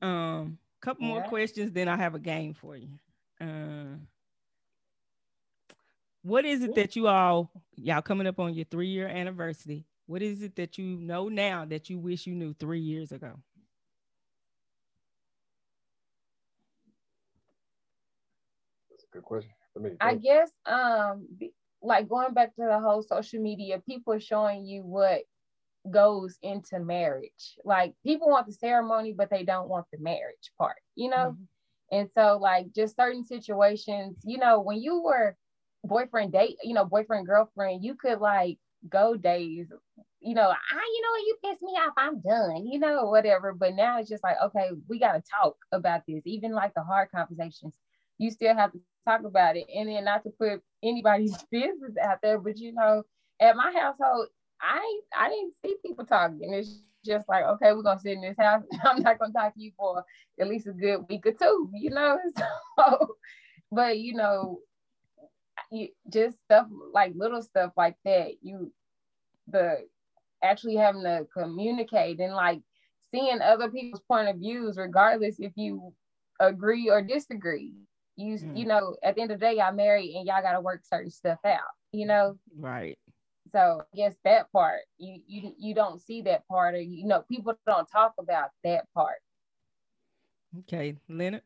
Um 0.00 0.58
couple 0.82 1.06
yeah. 1.06 1.14
more 1.14 1.22
questions, 1.22 1.72
then 1.72 1.88
I 1.88 1.96
have 1.96 2.14
a 2.14 2.18
game 2.18 2.52
for 2.52 2.76
you. 2.76 2.88
Uh, 3.40 3.96
what 6.22 6.44
is 6.44 6.62
it 6.62 6.74
that 6.74 6.94
you 6.94 7.08
all 7.08 7.50
y'all 7.76 8.02
coming 8.02 8.26
up 8.26 8.38
on 8.38 8.54
your 8.54 8.64
three 8.66 8.88
year 8.88 9.08
anniversary? 9.08 9.84
What 10.06 10.22
is 10.22 10.42
it 10.42 10.54
that 10.56 10.78
you 10.78 10.84
know 10.84 11.28
now 11.28 11.64
that 11.64 11.88
you 11.88 11.98
wish 11.98 12.26
you 12.26 12.34
knew 12.34 12.54
three 12.54 12.80
years 12.80 13.12
ago? 13.12 13.32
That's 18.90 19.04
a 19.04 19.12
good 19.12 19.24
question. 19.24 19.50
I, 20.00 20.10
I 20.10 20.14
guess 20.16 20.50
um 20.66 21.26
like 21.80 22.08
going 22.08 22.34
back 22.34 22.54
to 22.56 22.62
the 22.62 22.78
whole 22.78 23.02
social 23.02 23.40
media, 23.40 23.80
people 23.84 24.18
showing 24.18 24.64
you 24.64 24.82
what 24.82 25.22
goes 25.90 26.38
into 26.42 26.78
marriage. 26.78 27.56
Like 27.64 27.94
people 28.04 28.28
want 28.28 28.46
the 28.46 28.52
ceremony, 28.52 29.14
but 29.16 29.30
they 29.30 29.44
don't 29.44 29.68
want 29.68 29.86
the 29.92 29.98
marriage 29.98 30.52
part, 30.58 30.76
you 30.94 31.10
know? 31.10 31.34
Mm-hmm. 31.34 31.44
And 31.92 32.08
so, 32.16 32.38
like, 32.40 32.72
just 32.74 32.96
certain 32.96 33.22
situations, 33.22 34.16
you 34.24 34.38
know, 34.38 34.60
when 34.60 34.80
you 34.80 35.02
were 35.02 35.36
boyfriend 35.84 36.32
date, 36.32 36.56
you 36.62 36.72
know, 36.72 36.86
boyfriend, 36.86 37.26
girlfriend, 37.26 37.84
you 37.84 37.94
could 37.94 38.18
like 38.18 38.58
go 38.88 39.14
days, 39.14 39.66
you 40.20 40.34
know, 40.34 40.48
I, 40.48 40.94
you 40.94 41.02
know, 41.02 41.16
you 41.26 41.36
piss 41.44 41.60
me 41.60 41.72
off, 41.72 41.92
I'm 41.98 42.20
done, 42.20 42.66
you 42.66 42.78
know, 42.78 43.04
whatever. 43.04 43.52
But 43.52 43.74
now 43.74 43.98
it's 43.98 44.08
just 44.08 44.24
like, 44.24 44.36
okay, 44.42 44.70
we 44.88 44.98
got 44.98 45.12
to 45.12 45.22
talk 45.42 45.56
about 45.70 46.02
this, 46.08 46.22
even 46.24 46.52
like 46.52 46.72
the 46.74 46.82
hard 46.82 47.10
conversations. 47.14 47.74
You 48.16 48.30
still 48.30 48.54
have 48.54 48.72
to 48.72 48.80
talk 49.06 49.24
about 49.24 49.56
it. 49.56 49.66
And 49.74 49.88
then 49.88 50.04
not 50.04 50.22
to 50.24 50.30
put 50.30 50.62
anybody's 50.82 51.36
business 51.50 51.94
out 52.02 52.18
there, 52.22 52.38
but 52.38 52.56
you 52.56 52.72
know, 52.72 53.02
at 53.38 53.56
my 53.56 53.70
household, 53.76 54.28
I 54.62 55.00
I 55.16 55.28
didn't 55.28 55.54
see 55.64 55.76
people 55.84 56.06
talking. 56.06 56.54
It's 56.54 56.80
just 57.04 57.28
like, 57.28 57.44
okay, 57.44 57.72
we're 57.72 57.82
gonna 57.82 58.00
sit 58.00 58.12
in 58.12 58.22
this 58.22 58.36
house. 58.38 58.62
I'm 58.84 59.02
not 59.02 59.18
gonna 59.18 59.32
talk 59.32 59.54
to 59.54 59.60
you 59.60 59.72
for 59.76 60.04
at 60.40 60.48
least 60.48 60.66
a 60.66 60.72
good 60.72 61.04
week 61.08 61.26
or 61.26 61.32
two, 61.32 61.70
you 61.74 61.90
know. 61.90 62.18
So, 62.78 63.16
but 63.70 63.98
you 63.98 64.14
know, 64.14 64.60
you 65.70 65.88
just 66.10 66.38
stuff 66.44 66.66
like 66.92 67.12
little 67.14 67.42
stuff 67.42 67.72
like 67.76 67.96
that. 68.04 68.32
You 68.40 68.72
the 69.48 69.86
actually 70.42 70.76
having 70.76 71.02
to 71.02 71.26
communicate 71.36 72.18
and 72.20 72.34
like 72.34 72.60
seeing 73.10 73.40
other 73.40 73.70
people's 73.70 74.02
point 74.08 74.28
of 74.28 74.36
views, 74.36 74.76
regardless 74.76 75.36
if 75.38 75.52
you 75.56 75.92
agree 76.40 76.88
or 76.90 77.02
disagree. 77.02 77.74
You 78.16 78.36
mm. 78.36 78.56
you 78.56 78.66
know, 78.66 78.96
at 79.02 79.14
the 79.14 79.22
end 79.22 79.30
of 79.30 79.40
the 79.40 79.46
day, 79.46 79.56
y'all 79.56 79.72
married 79.72 80.14
and 80.14 80.26
y'all 80.26 80.42
gotta 80.42 80.60
work 80.60 80.82
certain 80.84 81.10
stuff 81.10 81.38
out, 81.44 81.60
you 81.92 82.06
know? 82.06 82.38
Right. 82.58 82.98
So 83.52 83.82
I 83.82 83.96
guess 83.96 84.14
that 84.24 84.50
part 84.50 84.80
you 84.98 85.20
you 85.26 85.54
you 85.58 85.74
don't 85.74 86.00
see 86.00 86.22
that 86.22 86.46
part, 86.48 86.74
or 86.74 86.80
you 86.80 87.06
know 87.06 87.22
people 87.30 87.54
don't 87.66 87.88
talk 87.90 88.14
about 88.18 88.50
that 88.64 88.86
part. 88.94 89.18
Okay, 90.60 90.96
Leonard. 91.08 91.42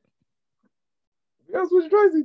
That's 1.53 1.71
what 1.71 1.91
Tracy. 1.91 2.25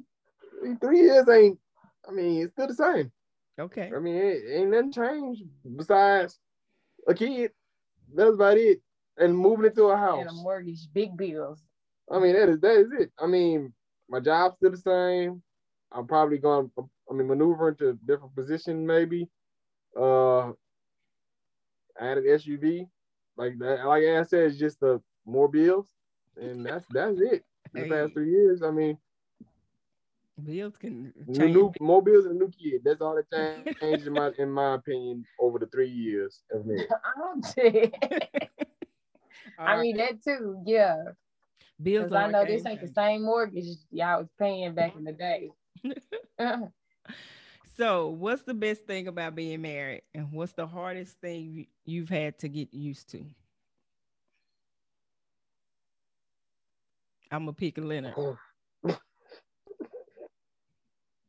Three 0.79 0.99
years 0.99 1.27
ain't. 1.29 1.59
I 2.07 2.11
mean, 2.11 2.43
it's 2.43 2.53
still 2.53 2.67
the 2.67 2.73
same. 2.73 3.11
Okay. 3.59 3.91
I 3.95 3.99
mean, 3.99 4.15
it 4.15 4.43
ain't 4.51 4.71
nothing 4.71 4.91
changed 4.91 5.43
besides 5.75 6.39
a 7.07 7.13
kid. 7.13 7.51
That's 8.13 8.33
about 8.33 8.57
it. 8.57 8.81
And 9.17 9.37
moving 9.37 9.65
into 9.65 9.85
a 9.85 9.97
house. 9.97 10.21
And 10.21 10.29
a 10.29 10.33
mortgage, 10.33 10.87
big 10.93 11.15
bills. 11.17 11.61
I 12.11 12.19
mean, 12.19 12.33
that 12.33 12.49
is 12.49 12.59
that 12.61 12.77
is 12.77 12.91
it. 12.99 13.11
I 13.19 13.27
mean, 13.27 13.73
my 14.09 14.19
job's 14.19 14.57
still 14.57 14.71
the 14.71 14.77
same. 14.77 15.41
I'm 15.91 16.07
probably 16.07 16.37
going. 16.37 16.71
I 16.77 17.13
mean, 17.13 17.27
maneuver 17.27 17.69
into 17.69 17.89
a 17.89 17.93
different 17.93 18.35
position 18.35 18.85
maybe. 18.85 19.27
Uh, 19.97 20.49
I 21.99 22.07
had 22.07 22.17
an 22.17 22.25
SUV. 22.25 22.87
Like 23.37 23.57
that, 23.59 23.85
like 23.85 24.03
I 24.03 24.23
said, 24.23 24.45
it's 24.47 24.57
just 24.57 24.79
the 24.79 25.01
more 25.25 25.47
bills, 25.47 25.87
and 26.39 26.65
that's 26.65 26.85
that's 26.91 27.19
it. 27.19 27.43
The 27.73 27.83
hey. 27.83 27.89
past 27.89 28.13
three 28.13 28.29
years, 28.29 28.63
I 28.63 28.69
mean, 28.69 28.97
bills 30.43 30.75
can 30.77 31.13
change. 31.33 31.55
New, 31.55 31.71
more 31.79 32.01
bills 32.01 32.25
and 32.25 32.35
a 32.35 32.37
new 32.37 32.51
kid. 32.51 32.81
That's 32.83 32.99
all 32.99 33.15
that 33.15 33.31
changed 33.81 34.07
in 34.07 34.13
my 34.13 34.31
in 34.37 34.51
my 34.51 34.75
opinion 34.75 35.23
over 35.39 35.57
the 35.57 35.67
three 35.67 35.89
years 35.89 36.41
of 36.51 36.65
me. 36.65 36.85
I'm. 37.15 37.41
I 39.57 39.79
mean 39.79 39.97
that 39.97 40.21
too, 40.23 40.61
yeah. 40.65 40.97
Bills. 41.81 42.11
I 42.11 42.29
know 42.29 42.45
this 42.45 42.65
ain't 42.65 42.81
the 42.81 42.87
same 42.87 43.23
mortgage 43.23 43.65
y'all 43.89 44.19
was 44.19 44.29
paying 44.37 44.73
back 44.73 44.95
in 44.97 45.05
the 45.05 45.13
day. 45.13 45.51
So, 47.77 48.09
what's 48.09 48.43
the 48.43 48.53
best 48.53 48.85
thing 48.85 49.07
about 49.07 49.35
being 49.35 49.61
married, 49.61 50.03
and 50.13 50.31
what's 50.31 50.53
the 50.53 50.67
hardest 50.67 51.19
thing 51.21 51.67
you've 51.85 52.09
had 52.09 52.37
to 52.39 52.49
get 52.49 52.73
used 52.73 53.09
to? 53.11 53.23
I'm 57.31 57.41
gonna 57.45 57.53
pick 57.53 57.77
Leonard. 57.77 58.13
Oh. 58.17 58.37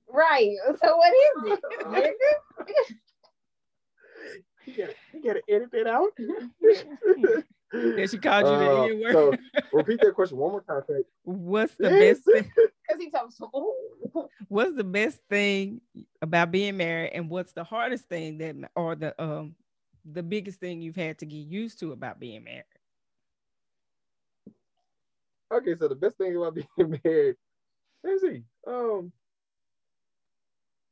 right. 0.08 0.56
So, 0.82 0.96
what 0.96 1.12
is 1.12 1.52
it, 1.52 1.60
you 4.66 4.74
gotta, 4.76 4.94
you 5.12 5.22
gotta 5.22 5.42
edit 5.48 5.70
that 5.72 5.86
out. 5.86 6.12
Yeah, 7.72 8.06
she 8.06 8.18
called 8.18 8.46
you 8.46 8.58
the 8.58 8.70
uh, 8.70 8.84
N 8.84 9.00
word. 9.00 9.12
So 9.12 9.34
repeat 9.72 10.00
that 10.00 10.14
question 10.14 10.36
one 10.36 10.50
more 10.52 10.62
time. 10.62 10.82
What's 11.24 11.74
the 11.76 11.90
yes. 11.90 12.18
best 12.18 12.24
thing? 12.24 12.52
Because 12.88 13.00
he 13.00 13.10
talks 13.10 13.38
so. 13.38 14.28
What's 14.48 14.74
the 14.74 14.84
best 14.84 15.20
thing 15.30 15.80
about 16.20 16.50
being 16.50 16.76
married, 16.76 17.12
and 17.14 17.30
what's 17.30 17.52
the 17.52 17.62
hardest 17.64 18.08
thing 18.08 18.38
that, 18.38 18.56
or 18.74 18.96
the 18.96 19.22
um, 19.22 19.54
the 20.04 20.22
biggest 20.22 20.58
thing 20.58 20.82
you've 20.82 20.96
had 20.96 21.18
to 21.18 21.26
get 21.26 21.46
used 21.46 21.78
to 21.78 21.92
about 21.92 22.18
being 22.18 22.42
married? 22.42 22.64
Okay, 25.52 25.74
so 25.78 25.86
the 25.86 25.94
best 25.94 26.16
thing 26.18 26.36
about 26.36 26.54
being 26.76 27.00
married, 27.04 27.36
let's 28.02 28.22
see, 28.22 28.42
um, 28.66 29.12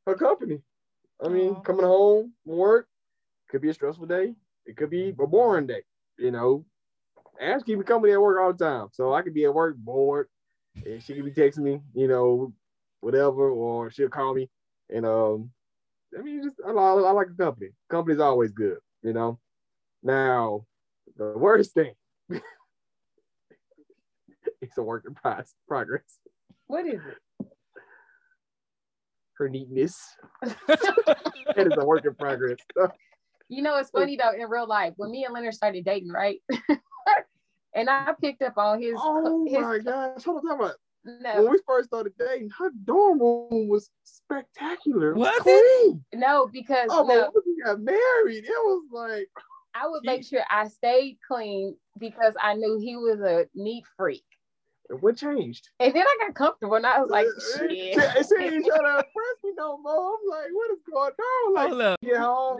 her 0.06 0.14
company. 0.14 0.60
I 1.22 1.28
mean, 1.28 1.54
oh. 1.56 1.60
coming 1.60 1.84
home 1.84 2.32
from 2.44 2.56
work 2.56 2.88
could 3.48 3.62
be 3.62 3.70
a 3.70 3.74
stressful 3.74 4.06
day. 4.06 4.34
It 4.64 4.76
could 4.76 4.90
be 4.90 5.08
a 5.08 5.26
boring 5.26 5.66
day. 5.66 5.82
You 6.18 6.30
know, 6.30 6.64
Ash 7.40 7.62
keep 7.62 7.78
me 7.78 7.84
company 7.84 8.12
at 8.12 8.20
work 8.20 8.38
all 8.40 8.52
the 8.52 8.64
time. 8.64 8.88
So 8.92 9.14
I 9.14 9.22
could 9.22 9.34
be 9.34 9.44
at 9.44 9.54
work 9.54 9.76
bored 9.76 10.28
and 10.84 11.02
she 11.02 11.14
could 11.14 11.24
be 11.24 11.32
texting 11.32 11.58
me, 11.58 11.80
you 11.94 12.06
know, 12.06 12.52
whatever, 13.00 13.50
or 13.50 13.90
she'll 13.90 14.08
call 14.08 14.34
me. 14.34 14.50
And 14.90 15.06
um, 15.06 15.50
I 16.18 16.22
mean, 16.22 16.42
just 16.42 16.56
I, 16.66 16.70
I 16.70 17.10
like 17.12 17.28
the 17.28 17.44
company. 17.44 17.70
Company's 17.88 18.20
always 18.20 18.50
good, 18.50 18.78
you 19.02 19.12
know. 19.12 19.38
Now, 20.02 20.66
the 21.16 21.32
worst 21.36 21.72
thing, 21.72 21.92
it's 24.60 24.76
a 24.76 24.82
work 24.82 25.04
in 25.06 25.14
progress. 25.14 26.18
What 26.66 26.86
is 26.86 27.00
it? 27.06 27.46
Her 29.34 29.48
neatness. 29.48 29.98
that 30.42 31.66
is 31.66 31.72
a 31.78 31.84
work 31.84 32.04
in 32.04 32.14
progress. 32.14 32.58
You 33.48 33.62
know, 33.62 33.78
it's 33.78 33.90
funny 33.90 34.16
though, 34.16 34.32
in 34.32 34.48
real 34.48 34.68
life, 34.68 34.94
when 34.96 35.10
me 35.10 35.24
and 35.24 35.34
Leonard 35.34 35.54
started 35.54 35.84
dating, 35.84 36.10
right? 36.10 36.40
and 37.74 37.88
I 37.90 38.12
picked 38.20 38.42
up 38.42 38.56
on 38.58 38.80
his. 38.82 38.94
oh 38.96 39.44
his, 39.46 39.60
my 39.60 39.78
gosh. 39.78 40.24
Hold 40.24 40.38
on, 40.38 40.42
talk 40.46 40.58
about 40.60 40.74
No, 41.04 41.42
when 41.42 41.52
we 41.52 41.58
first 41.66 41.88
started 41.88 42.12
dating, 42.18 42.50
her 42.58 42.70
dorm 42.84 43.20
room 43.20 43.68
was 43.68 43.90
spectacular. 44.04 45.12
It 45.12 45.16
Was 45.16 45.42
it? 45.46 45.96
no, 46.14 46.48
because 46.52 46.90
Oh, 46.92 47.04
but 47.06 47.14
no, 47.14 47.30
when 47.32 47.42
we 47.46 47.62
got 47.62 47.80
married, 47.80 48.44
it 48.44 48.50
was 48.50 48.84
like 48.92 49.28
I 49.74 49.86
would 49.86 50.02
make 50.04 50.24
sure 50.24 50.42
I 50.50 50.66
stayed 50.68 51.18
clean 51.26 51.76
because 51.98 52.34
I 52.42 52.54
knew 52.54 52.78
he 52.78 52.96
was 52.96 53.20
a 53.20 53.46
neat 53.54 53.84
freak. 53.96 54.24
what 55.00 55.16
changed? 55.16 55.68
And 55.78 55.94
then 55.94 56.02
I 56.04 56.16
got 56.26 56.34
comfortable 56.34 56.74
and 56.74 56.84
I 56.86 57.00
was 57.00 57.08
like, 57.10 57.26
Uh, 57.26 57.58
shit. 57.58 57.70
She, 57.70 58.00
she 58.00 58.44
ain't 58.44 58.66
trying 58.66 58.82
to 58.82 58.96
impress 58.96 59.36
me 59.44 59.52
no 59.56 59.78
more. 59.78 60.14
I'm 60.16 60.28
like, 60.28 60.48
what 60.52 60.70
is 60.72 60.78
going 60.92 61.12
on? 61.12 61.54
Like, 61.54 61.68
Hold 61.68 61.82
up. 61.82 62.00
get 62.02 62.16
home. 62.16 62.58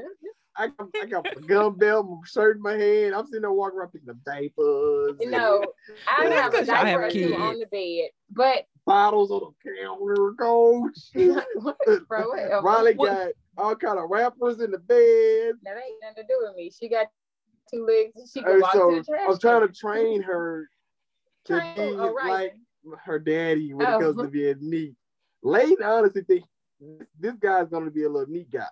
I 0.57 0.66
got, 0.68 0.88
I 1.03 1.07
got 1.07 1.24
my 1.24 1.46
gun 1.46 1.74
belt, 1.74 2.07
my 2.09 2.16
shirt 2.26 2.57
in 2.57 2.62
my 2.62 2.72
hand. 2.74 3.14
I'm 3.14 3.24
sitting 3.26 3.42
there 3.42 3.53
walking 3.53 3.78
around 3.78 3.90
picking 3.92 4.11
up 4.11 4.16
diapers, 4.24 5.16
and 5.20 5.30
No, 5.30 5.64
I 6.09 6.24
Well, 6.24 6.30
that's 6.30 6.40
have 6.40 6.55
a 6.55 6.57
'cause 6.59 6.66
y'all 6.66 6.76
diaper 6.76 6.88
have 6.88 7.01
or 7.03 7.11
two 7.11 7.28
kids. 7.28 7.40
on 7.40 7.59
the 7.61 7.66
bed, 7.66 8.11
but 8.30 8.66
bottles 8.84 9.30
on 9.30 9.53
the 9.62 9.76
counter, 9.76 10.34
coach. 10.38 11.12
bro. 12.09 12.61
Riley 12.62 12.94
What- 12.94 13.07
got 13.09 13.32
all 13.57 13.76
kind 13.76 13.98
of 13.98 14.11
wrappers 14.11 14.61
in 14.61 14.70
the 14.72 14.78
bed. 14.78 15.55
that 15.62 15.76
ain't 15.76 16.03
nothing 16.03 16.16
to 16.16 16.22
do 16.28 16.38
with 16.42 16.57
me. 16.57 16.70
She 16.70 16.88
got 16.88 17.07
two 17.72 17.84
legs 17.86 18.12
and 18.16 18.28
she 18.28 18.40
can 18.42 18.53
And 18.53 18.62
walk 18.62 18.72
so 18.72 18.90
to 18.90 18.96
the 18.96 19.05
trash. 19.05 19.28
I'm 19.30 19.38
trying 19.38 19.66
to 19.66 19.72
train 19.72 20.22
her 20.22 20.68
to 21.46 21.53
Train- 21.59 21.74
be 21.76 21.82
oh, 21.98 22.12
right. 22.12 22.28
like 22.28 22.98
her 23.05 23.18
daddy 23.18 23.72
when 23.74 23.86
Oh. 23.86 23.98
it 23.98 24.03
comes 24.03 24.16
to 24.22 24.28
being 24.28 24.57
neat. 24.61 24.94
Layton 25.42 25.82
honestly 25.84 26.22
think 26.22 26.44
this 27.18 27.34
guy's 27.36 27.68
gonna 27.68 27.90
be 27.90 28.05
a 28.05 28.09
little 28.09 28.30
neat 28.32 28.51
guy. 28.51 28.66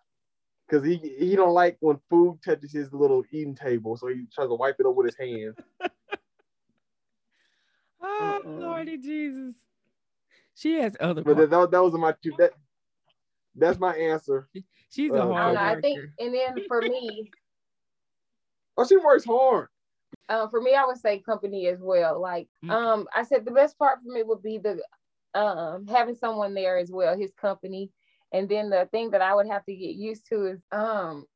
Cause 0.70 0.84
he 0.84 0.96
he 0.96 1.34
don't 1.34 1.54
like 1.54 1.78
when 1.80 1.98
food 2.10 2.40
touches 2.44 2.72
his 2.72 2.92
little 2.92 3.24
eating 3.30 3.54
table, 3.54 3.96
so 3.96 4.08
he 4.08 4.26
tries 4.32 4.48
to 4.48 4.54
wipe 4.54 4.76
it 4.78 4.86
up 4.86 4.94
with 4.94 5.06
his 5.06 5.16
hands. 5.16 5.56
Oh, 8.00 8.40
Mm-mm. 8.44 8.60
Lordy 8.60 8.96
Jesus. 8.98 9.54
She 10.54 10.74
has 10.80 10.96
other. 11.00 11.22
But 11.22 11.36
that, 11.36 11.50
that, 11.50 11.70
those 11.70 11.94
are 11.94 11.98
my 11.98 12.14
two. 12.22 12.32
That 12.38 12.52
that's 13.54 13.78
my 13.78 13.94
answer. 13.96 14.48
She's 14.90 15.10
uh, 15.10 15.14
a 15.14 15.20
I 15.20 15.24
don't 15.24 15.34
hard 15.34 15.54
know. 15.54 15.60
I 15.62 15.80
think, 15.80 16.00
and 16.20 16.34
then 16.34 16.60
for 16.68 16.82
me, 16.82 17.30
Oh, 18.76 18.86
she 18.86 18.96
works 18.96 19.24
hard. 19.24 19.68
uh, 20.28 20.46
for 20.48 20.60
me, 20.60 20.74
I 20.74 20.84
would 20.84 20.98
say 20.98 21.18
company 21.20 21.66
as 21.68 21.80
well. 21.80 22.20
Like, 22.20 22.48
Okay. 22.64 22.72
um, 22.72 23.08
I 23.14 23.22
said 23.24 23.44
the 23.44 23.50
best 23.50 23.76
part 23.78 23.98
for 24.02 24.12
me 24.12 24.22
would 24.22 24.42
be 24.42 24.58
the 24.58 24.80
um 25.34 25.86
having 25.86 26.14
someone 26.14 26.54
there 26.54 26.78
as 26.78 26.90
well, 26.90 27.16
his 27.18 27.32
company. 27.34 27.90
And 28.32 28.48
then 28.48 28.70
the 28.70 28.88
thing 28.90 29.10
that 29.10 29.22
I 29.22 29.34
would 29.34 29.46
have 29.48 29.64
to 29.66 29.74
get 29.74 29.94
used 29.96 30.26
to 30.28 30.46
is 30.46 30.62
um 30.72 31.26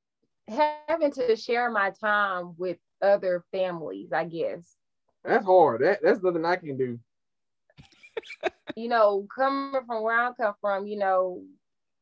having 0.48 1.12
to 1.12 1.36
share 1.36 1.70
my 1.70 1.90
time 1.90 2.54
with 2.58 2.78
other 3.02 3.44
families, 3.52 4.12
I 4.12 4.24
guess. 4.24 4.76
That's 5.24 5.44
hard. 5.44 5.82
That 5.82 6.00
that's 6.02 6.22
nothing 6.22 6.44
I 6.44 6.56
can 6.56 6.76
do. 6.76 6.98
You 8.76 8.88
know, 8.88 9.26
coming 9.34 9.84
from 9.86 10.02
where 10.02 10.18
I 10.20 10.32
come 10.32 10.54
from, 10.60 10.86
you 10.86 10.96
know, 10.98 11.44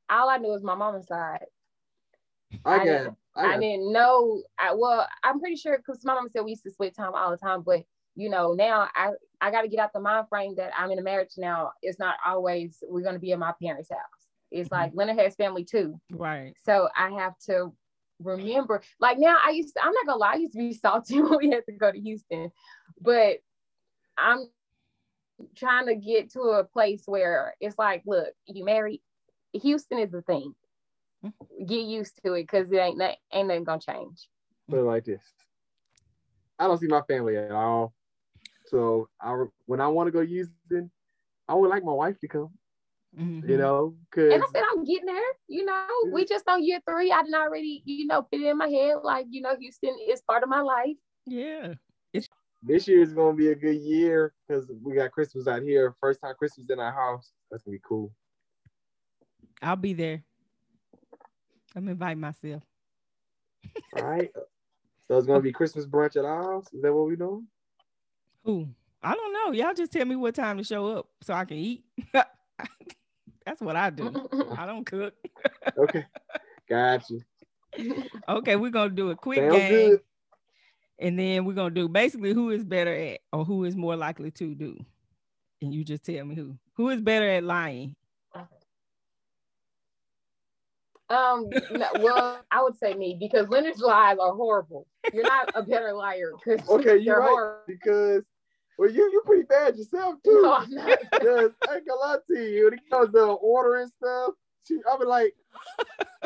all 0.09 0.29
I 0.29 0.39
knew 0.39 0.51
was 0.51 0.63
my 0.63 0.75
mama's 0.75 1.07
side. 1.07 1.47
I, 2.65 2.83
I 2.83 2.85
didn't- 2.85 3.17
I 3.35 3.55
I 3.55 3.59
didn't 3.59 3.93
know. 3.93 4.43
I 4.59 4.75
well, 4.75 5.07
I'm 5.23 5.41
pretty 5.41 5.57
sure 5.57 5.77
because 5.77 6.05
my 6.05 6.15
mom 6.15 6.29
said 6.29 6.45
we 6.45 6.51
used 6.51 6.65
to 6.65 6.71
split 6.71 6.95
time 6.95 7.15
all 7.15 7.31
the 7.31 7.37
time, 7.37 7.63
but 7.63 7.85
you 8.15 8.29
know, 8.29 8.53
now 8.55 8.89
I 8.95 9.13
I 9.41 9.51
got 9.51 9.63
to 9.63 9.69
get 9.69 9.81
out 9.81 9.93
the 9.93 10.01
mind 10.01 10.29
frame 10.29 10.55
that 10.57 10.73
I'm 10.77 10.91
in 10.91 10.99
a 10.99 11.03
marriage 11.03 11.35
now. 11.39 11.73
It's 11.83 11.99
not 11.99 12.17
always 12.27 12.83
we're 12.89 13.03
gonna 13.03 13.19
be 13.19 13.33
at 13.33 13.39
my 13.39 13.53
parents' 13.63 13.91
house. 13.91 14.20
It's 14.51 14.71
Mm-hmm. 14.71 14.73
like 14.73 14.93
Leonard 14.95 15.19
has 15.19 15.35
family 15.37 15.65
too, 15.65 16.01
Right. 16.11 16.55
so 16.65 16.89
I 16.97 17.11
have 17.11 17.39
to 17.47 17.73
remember. 18.23 18.83
Like 19.01 19.19
now, 19.19 19.37
I 19.45 19.51
used 19.51 19.75
to, 19.75 19.85
I'm 19.85 19.93
not 19.93 20.07
gonna 20.07 20.19
lie, 20.19 20.33
I 20.33 20.37
used 20.37 20.53
to 20.53 20.59
be 20.59 20.73
salty 20.73 21.21
when 21.23 21.39
we 21.39 21.51
had 21.51 21.65
to 21.67 21.73
go 21.73 21.91
to 21.93 22.01
Houston, 22.01 22.51
but 23.01 23.39
I'm 24.19 24.47
trying 25.57 25.87
to 25.87 25.95
get 25.95 26.31
to 26.33 26.41
a 26.41 26.65
place 26.65 27.03
where 27.07 27.55
it's 27.61 27.79
like, 27.79 28.03
look, 28.07 28.29
you 28.47 28.65
married. 28.65 29.01
Houston 29.53 29.99
is 29.99 30.11
the 30.11 30.23
thing. 30.23 30.55
Get 31.67 31.83
used 31.83 32.21
to 32.25 32.35
it 32.35 32.43
because 32.43 32.71
it 32.71 32.77
ain't 32.77 32.99
not, 32.99 33.17
ain't 33.33 33.49
nothing 33.49 33.65
gonna 33.65 33.81
change. 33.81 34.29
put 34.69 34.79
it 34.81 34.83
like 34.85 35.05
this. 35.05 35.23
I 36.59 36.67
don't 36.67 36.79
see 36.79 36.87
my 36.87 37.03
family 37.03 37.37
at 37.37 37.51
all. 37.51 37.95
So 38.67 39.09
I 39.21 39.45
when 39.67 39.81
I 39.81 39.89
want 39.89 40.09
to 40.09 40.13
go 40.13 40.25
Houston, 40.25 40.91
I 41.49 41.55
would 41.55 41.71
like 41.71 41.85
my 41.85 41.93
wife 41.93 42.19
to 42.21 42.29
come. 42.29 42.51
Mhm. 43.19 43.49
You 43.49 43.57
know, 43.57 43.97
because 44.05 44.33
And 44.35 44.43
I 44.43 44.47
said, 44.53 44.63
I'm 44.71 44.85
getting 44.85 45.07
there. 45.07 45.33
You 45.49 45.65
know, 45.65 45.87
we 46.13 46.25
just 46.25 46.49
on 46.49 46.63
year 46.63 46.81
three. 46.89 47.11
I 47.11 47.23
didn't 47.23 47.35
already, 47.35 47.83
you 47.85 48.07
know, 48.07 48.23
put 48.23 48.41
it 48.41 48.47
in 48.47 48.57
my 48.57 48.69
head 48.69 48.97
like, 49.03 49.27
you 49.31 49.41
know, 49.41 49.57
Houston 49.57 49.97
is 50.09 50.23
part 50.23 50.43
of 50.43 50.49
my 50.49 50.61
life. 50.61 50.97
Yeah. 51.27 51.75
this 52.63 52.87
year 52.87 53.03
is 53.03 53.13
gonna 53.13 53.37
be 53.37 53.49
a 53.49 53.55
good 53.55 53.77
year 53.77 54.35
because 54.47 54.71
we 54.83 54.95
got 54.95 55.11
Christmas 55.11 55.49
out 55.49 55.63
here. 55.63 55.95
First 56.01 56.21
time 56.21 56.35
Christmas 56.39 56.71
in 56.71 56.79
our 56.79 56.93
house. 56.93 57.33
That's 57.51 57.65
gonna 57.65 57.77
be 57.77 57.83
cool. 57.85 58.13
I'll 59.63 59.77
be 59.77 59.93
there. 59.93 60.23
I'm 61.75 61.89
inviting 61.89 62.21
myself. 62.21 62.63
All 63.97 64.03
right. 64.03 64.31
So 65.09 65.19
it's 65.19 65.27
gonna 65.27 65.41
be 65.41 65.53
Christmas 65.53 65.87
brunch 65.87 66.17
at 66.17 66.25
our 66.25 66.43
house. 66.43 66.73
Is 66.73 66.83
that 66.83 66.93
what 66.93 67.09
we 67.09 67.17
doing? 67.17 67.47
Who? 68.45 68.69
I 69.03 69.15
don't 69.15 69.33
know. 69.33 69.53
Y'all 69.53 69.75
just 69.75 69.93
tell 69.93 70.05
me 70.05 70.15
what 70.17 70.35
time 70.35 70.59
to 70.59 70.65
show 70.65 70.87
up 70.89 71.09
so 71.23 71.35
I 71.35 71.45
can 71.45 71.57
eat. 71.57 71.85
That's 73.51 73.61
what 73.63 73.75
I 73.75 73.91
do. 73.91 74.31
I 74.57 74.65
don't 74.65 74.87
cook. 74.87 75.13
Okay. 75.77 76.05
Gotcha. 76.69 77.15
Okay, 78.29 78.55
we're 78.55 78.71
gonna 78.71 78.91
do 78.91 79.11
a 79.11 79.17
quick 79.17 79.41
Sounds 79.41 79.53
game, 79.53 79.91
good. 79.91 80.01
and 81.01 81.19
then 81.19 81.45
we're 81.45 81.55
gonna 81.55 81.75
do 81.75 81.89
basically 81.89 82.33
who 82.33 82.51
is 82.51 82.65
better 82.65 82.95
at 82.95 83.19
or 83.33 83.45
who 83.45 83.65
is 83.65 83.75
more 83.75 83.97
likely 83.97 84.31
to 84.31 84.55
do. 84.55 84.79
And 85.61 85.75
you 85.75 85.83
just 85.83 86.05
tell 86.05 86.25
me 86.25 86.37
who. 86.37 86.57
Who 86.75 86.91
is 86.91 87.01
better 87.01 87.29
at 87.29 87.43
lying? 87.43 87.97
Um, 91.09 91.51
no, 91.73 91.87
well, 91.99 92.45
I 92.53 92.63
would 92.63 92.77
say 92.77 92.95
me 92.95 93.17
because 93.19 93.49
Leonard's 93.49 93.81
lies 93.81 94.19
are 94.21 94.33
horrible. 94.33 94.87
You're 95.13 95.25
not 95.25 95.51
a 95.57 95.63
better 95.65 95.93
liar 95.93 96.31
because 96.45 96.69
Okay, 96.69 96.99
you're 96.99 97.17
they're 97.17 97.19
right. 97.19 97.31
horrible. 97.31 97.63
Because 97.67 98.23
well, 98.81 98.91
you 98.91 99.11
you 99.13 99.23
pretty 99.27 99.43
bad 99.43 99.77
yourself 99.77 100.15
too. 100.25 100.41
No, 100.43 100.55
I'm 100.55 100.71
not. 100.71 100.99
Because 101.13 101.51
I 101.69 101.77
ain't 101.77 101.87
gonna 101.87 102.01
lie 102.01 102.17
to 102.29 102.43
you, 102.43 102.65
when 102.65 102.75
it 102.75 102.81
comes 102.91 103.13
to 103.13 103.25
ordering 103.25 103.89
stuff, 103.89 104.33
she, 104.67 104.79
I 104.91 104.97
be 104.97 105.05
like, 105.05 105.35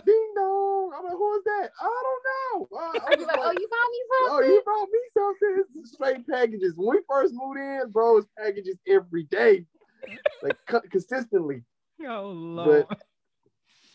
ding 0.06 0.32
dong. 0.36 0.92
I'm 0.96 1.02
like, 1.02 1.14
who 1.14 1.36
is 1.36 1.42
that? 1.44 1.70
I 1.80 2.02
don't 2.04 2.70
know. 2.70 2.78
Uh, 2.78 2.78
I 2.78 3.10
I'd 3.10 3.18
like, 3.18 3.38
oh, 3.42 3.50
you 3.50 3.68
found 3.74 3.90
me 3.90 4.00
oh, 4.30 4.40
you 4.40 4.62
brought 4.64 4.88
me 4.88 4.98
something. 5.18 5.64
It's 5.80 5.92
straight 5.94 6.28
packages. 6.28 6.74
When 6.76 6.90
we 6.90 7.02
first 7.08 7.34
moved 7.34 7.58
in, 7.58 7.90
bro, 7.90 8.18
it's 8.18 8.28
packages 8.38 8.78
every 8.86 9.24
day, 9.24 9.66
like 10.40 10.56
co- 10.68 10.80
consistently. 10.92 11.64
Oh 12.06 12.30
Lord. 12.30 12.86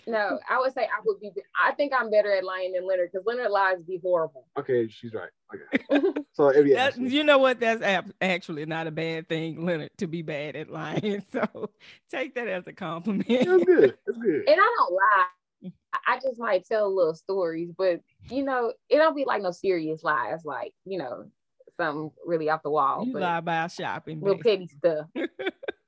No, 0.09 0.39
I 0.49 0.57
would 0.59 0.73
say 0.73 0.83
I 0.83 0.99
would 1.05 1.19
be. 1.19 1.31
I 1.61 1.71
think 1.73 1.93
I'm 1.95 2.09
better 2.09 2.33
at 2.33 2.43
lying 2.43 2.73
than 2.73 2.87
Leonard 2.87 3.09
because 3.11 3.25
Leonard 3.25 3.51
lies 3.51 3.83
be 3.83 3.99
horrible. 4.01 4.47
Okay, 4.57 4.87
she's 4.89 5.13
right. 5.13 5.29
Okay. 5.53 6.01
So 6.33 6.49
it'd 6.51 6.63
be 6.63 6.73
That- 6.73 6.97
you 6.97 7.23
know 7.25 7.37
what? 7.37 7.59
That's 7.59 7.81
ab- 7.81 8.13
actually 8.21 8.65
not 8.65 8.87
a 8.87 8.91
bad 8.91 9.27
thing, 9.27 9.65
Leonard, 9.65 9.89
to 9.97 10.07
be 10.07 10.21
bad 10.21 10.55
at 10.55 10.69
lying. 10.69 11.23
So 11.33 11.69
take 12.09 12.33
that 12.35 12.47
as 12.47 12.65
a 12.67 12.71
compliment. 12.73 13.27
That's 13.27 13.63
good. 13.65 13.97
That's 14.05 14.17
good. 14.19 14.47
And 14.47 14.59
I 14.61 14.75
don't 14.77 14.93
lie. 14.93 15.25
I- 15.93 16.13
I 16.15 16.19
just 16.21 16.39
might 16.39 16.65
tell 16.65 16.95
little 16.95 17.15
stories, 17.15 17.71
but 17.77 17.99
you 18.29 18.43
know, 18.43 18.73
it 18.89 18.97
don't 18.97 19.15
be 19.15 19.25
like 19.25 19.41
no 19.41 19.51
serious 19.51 20.03
lies, 20.03 20.45
like 20.45 20.73
you 20.85 20.97
know, 20.99 21.25
something 21.77 22.11
really 22.25 22.49
off 22.49 22.63
the 22.63 22.69
wall. 22.69 23.05
You 23.05 23.13
but 23.13 23.21
lie 23.21 23.37
about 23.39 23.71
shopping. 23.71 24.21
little 24.21 24.41
basically. 24.41 24.67
petty 24.67 25.27
stuff. 25.27 25.49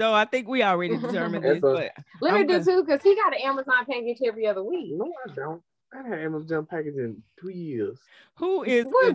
So 0.00 0.14
I 0.14 0.24
think 0.24 0.48
we 0.48 0.62
already 0.62 0.96
determined 0.98 1.44
this, 1.44 1.58
a- 1.58 1.60
but 1.60 1.92
Leonard 2.22 2.48
do 2.48 2.54
gonna- 2.54 2.64
too, 2.64 2.84
because 2.84 3.02
he 3.02 3.14
got 3.16 3.34
an 3.34 3.42
Amazon 3.44 3.84
package 3.86 4.18
every 4.24 4.46
other 4.46 4.62
week. 4.62 4.92
No, 4.94 5.12
I 5.28 5.34
don't. 5.34 5.62
I 5.92 5.96
haven't 5.98 6.12
had 6.12 6.20
Amazon 6.20 6.66
package 6.66 6.94
in 6.94 7.22
two 7.38 7.50
years. 7.50 7.98
who 8.36 8.62
is 8.62 8.86
What 8.86 9.12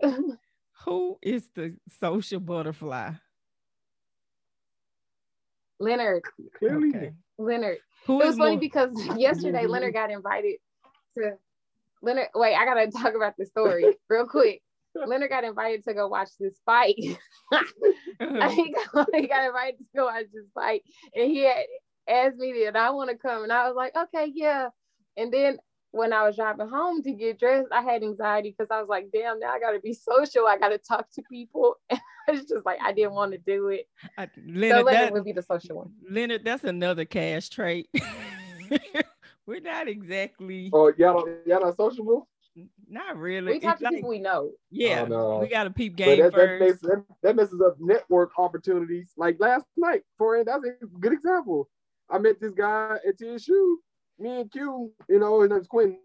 the, 0.00 0.08
lie? 0.08 0.18
who 0.84 1.18
is 1.22 1.48
the 1.54 1.76
social 2.00 2.40
butterfly? 2.40 3.12
Leonard, 5.78 6.22
Clearly, 6.58 6.88
Okay. 6.88 7.12
Leonard. 7.38 7.78
Who 8.06 8.20
it 8.20 8.24
is 8.24 8.28
was 8.30 8.38
funny 8.38 8.50
more- 8.52 8.60
because 8.60 8.90
yesterday 9.16 9.66
Leonard 9.66 9.94
mm-hmm. 9.94 10.06
got 10.06 10.10
invited 10.10 10.56
to 11.18 11.34
Leonard. 12.02 12.28
Wait, 12.34 12.54
I 12.56 12.64
gotta 12.64 12.90
talk 12.90 13.14
about 13.14 13.34
the 13.38 13.46
story 13.46 13.94
real 14.08 14.26
quick. 14.26 14.62
Leonard 15.06 15.30
got 15.30 15.44
invited 15.44 15.84
to 15.84 15.94
go 15.94 16.08
watch 16.08 16.30
this 16.38 16.58
fight. 16.64 16.94
he, 16.96 17.16
got, 17.50 19.08
he 19.14 19.26
got 19.26 19.46
invited 19.46 19.78
to 19.78 19.84
go 19.94 20.06
watch 20.06 20.26
this 20.32 20.46
fight, 20.54 20.82
and 21.14 21.30
he 21.30 21.40
had 21.44 21.64
asked 22.08 22.36
me 22.36 22.52
did 22.52 22.76
I 22.76 22.90
want 22.90 23.10
to 23.10 23.16
come, 23.16 23.42
and 23.42 23.52
I 23.52 23.66
was 23.68 23.76
like, 23.76 23.94
okay, 23.96 24.30
yeah. 24.34 24.68
And 25.16 25.32
then 25.32 25.58
when 25.92 26.12
I 26.12 26.24
was 26.24 26.36
driving 26.36 26.68
home 26.68 27.02
to 27.02 27.12
get 27.12 27.38
dressed, 27.38 27.68
I 27.72 27.80
had 27.82 28.02
anxiety 28.02 28.54
because 28.56 28.70
I 28.70 28.80
was 28.80 28.88
like, 28.88 29.08
damn, 29.12 29.40
now 29.40 29.50
I 29.50 29.58
gotta 29.58 29.80
be 29.80 29.94
social. 29.94 30.46
I 30.46 30.58
gotta 30.58 30.78
talk 30.78 31.06
to 31.14 31.22
people. 31.30 31.76
And 32.28 32.38
it's 32.38 32.50
just 32.50 32.66
like 32.66 32.78
I 32.82 32.90
didn't 32.92 33.12
want 33.12 33.30
to 33.32 33.38
do 33.38 33.68
it. 33.68 33.86
I- 34.18 34.26
So 34.26 34.40
Leonard, 34.44 34.74
Leonard 34.74 34.86
that, 34.94 35.12
would 35.12 35.24
be 35.24 35.30
the 35.30 35.42
social 35.44 35.76
one. 35.76 35.92
Leonard, 36.10 36.44
that's 36.44 36.64
another 36.64 37.04
cash 37.04 37.48
trait. 37.50 37.88
We're 39.46 39.60
not 39.60 39.86
exactly. 39.86 40.70
Oh, 40.72 40.92
y'all 40.98 41.28
y'all 41.46 41.60
not 41.60 41.76
sociable? 41.76 42.26
Not 42.88 43.16
really. 43.18 43.54
We 43.54 43.60
talk 43.60 43.72
It's 43.74 43.80
to 43.80 43.84
like- 43.86 43.94
people 43.94 44.10
we 44.10 44.18
know. 44.18 44.52
yeah, 44.70 45.02
Oh, 45.02 45.06
no. 45.06 45.38
we 45.40 45.48
got 45.48 45.66
a 45.66 45.70
peep 45.70 45.96
game 45.96 46.18
that, 46.20 46.32
that, 46.32 46.34
first. 46.34 46.60
makes, 46.60 46.80
that, 46.82 47.04
that 47.22 47.36
messes 47.36 47.60
up 47.60 47.76
network 47.80 48.30
opportunities. 48.38 49.12
Like 49.16 49.36
last 49.40 49.66
night, 49.76 50.02
for 50.16 50.42
that's 50.44 50.64
a 50.64 50.86
good 51.00 51.12
example. 51.12 51.68
I 52.10 52.18
met 52.18 52.40
this 52.40 52.52
guy 52.52 52.96
at 53.06 53.18
TSU. 53.18 53.78
Me 54.18 54.40
and 54.40 54.50
Q, 54.50 54.92
you 55.08 55.18
know, 55.18 55.40
his 55.42 55.50
name's 55.50 55.66
Quentin. 55.66 55.98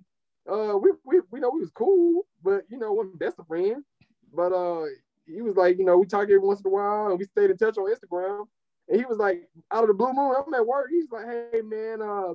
Uh, 0.52 0.76
we, 0.82 0.90
we 1.06 1.22
we 1.32 1.40
know 1.40 1.52
we 1.52 1.60
was 1.62 1.70
cool, 1.70 2.26
but 2.44 2.64
you 2.70 2.78
know, 2.78 2.92
wasn't 2.92 3.20
best 3.20 3.40
of 3.40 3.48
friends. 3.48 3.86
But 4.34 4.52
uh, 4.52 4.86
he 5.26 5.42
was 5.42 5.56
like, 5.56 5.78
you 5.78 5.86
know, 5.86 5.98
we 5.98 6.06
talk 6.08 6.24
every 6.24 6.40
once 6.40 6.60
in 6.62 6.68
a 6.68 6.70
while, 6.70 7.08
and 7.12 7.20
we 7.20 7.26
stayed 7.26 7.52
in 7.52 7.58
touch 7.58 7.78
on 7.78 7.94
Instagram. 7.94 8.46
And 8.90 9.00
he 9.00 9.06
was 9.06 9.18
like, 9.20 9.48
out 9.72 9.84
of 9.84 9.88
the 9.88 9.94
blue 9.94 10.12
moon, 10.12 10.34
I'm 10.36 10.54
at 10.54 10.66
work. 10.66 10.88
He's 10.90 11.10
like, 11.12 11.26
hey 11.28 11.62
man, 11.64 12.02
uh, 12.02 12.34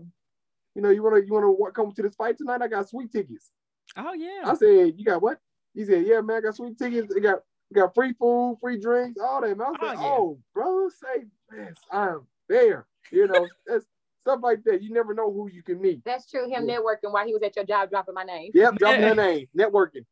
you 0.75 0.83
know, 0.83 0.91
you 0.91 1.03
wanna 1.03 1.21
you 1.21 1.33
wanna 1.33 1.73
come 1.73 1.93
to 1.93 2.03
this 2.03 2.15
fight 2.15 2.39
tonight? 2.39 2.63
I 2.63 2.69
got 2.69 2.89
sweet 2.89 3.11
tickets. 3.13 3.51
Oh 3.97 4.13
yeah. 4.13 4.43
I 4.45 4.55
said, 4.55 4.95
you 4.97 5.05
got 5.05 5.23
what? 5.23 5.39
He 5.75 5.85
said, 5.85 6.07
yeah, 6.07 6.21
man, 6.21 6.39
I 6.39 6.41
got 6.41 6.57
sweet 6.57 6.79
tickets. 6.79 7.13
I 7.15 7.21
got 7.21 7.41
got 7.75 7.95
free 7.95 8.13
food, 8.15 8.59
free 8.61 8.79
drinks, 8.81 9.21
all 9.21 9.41
that. 9.41 9.57
Man. 9.57 9.67
I 9.67 9.71
Oh, 9.71 9.89
said, 9.89 9.99
yeah. 10.01 10.07
oh, 10.07 10.39
brother, 10.55 10.91
say 10.91 11.25
yes, 11.57 11.85
I'm 11.91 12.27
there. 12.49 12.87
You 13.13 13.27
know, 13.27 13.49
that's 13.67 13.87
stuff 14.23 14.41
like 14.43 14.65
that. 14.65 14.83
You 14.83 14.93
never 14.93 15.15
know 15.15 15.33
who 15.33 15.49
you 15.51 15.63
can 15.63 15.81
meet. 15.81 16.03
That's 16.05 16.31
true. 16.31 16.49
Him 16.49 16.67
Yeah. 16.67 16.79
networking 16.79 17.13
while 17.13 17.27
he 17.27 17.33
was 17.33 17.43
at 17.43 17.57
your 17.57 17.65
job 17.65 17.91
dropping 17.91 18.15
my 18.15 18.25
name. 18.25 18.53
Yep, 18.55 18.77
dropping 18.77 19.01
their 19.03 19.15
name, 19.15 19.47
networking. 19.57 20.05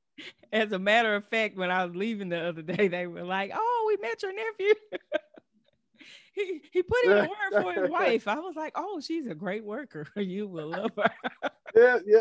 As 0.53 0.71
a 0.73 0.79
matter 0.79 1.15
of 1.17 1.27
fact, 1.29 1.57
when 1.57 1.71
I 1.71 1.85
was 1.85 1.97
leaving 1.97 2.29
the 2.29 2.41
other 2.41 2.63
day, 2.63 2.87
they 2.89 3.07
were 3.07 3.25
like, 3.25 3.51
"Oh, 3.55 3.85
we 3.89 3.97
met 4.07 4.23
your 4.23 4.33
nephew." 4.33 4.75
he 6.35 6.61
he 6.73 6.83
put 6.83 7.05
in 7.05 7.13
a 7.13 7.23
word 7.23 7.63
for 7.63 7.73
his 7.73 7.91
wife. 7.91 8.29
I 8.29 8.39
was 8.39 8.55
like, 8.55 8.73
"Oh, 8.77 9.01
she's 9.01 9.27
a 9.27 9.35
great 9.35 9.65
worker. 9.65 10.07
You 10.17 10.47
will 10.47 10.69
love 10.69 10.93
her." 10.97 11.51
Yeah, 11.75 11.99
yeah, 12.07 12.21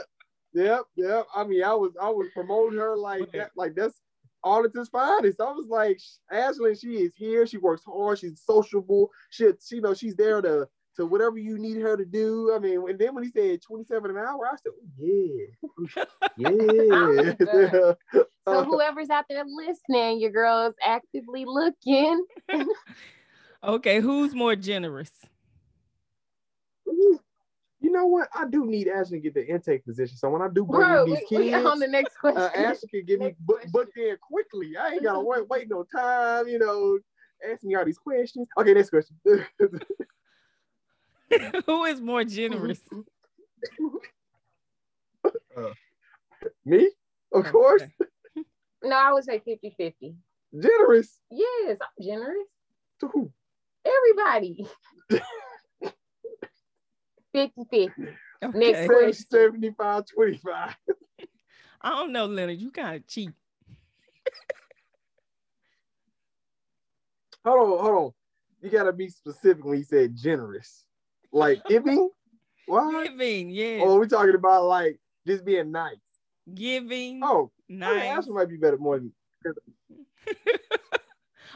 yep, 0.54 0.84
yep. 0.96 1.26
I 1.36 1.44
mean, 1.44 1.64
I 1.64 1.74
was 1.74 1.92
I 2.02 2.10
was 2.10 2.28
promoting 2.34 2.80
her 2.80 2.96
like 2.98 3.32
that, 3.32 3.52
like 3.56 3.76
that's 3.76 4.00
all 4.44 4.56
Arlington's 4.56 4.90
finest. 4.90 5.40
I 5.42 5.52
was 5.52 5.68
like, 5.70 6.00
Ashley, 6.32 6.76
she 6.76 6.96
is 6.98 7.16
here. 7.16 7.48
She 7.48 7.58
works 7.58 7.84
hard. 7.86 8.20
She's 8.20 8.42
sociable. 8.46 9.10
She, 9.30 9.50
she 9.66 9.76
you 9.76 9.82
know, 9.82 9.94
she's 9.94 10.16
there 10.16 10.42
to 10.42 10.68
to 10.96 11.06
whatever 11.06 11.38
you 11.38 11.58
need 11.58 11.78
her 11.78 11.98
to 11.98 12.06
do. 12.06 12.54
I 12.56 12.60
mean, 12.60 12.88
and 12.88 13.00
then 13.00 13.16
when 13.16 13.24
he 13.24 13.32
said 13.32 13.62
27 13.62 14.12
an 14.12 14.18
hour, 14.18 14.48
I 14.48 14.56
said, 14.58 14.72
oh, 14.76 16.06
yeah, 16.38 17.34
yeah. 18.14 18.24
So 18.46 18.52
Uh, 18.60 18.64
whoever's 18.66 19.10
out 19.10 19.24
there 19.30 19.46
listening, 19.46 20.20
your 20.20 20.30
girl 20.30 20.68
is 20.68 20.74
actively 20.86 21.46
looking. 21.48 22.26
okay, 23.64 24.02
who's 24.02 24.36
more 24.36 24.56
generous? 24.58 25.12
You 27.94 28.00
know 28.00 28.08
what? 28.08 28.28
I 28.34 28.48
do 28.50 28.66
need 28.66 28.88
Ashley 28.88 29.20
to 29.20 29.24
get 29.24 29.36
the 29.36 29.46
intake 29.48 29.86
position. 29.86 30.18
So 30.18 30.28
when 30.32 30.42
I 30.42 30.48
do 30.48 30.66
bring 30.66 30.82
Bro, 30.82 31.04
in 31.04 31.12
we, 31.12 31.18
these 31.30 31.40
we 31.40 31.54
on 31.54 31.78
the 31.78 31.88
next 31.88 32.18
question. 32.18 32.42
uh, 32.42 32.50
Ashley 32.56 32.90
can 32.90 33.06
get 33.06 33.20
me 33.20 33.28
Next 33.28 33.46
book, 33.46 33.58
question. 33.58 33.72
booked 33.72 33.98
in 33.98 34.18
quickly. 34.20 34.76
I 34.76 34.94
ain't 34.94 35.04
gotta 35.04 35.20
wait, 35.24 35.48
wait 35.48 35.70
no 35.70 35.84
time, 35.84 36.48
you 36.48 36.58
know, 36.58 36.98
asking 37.48 37.70
me 37.70 37.76
all 37.76 37.86
these 37.86 38.00
questions. 38.00 38.48
Okay, 38.58 38.74
next 38.74 38.90
question. 38.90 39.16
Who 41.68 41.84
is 41.86 42.02
more 42.02 42.24
generous? 42.24 42.82
me, 46.66 46.90
of 47.32 47.46
course, 47.52 47.84
no, 48.84 48.96
I 48.96 49.14
would 49.14 49.24
say 49.24 49.40
50 49.40 49.76
50. 49.78 50.16
generous 50.60 51.20
Yes, 51.30 51.78
I'm 51.80 52.04
generous. 52.04 52.48
to 53.02 53.08
who? 53.08 53.32
Everybody. 53.86 54.68
50 57.34 57.64
50. 57.70 57.94
Okay. 58.44 58.72
Next 58.72 58.88
question. 58.88 59.26
75, 59.30 60.04
25. 60.14 60.76
I 61.82 61.90
don't 61.90 62.12
know, 62.12 62.26
Leonard. 62.26 62.60
You 62.60 62.72
kind 62.72 62.98
of 62.98 63.08
cheap. 63.08 63.32
Hold 67.46 67.60
on, 67.60 67.80
hold 67.86 68.04
on. 68.04 68.12
You 68.62 68.70
gotta 68.70 68.94
be 68.94 69.10
specific 69.10 69.66
when 69.66 69.78
you 69.78 69.84
said 69.84 70.16
generous. 70.16 70.86
Like 71.32 71.62
giving? 71.70 72.10
What? 72.66 73.04
Giving, 73.04 73.50
yes. 73.50 73.82
Oh, 73.84 74.00
we 74.00 74.08
talking 74.08 74.36
about 74.36 74.66
like 74.66 75.00
just 75.28 75.44
being 75.44 75.72
nice. 75.72 75.98
Giving, 76.54 77.22
Oh, 77.24 77.52
I 77.70 77.74
nice. 77.74 78.02
mean, 78.02 78.18
Ashley 78.18 78.34
might 78.34 78.50
be 78.50 78.58
better 78.58 78.78
more 78.78 79.00
than. 79.00 79.14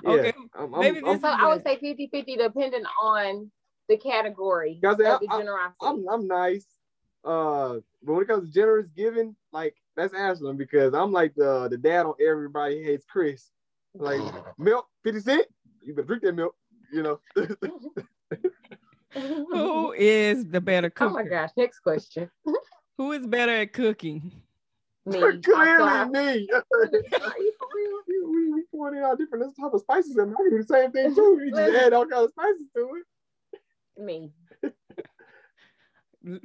Yeah, 0.03 0.11
Okay, 0.11 0.33
I'm, 0.55 0.73
I'm, 0.75 0.79
maybe 0.79 1.01
I'm, 1.03 1.19
So 1.19 1.27
I 1.27 1.47
would 1.47 1.63
say 1.63 1.79
50 1.79 2.09
50 2.11 2.35
depending 2.37 2.83
on 3.01 3.49
the 3.89 3.97
category 3.97 4.79
Guys, 4.81 4.93
of 4.93 4.97
the 4.99 5.27
I- 5.31 5.37
generosity. 5.39 5.75
I'm 5.81 6.07
I'm 6.09 6.27
nice. 6.27 6.65
Uh, 7.23 7.79
but 8.03 8.13
when 8.13 8.21
it 8.23 8.27
comes 8.27 8.47
to 8.47 8.53
generous 8.53 8.87
giving, 8.95 9.35
like 9.51 9.75
that's 9.95 10.13
Ashlyn 10.13 10.57
because 10.57 10.93
I'm 10.93 11.11
like 11.11 11.33
the 11.35 11.67
the 11.69 11.77
dad 11.77 12.05
on 12.05 12.13
everybody 12.25 12.83
hates 12.83 13.05
Chris. 13.05 13.49
Like 13.95 14.21
milk, 14.57 14.87
50 15.03 15.19
cent, 15.21 15.45
you 15.81 15.93
better 15.93 16.07
drink 16.07 16.23
that 16.23 16.33
milk, 16.35 16.55
you 16.91 17.03
know. 17.03 17.19
Who 19.13 19.93
is 19.93 20.45
the 20.47 20.61
better 20.61 20.89
cook? 20.89 21.09
oh 21.09 21.13
my 21.13 21.23
gosh. 21.23 21.49
Next 21.57 21.79
question. 21.79 22.29
Who 22.97 23.11
is 23.13 23.25
better 23.25 23.53
at 23.53 23.73
cooking? 23.73 24.31
Me. 25.05 25.19
Clearly 25.41 25.83
I'm 25.83 26.11
me. 26.11 26.19
Are 26.19 26.33
you 26.35 26.43
for 26.49 27.67
real? 27.73 27.99
We, 28.07 28.25
we, 28.25 28.53
we 28.53 28.63
pouring 28.71 28.97
in 28.99 29.03
all 29.03 29.15
different 29.15 29.55
type 29.59 29.73
of 29.73 29.81
spices 29.81 30.17
and 30.17 30.33
I 30.33 30.35
can 30.35 30.49
do 30.51 30.57
the 30.57 30.63
same 30.63 30.91
thing 30.91 31.15
too. 31.15 31.41
You 31.43 31.51
just 31.51 31.75
add 31.75 31.93
all 31.93 32.05
kinds 32.05 32.25
of 32.25 32.31
spices 32.31 32.67
to 32.75 32.81
it. 32.95 33.03
Sorry. 33.97 34.05
Me. 34.05 34.31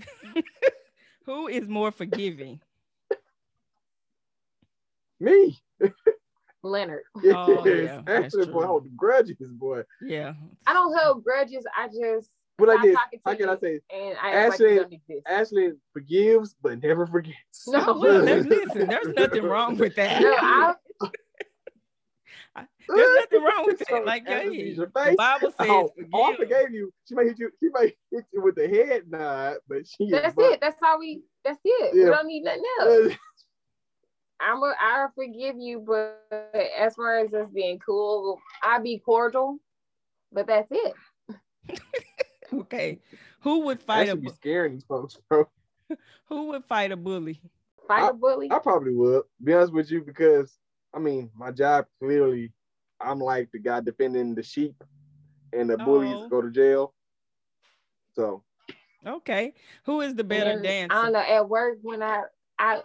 Who 1.26 1.48
is 1.48 1.68
more 1.68 1.90
forgiving? 1.90 2.60
Me. 5.20 5.58
Leonard. 6.64 7.02
Yes. 7.22 7.34
Oh, 7.36 7.64
yeah, 7.66 8.02
that's 8.04 8.24
Actually, 8.34 8.46
boy, 8.46 8.60
true. 8.60 8.66
hold 8.66 8.96
grudges, 8.96 9.36
boy. 9.52 9.82
Yeah. 10.00 10.34
I 10.66 10.72
don't 10.72 10.96
hold 10.96 11.24
grudges. 11.24 11.64
I 11.76 11.88
just 11.88 12.30
But 12.58 12.68
like 12.68 12.78
Stop 12.78 12.84
this, 12.84 12.94
talking 12.94 13.18
to 13.18 13.30
how 13.30 13.34
can 13.36 13.48
I 13.48 13.56
say? 13.60 13.80
and 13.92 14.16
I 14.22 14.30
act 14.32 14.60
like 14.60 14.70
Ashley- 14.70 14.78
exist. 14.96 15.26
Ashley 15.26 15.72
forgives 15.92 16.54
but 16.62 16.82
never 16.82 17.06
forgets. 17.06 17.36
No. 17.68 17.96
Well, 18.00 18.24
then 18.24 18.48
listen, 18.48 18.88
there's 18.88 19.08
nothing 19.16 19.42
wrong 19.44 19.76
with 19.76 19.94
that. 19.96 20.20
No, 20.22 20.34
I 20.38 20.74
There's 22.88 23.20
nothing 23.20 23.42
wrong 23.44 23.64
with 23.66 23.82
So, 23.88 23.94
that. 23.94 24.06
Like, 24.06 24.26
Ashley 24.26 24.56
hey, 24.56 24.64
sees 24.64 24.76
your 24.76 24.86
the 24.94 25.00
face. 25.00 25.16
Bible 25.16 25.54
oh, 25.58 25.64
says 25.64 25.68
Oh, 25.70 25.92
oh, 26.12 26.32
I 26.32 26.36
forgave 26.36 26.70
you. 26.72 26.92
She 27.08 27.14
might 27.14 27.26
hit 27.26 27.38
you. 27.38 27.50
She 27.60 27.68
might 27.70 27.96
hit 28.10 28.24
you 28.32 28.42
with 28.42 28.56
the 28.56 28.68
head 28.68 29.04
nod, 29.08 29.56
but 29.68 29.86
she. 29.86 30.10
that's 30.10 30.34
but, 30.34 30.52
it. 30.52 30.60
That's 30.60 30.76
how 30.82 30.98
we 30.98 31.22
that's 31.44 31.60
it. 31.64 31.94
Yeah. 31.94 32.04
We 32.04 32.10
don't 32.10 32.26
need 32.26 32.42
nothing 32.42 32.62
else. 32.80 33.12
I'm 34.40 34.58
a, 34.62 34.74
I 34.78 35.06
forgive 35.14 35.56
you, 35.56 35.84
but 35.86 36.20
as 36.76 36.96
far 36.96 37.20
as 37.20 37.32
us 37.32 37.48
being 37.54 37.78
cool, 37.78 38.40
I 38.62 38.80
be 38.80 38.98
cordial, 38.98 39.58
but 40.32 40.48
that's 40.48 40.68
it. 40.70 41.80
Okay. 42.52 43.00
Who 43.40 43.60
would 43.60 43.80
fight 43.80 44.08
a 44.08 44.10
Ashley 44.10 44.20
be 44.20 44.26
bu- 44.26 44.34
scaring 44.34 44.72
these 44.74 44.84
folks, 44.84 45.16
bro. 45.28 45.48
who 46.26 46.48
would 46.48 46.64
fight 46.64 46.92
a 46.92 46.96
bully? 46.96 47.40
Fight 47.86 48.10
a 48.10 48.12
bully. 48.12 48.50
I 48.50 48.58
probably 48.58 48.94
would 48.94 49.22
be 49.42 49.54
honest 49.54 49.72
with 49.72 49.90
you 49.90 50.02
because 50.02 50.58
I 50.94 50.98
mean 50.98 51.30
my 51.34 51.50
job 51.50 51.86
clearly 52.00 52.52
I'm 53.00 53.18
like 53.18 53.50
the 53.52 53.58
guy 53.58 53.80
defending 53.80 54.34
the 54.34 54.42
sheep 54.42 54.82
and 55.52 55.70
the 55.70 55.78
bullies 55.78 56.18
go 56.30 56.40
to 56.42 56.50
jail. 56.50 56.94
So 58.14 58.44
Okay. 59.06 59.54
Who 59.84 60.00
is 60.00 60.14
the 60.14 60.24
better 60.24 60.50
And 60.52 60.62
dancer? 60.62 60.96
I 60.96 61.02
don't 61.02 61.12
know. 61.12 61.20
At 61.20 61.48
work, 61.48 61.78
when 61.82 62.02
I 62.02 62.22
I 62.58 62.82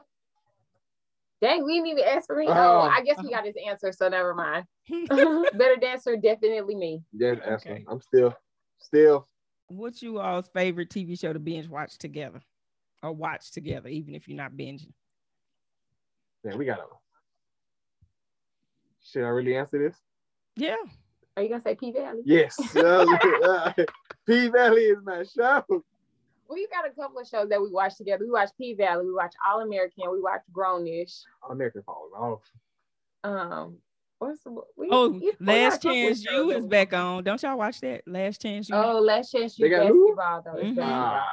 dang, 1.42 1.64
we 1.64 1.76
didn't 1.76 1.88
even 1.90 2.04
ask 2.06 2.28
for 2.28 2.36
me. 2.36 2.48
Oh. 2.48 2.54
Oh, 2.54 2.80
I 2.92 3.02
guess 3.02 3.22
we 3.22 3.30
got 3.30 3.46
his 3.46 3.56
answer, 3.68 3.92
so 3.92 4.08
never 4.10 4.34
mind. 4.34 4.66
Better 5.54 5.76
dancer, 5.80 6.18
definitely 6.18 6.76
me. 6.76 7.04
yeah, 7.14 7.32
Okay. 7.32 7.52
Ashley, 7.52 7.86
I'm 7.88 8.02
still 8.02 8.36
still 8.80 9.28
What's 9.70 10.02
you 10.02 10.20
all's 10.20 10.48
favorite 10.48 10.90
TV 10.90 11.20
show 11.20 11.34
to 11.34 11.40
binge 11.40 11.68
watch 11.68 11.98
together? 11.98 12.42
Or 13.04 13.12
watch 13.12 13.52
together, 13.52 13.90
even 13.90 14.16
if 14.16 14.28
you're 14.28 14.38
not 14.38 14.54
binging? 14.54 14.94
man, 16.44 16.58
we 16.58 16.66
gotta 16.66 16.84
should 19.12 19.24
I 19.24 19.30
really 19.30 19.56
answer 19.56 19.80
this? 19.80 19.98
Yeah. 20.56 20.76
Are 21.36 21.44
you 21.44 21.50
gonna 21.50 21.62
say 21.62 21.76
P 21.76 21.92
Valley? 21.92 22.22
Yes. 22.26 22.58
Uh, 22.76 23.72
P 24.26 24.50
Valley 24.50 24.82
is 24.84 24.98
my 25.04 25.24
show. 25.24 25.64
We 26.50 26.68
got 26.68 26.88
a 26.88 26.92
couple 26.92 27.20
of 27.20 27.28
shows 27.28 27.50
that 27.50 27.62
we 27.62 27.70
watch 27.70 27.96
together. 27.98 28.24
We 28.26 28.32
watch 28.32 28.50
P 28.58 28.74
Valley, 28.74 29.06
we 29.06 29.14
watch 29.14 29.34
All 29.46 29.62
American, 29.62 30.10
we 30.12 30.22
watch 30.22 30.42
Grown-ish. 30.52 31.14
American 31.50 31.84
falling 31.84 32.12
off. 32.14 32.42
Um, 33.24 33.78
what's 34.20 34.42
the 34.44 34.52
we, 34.76 34.88
Oh, 34.92 35.10
we- 35.10 35.20
we 35.20 35.32
got 35.32 35.42
a 35.42 35.44
Last 35.44 35.82
couple 35.82 35.94
Chance 35.96 36.26
You 36.26 36.52
is 36.52 36.66
back 36.66 36.94
on. 36.94 37.24
Don't 37.24 37.42
y'all 37.44 37.58
watch 37.58 37.82
that? 37.82 38.02
Last 38.08 38.42
Chance 38.42 38.70
U. 38.70 38.76
Oh, 38.76 39.00
Last 39.00 39.32
Chance 39.32 39.56
They 39.56 39.68
You 39.68 39.76
got 39.76 39.86
new? 39.88 40.16
basketball 40.16 40.42
though. 40.56 40.60
It's 40.62 40.70
Mhm. 40.72 40.76
basketball. 40.76 41.24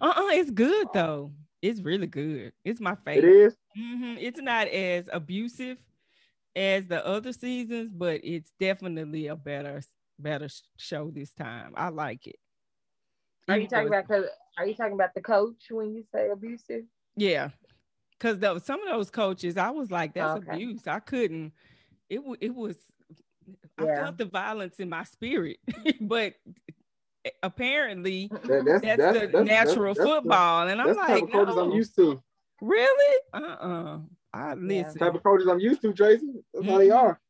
Ah, 0.00 0.20
Uh-uh, 0.22 0.28
it's 0.32 0.50
good 0.50 0.88
though. 0.94 1.32
It's 1.62 1.80
really 1.80 2.06
good. 2.06 2.52
It's 2.64 2.80
my 2.80 2.92
it 2.92 2.98
favorite. 3.04 3.30
is. 3.32 3.56
hmm 3.76 4.14
It's 4.18 4.40
not 4.40 4.68
as 4.68 5.08
abusive 5.12 5.78
as 6.56 6.86
the 6.86 7.04
other 7.06 7.32
seasons, 7.32 7.92
but 7.94 8.20
it's 8.24 8.52
definitely 8.58 9.26
a 9.28 9.36
better 9.36 9.82
better 10.18 10.48
show 10.76 11.10
this 11.10 11.32
time. 11.32 11.72
I 11.76 11.88
like 11.88 12.26
it. 12.26 12.36
Are 13.48 13.58
you 13.58 13.66
talking 13.68 13.88
about? 13.88 14.10
Are 14.58 14.66
you 14.66 14.74
talking 14.74 14.92
about 14.94 15.14
the 15.14 15.20
coach 15.22 15.64
when 15.70 15.94
you 15.94 16.04
say 16.12 16.28
abusive? 16.30 16.84
Yeah, 17.16 17.50
because 18.18 18.38
some 18.64 18.80
of 18.82 18.88
those 18.88 19.10
coaches, 19.10 19.56
I 19.56 19.70
was 19.70 19.90
like, 19.90 20.14
that's 20.14 20.38
Okay. 20.38 20.52
abuse. 20.54 20.86
I 20.86 21.00
couldn't. 21.00 21.52
It 22.08 22.22
wa- 22.24 22.36
it 22.40 22.54
was. 22.54 22.76
I 23.78 23.84
felt 23.86 24.18
the 24.18 24.26
violence 24.26 24.78
in 24.78 24.88
my 24.88 25.04
spirit, 25.04 25.58
but 26.00 26.34
apparently 27.42 28.28
That- 28.28 28.64
that's, 28.64 28.82
that's, 28.82 28.82
that's, 28.98 29.18
the 29.20 29.26
that's- 29.26 29.46
natural 29.46 29.94
that's 29.94 29.98
the- 29.98 30.04
football, 30.06 30.68
and 30.68 30.80
I'm 30.80 30.86
That's 30.88 30.98
the 30.98 31.04
type 31.06 31.14
like, 31.14 31.22
of 31.24 31.30
coaches 31.30 31.56
I'm 31.56 31.68
no, 31.70 31.74
used 31.74 31.96
to. 31.96 32.22
really? 32.60 33.16
Uh 33.32 33.38
uh 33.38 33.98
I 34.32 34.54
listen. 34.54 34.98
Type 35.00 35.14
of 35.14 35.22
coaches 35.22 35.48
I'm 35.48 35.58
used 35.60 35.82
to, 35.82 35.92
Tracy. 35.92 36.26
That's 36.54 36.66
how 36.66 36.78
they 36.78 36.88
Mhm. 36.88 36.96
are. 36.96 37.20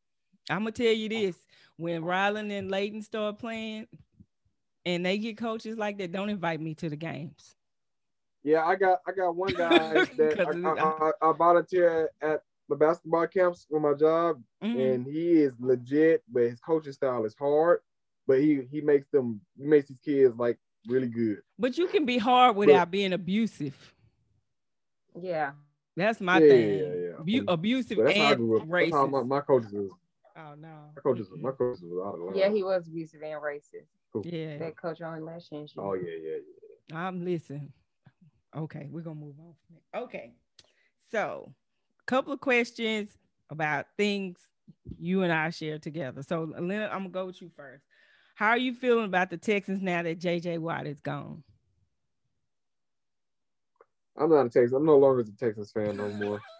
I'm 0.51 0.61
gonna 0.61 0.73
tell 0.73 0.93
you 0.93 1.09
this: 1.09 1.37
when 1.77 2.05
Ryland 2.05 2.51
and 2.53 2.71
Layton 2.71 3.03
start 3.03 3.39
playing, 3.39 3.87
and 4.85 5.05
they 5.05 5.19
get 5.19 5.37
coaches 5.39 5.77
like 5.79 5.99
that, 5.99 6.13
don't 6.13 6.29
invite 6.29 6.61
me 6.61 6.75
to 6.77 6.89
the 6.89 6.97
games. 6.97 7.57
Yeah, 8.43 8.65
I 8.67 8.75
got 8.77 9.01
I 9.07 9.13
got 9.13 9.37
one 9.37 9.55
guy 9.55 9.93
that 10.17 10.41
I, 10.65 10.69
I, 10.69 11.11
I, 11.25 11.31
I 11.31 11.33
volunteer 11.33 12.11
at 12.23 12.43
the 12.69 12.77
basketball 12.77 13.27
camps 13.27 13.67
for 13.69 13.81
my 13.81 13.95
job, 13.95 14.43
Mhm. 14.63 14.95
and 14.95 15.07
he 15.07 15.43
is 15.43 15.53
legit, 15.61 16.23
but 16.29 16.43
his 16.45 16.61
coaching 16.61 16.93
style 16.93 17.25
is 17.25 17.35
hard. 17.39 17.81
But 18.27 18.41
he 18.41 18.63
he 18.71 18.81
makes 18.81 19.09
them 19.09 19.41
he 19.59 19.67
makes 19.67 19.89
his 19.89 19.99
kids 19.99 20.35
like 20.37 20.59
really 20.87 21.09
good. 21.09 21.43
But 21.59 21.77
you 21.79 21.87
can 21.89 22.05
be 22.07 22.19
hard 22.19 22.57
without 22.57 22.91
being 22.91 23.13
abusive. 23.13 23.95
Yeah. 25.21 25.53
That's 25.97 26.21
my 26.21 26.39
Yeah, 26.41 26.49
thing. 26.49 26.79
yeah, 26.79 26.95
yeah. 26.95 27.39
Abu- 27.41 27.45
abusive 27.49 27.97
But 27.99 28.05
that's 28.07 28.19
how 28.19 28.25
I 28.25 28.29
and 28.33 28.37
grew 28.39 28.57
up. 28.61 28.69
That's 28.69 28.93
how 28.93 29.07
my, 29.07 29.19
racist. 29.19 29.29
my 29.29 29.41
coaches 29.41 29.73
was. 29.73 29.91
Oh 30.37 30.55
no. 30.59 30.69
My 30.97 31.03
coaches 31.03 31.29
my 31.39 31.51
coaches 31.51 31.83
was 31.83 32.07
out 32.07 32.15
of 32.15 32.21
line. 32.21 32.37
Yeah, 32.37 32.51
he 32.51 32.63
was 32.63 32.87
abusive 32.87 33.21
and 33.23 33.41
racist. 33.43 33.89
Yeah, 34.25 34.59
That 34.59 34.77
coach 34.77 35.01
only 35.03 35.21
last 35.21 35.51
chance. 35.51 35.75
you. 35.77 35.83
Oh 35.83 35.95
yeah, 35.95 36.03
yeah, 36.23 36.37
yeah. 36.91 36.97
I'm 36.99 37.25
listening. 37.25 37.73
Okay, 38.57 38.89
we're 38.91 39.03
gonna 39.03 39.17
move 39.21 39.35
on. 39.39 39.55
From 39.67 39.77
it. 39.77 40.05
Okay, 40.05 40.33
so 41.11 41.53
a 42.01 42.05
couple 42.07 42.33
of 42.33 42.41
questions 42.41 43.11
about 43.51 43.87
things 43.97 44.39
you 44.99 45.23
and 45.23 45.33
I 45.33 45.51
share 45.51 45.79
together. 45.79 46.23
So, 46.23 46.45
Leonard, 46.59 46.91
I'm 46.91 46.99
gonna 47.01 47.09
go 47.11 47.27
with 47.27 47.43
you 47.43 47.51
first. 47.57 47.85
How 48.35 48.51
are 48.51 48.59
you 48.59 48.73
feeling 48.75 49.05
about 49.05 49.31
the 49.31 49.37
Texans 49.37 49.83
now 49.83 50.03
that 50.03 50.19
JJ 50.21 50.59
Watt 50.59 50.87
is 50.87 51.01
gone? 51.01 51.43
I'm 54.17 54.31
not 54.31 54.47
a 54.47 54.51
Texas. 54.51 54.73
I'm 54.73 54.85
no 54.87 54.99
longer 54.99 55.21
a 55.21 55.25
Texas 55.25 55.73
fan 55.73 55.97
no 55.97 56.09
more. 56.09 56.41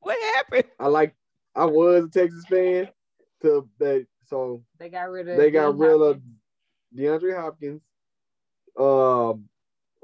What 0.00 0.18
happened? 0.34 0.64
I 0.78 0.88
like 0.88 1.14
I 1.54 1.64
was 1.64 2.04
a 2.04 2.08
Texas 2.08 2.44
fan 2.44 2.88
till 3.40 3.68
they 3.78 4.04
so 4.26 4.62
They 4.78 4.90
got 4.90 5.10
rid 5.10 5.28
of. 5.28 5.38
they 5.38 5.50
got 5.50 5.74
DeAndre 5.74 5.80
rid 5.98 6.10
of 6.10 6.22
DeAndre 6.94 7.40
Hopkins. 7.40 7.82
Um 8.78 9.48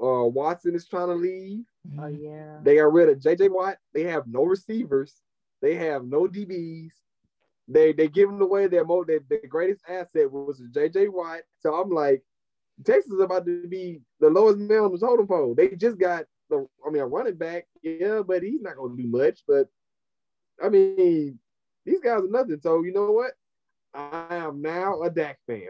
uh 0.01 0.25
Watson 0.25 0.73
is 0.73 0.87
trying 0.87 1.09
to 1.09 1.13
leave. 1.13 1.65
Oh 1.99 2.07
yeah. 2.07 2.59
They 2.63 2.77
got 2.77 2.91
rid 2.91 3.09
of 3.09 3.19
JJ 3.19 3.51
Watt. 3.51 3.77
They 3.93 4.03
have 4.03 4.25
no 4.25 4.43
receivers. 4.43 5.21
They 5.61 5.75
have 5.75 6.03
no 6.05 6.27
DBs. 6.27 6.93
They 7.67 7.93
they 7.93 8.07
giving 8.07 8.41
away 8.41 8.65
their 8.67 8.85
mo 8.85 9.03
their, 9.03 9.19
their 9.29 9.41
greatest 9.47 9.83
asset 9.87 10.31
was 10.31 10.61
JJ 10.71 11.13
Watt. 11.13 11.41
So 11.59 11.75
I'm 11.75 11.91
like, 11.91 12.23
Texas 12.83 13.11
is 13.11 13.19
about 13.21 13.45
to 13.45 13.67
be 13.67 14.01
the 14.19 14.31
lowest 14.31 14.57
man 14.57 14.79
on 14.79 14.91
the 14.91 14.97
totem 14.97 15.27
pole. 15.27 15.53
They 15.53 15.69
just 15.69 15.99
got 15.99 16.25
the 16.51 16.67
I 16.85 16.91
mean 16.91 17.01
a 17.01 17.07
running 17.07 17.35
back, 17.35 17.65
yeah, 17.81 18.21
but 18.25 18.43
he's 18.43 18.61
not 18.61 18.75
gonna 18.75 18.95
do 18.95 19.07
much. 19.07 19.39
But 19.47 19.67
I 20.63 20.69
mean, 20.69 21.39
these 21.85 21.99
guys 22.01 22.21
are 22.21 22.27
nothing. 22.27 22.59
So 22.61 22.83
you 22.83 22.93
know 22.93 23.11
what? 23.11 23.31
I 23.93 24.27
am 24.35 24.61
now 24.61 25.01
a 25.01 25.09
Dak 25.09 25.39
fan. 25.47 25.69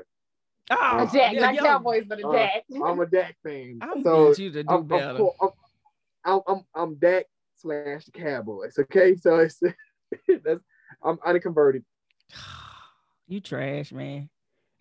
Oh, 0.69 0.99
A 0.99 1.05
Dak, 1.05 1.33
yeah, 1.33 1.39
not 1.39 1.55
yo, 1.55 1.63
Cowboys, 1.63 2.03
but 2.07 2.19
a 2.19 2.27
Uh, 2.27 2.31
Dak. 2.33 2.63
I'm 2.83 2.99
a 2.99 3.05
Dak 3.05 3.35
fan. 3.43 3.79
I'm 3.81 4.03
so 4.03 4.29
need 4.29 4.37
you 4.39 4.51
to 4.51 4.63
do 4.63 4.69
I'm, 4.69 4.75
I'm, 4.81 4.87
better. 4.87 5.23
I'm, 5.41 5.49
I'm, 6.25 6.41
I'm, 6.47 6.65
I'm 6.75 6.95
Dak 6.95 7.25
slash 7.57 8.03
Cowboys. 8.13 8.77
Okay, 8.79 9.15
so 9.15 9.37
it's 9.39 9.59
that's 10.43 10.61
I'm 11.03 11.17
unconverted. 11.25 11.83
You 13.27 13.39
trash, 13.39 13.93
man. 13.93 14.29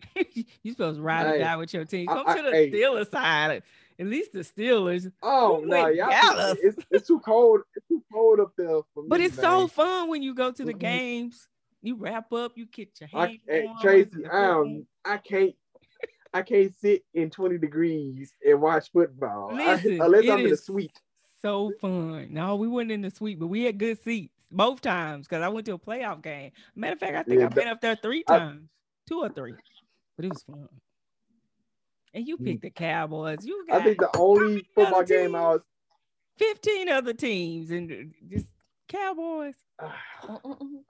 you 0.63 0.71
supposed 0.71 0.97
to 0.97 1.01
ride 1.01 1.25
or 1.25 1.29
Hey, 1.33 1.39
die 1.39 1.55
with 1.55 1.73
your 1.73 1.85
team. 1.85 2.09
I- 2.09 2.13
Come 2.15 2.27
I- 2.27 2.35
to 2.35 2.41
the 2.43 2.51
hey. 2.51 2.69
Steelers 2.71 3.09
side. 3.09 3.63
At 4.01 4.07
least 4.07 4.33
the 4.33 4.39
Steelers. 4.39 5.11
Oh 5.21 5.61
no, 5.63 5.85
y'all, 5.89 6.09
Dallas? 6.09 6.57
it's, 6.63 6.77
it's 6.89 7.07
too 7.07 7.19
cold. 7.19 7.61
It's 7.75 7.87
too 7.87 8.03
cold 8.11 8.39
up 8.39 8.51
there 8.57 8.79
for 8.95 9.03
me. 9.03 9.09
But 9.09 9.21
it's 9.21 9.35
so 9.35 9.67
fun 9.67 10.09
when 10.09 10.23
you 10.23 10.33
go 10.33 10.51
to 10.51 10.65
the 10.65 10.73
Mhm. 10.73 10.79
games. 10.79 11.47
You 11.83 11.95
wrap 11.97 12.33
up, 12.33 12.53
you 12.55 12.65
get 12.65 12.89
your 12.99 13.09
I, 13.13 13.27
hands 13.27 13.39
hey, 13.47 13.63
warm, 13.65 13.77
Tracy, 13.79 14.25
I 14.25 14.45
am, 14.59 14.87
I 15.05 15.17
can't. 15.17 15.53
I 16.33 16.41
can't 16.41 16.73
sit 16.79 17.03
in 17.13 17.29
20 17.29 17.57
degrees 17.59 18.33
and 18.43 18.59
watch 18.61 18.89
football 18.91 19.49
I- 19.53 19.75
Listen, 19.75 20.01
unless 20.01 20.23
it 20.23 20.29
I'm 20.31 20.39
in 20.45 20.49
the 20.49 20.57
suite. 20.57 20.99
so 21.43 21.71
fun. 21.79 22.27
No, 22.31 22.55
we 22.55 22.67
weren't 22.67 22.91
in 22.91 23.01
the 23.01 23.11
suite, 23.11 23.37
but 23.39 23.47
we 23.47 23.63
had 23.65 23.77
good 23.77 24.01
seats 24.01 24.33
both 24.49 24.81
times 24.81 25.27
because 25.27 25.43
I 25.43 25.49
went 25.49 25.65
to 25.67 25.73
a 25.73 25.77
playoff 25.79 26.23
game. 26.23 26.51
Matter 26.75 26.93
of 26.93 26.99
fact, 26.99 27.17
I 27.17 27.23
think 27.23 27.39
Yeah, 27.41 27.45
I've 27.47 27.53
been 27.55 27.67
up 27.67 27.81
there 27.81 27.95
three 27.97 28.23
I- 28.27 28.37
times, 28.39 28.69
two 29.07 29.19
or 29.19 29.29
three, 29.29 29.53
but 30.15 30.25
it 30.25 30.29
was 30.29 30.41
fun. 30.43 30.67
And 32.13 32.27
you 32.27 32.37
Mm. 32.37 32.45
picked 32.45 32.61
the 32.63 32.69
Cowboys. 32.71 33.45
You 33.45 33.65
I 33.71 33.81
think 33.81 33.99
the 33.99 34.09
only 34.17 34.67
football 34.75 34.95
other 34.99 35.05
game 35.05 35.35
I 35.35 35.41
was. 35.53 35.61
15 36.37 36.89
other 36.89 37.13
teams 37.13 37.71
and 37.71 38.13
just 38.29 38.47
Cowboys. 38.87 39.55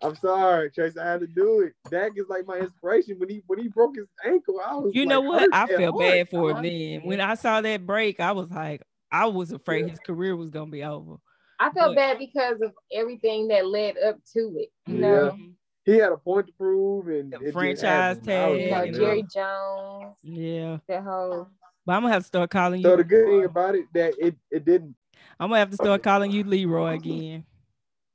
I'm 0.02 0.16
sorry, 0.16 0.72
Tracy. 0.72 1.00
I 1.00 1.12
had 1.12 1.20
to 1.22 1.28
do 1.28 1.62
it. 1.62 1.74
Dak 1.90 2.14
is 2.16 2.28
like 2.30 2.46
my 2.46 2.58
inspiration. 2.58 3.20
When 3.20 3.30
he 3.30 3.44
when 3.48 3.60
he 3.60 3.68
broke 3.68 3.96
his 3.96 4.08
ankle, 4.26 4.60
I 4.66 4.76
was. 4.76 4.94
You 4.96 5.06
know 5.06 5.22
like, 5.22 5.30
what? 5.52 5.54
I 5.54 5.64
at 5.64 5.70
felt 5.70 5.96
heart. 5.96 6.00
bad 6.12 6.30
for 6.30 6.52
him 6.52 6.64
then. 6.64 7.02
When 7.04 7.22
I 7.22 7.36
saw 7.36 7.62
that 7.62 7.86
break, 7.86 8.20
I 8.20 8.32
was 8.32 8.50
like, 8.52 8.82
I 9.12 9.28
was 9.28 9.52
afraid 9.52 9.86
Yeah. 9.86 9.92
his 9.92 10.00
career 10.00 10.36
was 10.36 10.50
gonna 10.50 10.72
be 10.72 10.84
over. 10.84 11.18
I 11.60 11.70
felt 11.72 11.90
But- 11.92 11.96
bad 11.96 12.18
because 12.20 12.60
of 12.62 12.74
everything 12.92 13.50
that 13.50 13.68
led 13.68 13.98
up 14.00 14.18
to 14.34 14.56
it. 14.58 14.70
You 14.88 14.98
know, 14.98 15.32
Mhm. 15.32 15.54
He 15.86 15.98
had 15.98 16.12
a 16.12 16.18
point 16.18 16.48
to 16.48 16.54
prove, 16.54 17.08
and 17.08 17.32
The 17.34 17.40
it 17.48 17.54
franchise 17.54 18.18
happened. 18.18 18.26
Tag, 18.26 18.72
like, 18.72 18.88
and. 18.90 18.96
Jerry 18.98 19.24
Jones, 19.34 20.16
Yeah. 20.24 20.78
that 20.88 21.04
whole. 21.04 21.48
But 21.86 21.94
I'm 21.94 22.02
gonna 22.04 22.14
have 22.14 22.22
to 22.24 22.28
start 22.28 22.50
calling 22.52 22.82
you. 22.82 22.88
So 22.88 22.96
the 22.98 23.04
good 23.04 23.26
thing 23.28 23.46
about 23.46 23.76
it 23.76 23.86
that 23.94 24.14
it 24.20 24.36
it 24.52 24.64
didn't. 24.66 24.96
I'm 25.40 25.50
gonna 25.50 25.60
have 25.60 25.72
to 25.72 25.76
start 25.78 26.04
calling 26.04 26.30
you 26.32 26.44
Leroy 26.44 26.94
again. 26.96 27.46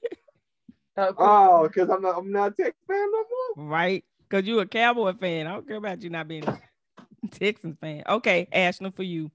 Oh, 0.97 1.69
because 1.69 1.91
I'm 1.91 2.03
not 2.03 2.19
I'm 2.19 2.33
not 2.33 2.53
a 2.53 2.55
Texas 2.57 2.83
fan 2.89 2.97
no 3.13 3.25
more. 3.57 3.69
right? 3.71 4.05
Because 4.29 4.47
you're 4.47 4.63
a 4.63 4.67
Cowboy 4.67 5.13
fan. 5.13 5.47
I 5.47 5.53
don't 5.53 5.67
care 5.67 5.77
about 5.77 6.03
you 6.03 6.11
not 6.11 6.27
being 6.27 6.45
a 6.49 6.59
Texans 7.31 7.77
fan. 7.81 8.03
Okay, 8.09 8.49
Ashland 8.53 8.97
for 8.97 9.05
you. 9.05 9.31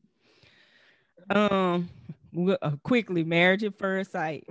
Um, 1.30 1.90
uh, 2.62 2.72
quickly, 2.84 3.24
marriage 3.24 3.64
at 3.64 3.78
first 3.78 4.12
sight. 4.12 4.46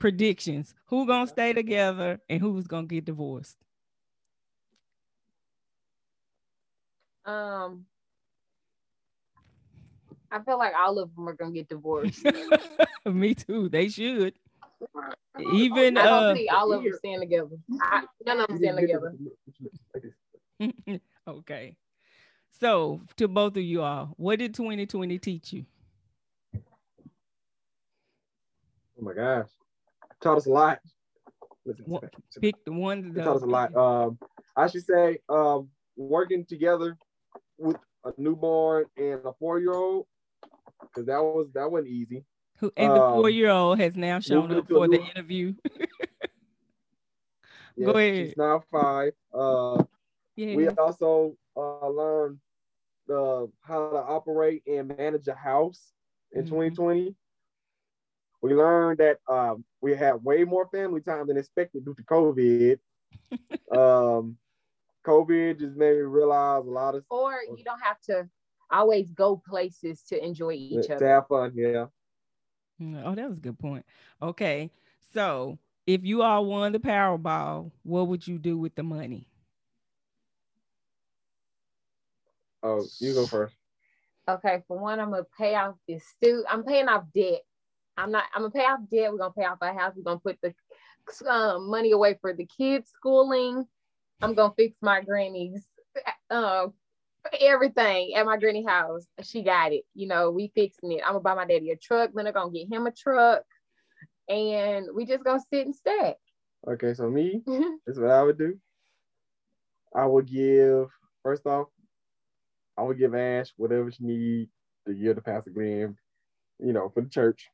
Predictions: 0.00 0.74
Who 0.86 1.06
gonna 1.06 1.28
stay 1.28 1.52
together 1.52 2.20
and 2.28 2.40
who's 2.40 2.66
gonna 2.66 2.86
get 2.86 3.04
divorced? 3.04 3.58
Um, 7.26 7.84
I 10.32 10.42
feel 10.42 10.58
like 10.58 10.72
all 10.74 10.98
of 10.98 11.14
them 11.14 11.28
are 11.28 11.34
gonna 11.34 11.52
get 11.52 11.68
divorced. 11.68 12.24
Me 13.04 13.34
too. 13.34 13.68
They 13.68 13.90
should. 13.90 14.32
Even 15.38 15.98
I 15.98 16.06
don't 16.06 16.24
uh, 16.24 16.34
see 16.34 16.48
all 16.48 16.72
of 16.72 16.82
them 16.82 16.94
staying 16.96 17.20
together. 17.20 17.58
I, 17.80 18.04
none 18.24 18.40
of 18.40 18.48
them 18.48 18.56
staying 18.56 18.76
together. 18.76 19.14
okay. 21.28 21.76
So 22.58 23.02
to 23.16 23.28
both 23.28 23.56
of 23.56 23.62
you 23.62 23.82
all, 23.82 24.14
what 24.16 24.38
did 24.38 24.54
2020 24.54 25.18
teach 25.18 25.52
you? 25.52 25.66
Oh 26.54 26.60
my 29.02 29.14
gosh, 29.14 29.48
taught 30.20 30.36
us 30.38 30.46
a 30.46 30.50
lot. 30.50 30.78
Listen, 31.64 31.84
listen. 31.88 32.10
Pick 32.40 32.64
the 32.64 32.72
one. 32.72 33.12
That- 33.12 33.24
taught 33.24 33.36
us 33.36 33.42
a 33.42 33.46
lot. 33.46 33.74
Um, 33.76 34.18
I 34.56 34.66
should 34.66 34.84
say, 34.84 35.18
um, 35.28 35.68
working 35.96 36.44
together 36.44 36.96
with 37.58 37.76
a 38.04 38.12
newborn 38.16 38.86
and 38.96 39.20
a 39.24 39.32
four-year-old, 39.38 40.06
because 40.82 41.06
that 41.06 41.18
was 41.22 41.48
that 41.54 41.70
wasn't 41.70 41.88
easy. 41.90 42.24
Who 42.58 42.70
and 42.76 42.92
the 42.92 43.02
um, 43.02 43.14
four-year-old 43.14 43.78
has 43.78 43.96
now 43.96 44.20
shown 44.20 44.52
up 44.52 44.68
for 44.68 44.88
the 44.88 44.98
new- 44.98 45.04
interview. 45.04 45.54
Yeah, 47.76 47.86
Go 47.86 47.92
ahead. 47.92 48.26
She's 48.28 48.36
now 48.36 48.62
five. 48.70 49.12
Uh, 49.32 49.82
Yeah. 50.36 50.54
we 50.56 50.68
also 50.68 51.36
uh, 51.56 51.88
learned 51.88 52.38
the 53.06 53.50
how 53.62 53.90
to 53.90 53.96
operate 53.96 54.62
and 54.66 54.88
manage 54.98 55.28
a 55.28 55.34
house 55.34 55.92
in 56.32 56.42
Mhm. 56.44 56.48
2020. 56.48 57.16
We 58.42 58.54
learned 58.54 58.98
that 58.98 59.18
um, 59.28 59.64
we 59.80 59.94
had 59.94 60.24
way 60.24 60.44
more 60.44 60.66
family 60.68 61.00
time 61.00 61.26
than 61.26 61.36
expected 61.36 61.84
due 61.84 61.94
to 61.94 62.02
COVID. 62.02 62.78
um, 63.76 64.36
COVID 65.06 65.58
just 65.58 65.76
made 65.76 65.94
me 65.96 66.02
realize 66.02 66.66
a 66.66 66.70
lot 66.70 66.94
of 66.94 67.04
Or 67.10 67.34
you 67.56 67.64
don't 67.64 67.80
have 67.82 68.00
to 68.02 68.28
always 68.70 69.10
go 69.12 69.36
places 69.36 70.02
to 70.04 70.24
enjoy 70.24 70.52
each 70.52 70.86
to 70.86 70.94
other. 70.94 71.06
have 71.08 71.26
fun. 71.28 71.52
Yeah. 71.54 71.86
Mm, 72.80 73.02
Oh, 73.04 73.14
that 73.14 73.28
was 73.28 73.38
a 73.38 73.40
good 73.42 73.58
point. 73.58 73.84
Okay. 74.22 74.70
So 75.12 75.58
if 75.86 76.04
you 76.04 76.22
all 76.22 76.46
won 76.46 76.72
the 76.72 76.78
Powerball, 76.78 77.72
what 77.82 78.08
would 78.08 78.26
you 78.26 78.38
do 78.38 78.56
with 78.58 78.74
the 78.74 78.82
money? 78.82 79.26
Oh, 82.62 82.84
you 82.98 83.14
go 83.14 83.26
first. 83.26 83.54
Okay, 84.28 84.62
for 84.68 84.78
one, 84.78 85.00
I'm 85.00 85.10
gonna 85.10 85.24
pay 85.36 85.54
off 85.54 85.76
this 85.88 86.04
student. 86.06 86.46
I'm 86.48 86.62
paying 86.62 86.88
off 86.88 87.04
debt. 87.14 87.40
I'm 88.00 88.10
not. 88.10 88.24
I'm 88.34 88.42
gonna 88.42 88.52
pay 88.52 88.64
off 88.64 88.80
debt. 88.90 89.12
We're 89.12 89.18
gonna 89.18 89.32
pay 89.32 89.44
off 89.44 89.58
our 89.60 89.76
house. 89.76 89.92
We're 89.96 90.02
gonna 90.02 90.20
put 90.20 90.38
the 90.42 90.54
um, 91.30 91.70
money 91.70 91.92
away 91.92 92.18
for 92.20 92.32
the 92.32 92.46
kids' 92.46 92.90
schooling. 92.90 93.66
I'm 94.22 94.34
gonna 94.34 94.54
fix 94.56 94.76
my 94.82 95.02
granny's 95.02 95.66
uh, 96.30 96.68
everything 97.40 98.14
at 98.14 98.26
my 98.26 98.36
granny 98.36 98.64
house. 98.64 99.06
She 99.22 99.42
got 99.42 99.72
it. 99.72 99.84
You 99.94 100.08
know, 100.08 100.30
we 100.30 100.52
fixing 100.54 100.92
it. 100.92 101.02
I'm 101.04 101.12
gonna 101.12 101.20
buy 101.20 101.34
my 101.34 101.46
daddy 101.46 101.70
a 101.70 101.76
truck. 101.76 102.10
Then 102.14 102.26
I'm 102.26 102.32
gonna 102.32 102.50
get 102.50 102.72
him 102.72 102.86
a 102.86 102.92
truck, 102.92 103.42
and 104.28 104.86
we 104.94 105.06
just 105.06 105.24
gonna 105.24 105.40
sit 105.52 105.66
and 105.66 105.74
stack. 105.74 106.16
Okay, 106.68 106.94
so 106.94 107.08
me, 107.08 107.42
this 107.46 107.96
is 107.96 108.00
what 108.00 108.10
I 108.10 108.22
would 108.22 108.38
do. 108.38 108.58
I 109.94 110.06
would 110.06 110.26
give 110.26 110.88
first 111.22 111.46
off, 111.46 111.68
I 112.76 112.82
would 112.82 112.98
give 112.98 113.14
Ash 113.14 113.52
whatever 113.56 113.90
she 113.90 114.04
need 114.04 114.48
to 114.86 114.94
give 114.94 115.16
to 115.16 115.22
Pastor 115.22 115.50
Glenn, 115.50 115.96
you 116.58 116.72
know, 116.72 116.88
for 116.88 117.02
the 117.02 117.08
church. 117.08 117.48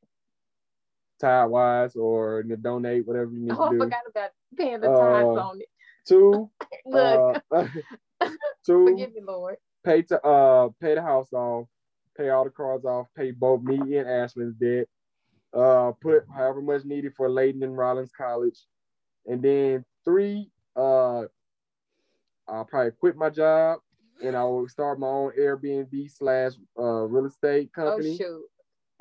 Tide 1.19 1.47
wise 1.47 1.97
or 1.97 2.43
donate, 2.43 3.07
whatever 3.07 3.31
you 3.33 3.41
need 3.41 3.53
oh, 3.53 3.71
to 3.71 3.77
do. 3.77 3.83
I 3.83 3.85
forgot 3.87 4.01
about 4.09 4.31
paying 4.57 4.81
the 4.81 4.89
tithes 4.89 5.39
Uh, 5.39 5.41
on 5.41 5.61
it. 5.61 5.69
Two, 6.07 6.51
Look, 6.87 7.43
uh, 7.51 7.67
two, 8.67 8.87
forgive 8.87 9.15
me, 9.15 9.23
Lord. 9.27 9.57
pay 9.85 10.03
to 10.03 10.21
uh 10.23 10.69
pay 10.81 10.95
the 10.95 11.03
house 11.03 11.33
off, 11.33 11.67
pay 12.17 12.29
all 12.29 12.45
the 12.45 12.51
cards 12.51 12.85
off, 12.85 13.07
pay 13.17 13.31
both 13.31 13.63
me 13.63 13.97
and 13.97 14.09
Ashley's 14.09 14.55
debt. 14.55 14.87
Uh, 15.55 15.93
put 16.03 16.25
however 16.35 16.61
much 16.61 16.85
needed 16.85 17.15
for 17.17 17.31
Layton 17.31 17.63
and 17.63 17.77
Rollins 17.77 18.13
College, 18.17 18.59
and 19.27 19.43
then 19.43 19.85
three, 20.05 20.51
uh, 20.77 21.23
I'll 22.47 22.65
probably 22.67 22.93
quit 22.93 23.17
my 23.17 23.31
job 23.31 23.81
and 24.23 24.37
I 24.37 24.45
will 24.45 24.69
start 24.69 24.99
my 24.99 25.07
own 25.07 25.33
Airbnb 25.39 26.11
slash 26.11 26.53
uh 26.79 27.05
real 27.07 27.27
estate 27.27 27.73
company. 27.73 27.93
Oh 27.93 27.97
company. 27.97 28.17
shoot. 28.17 28.45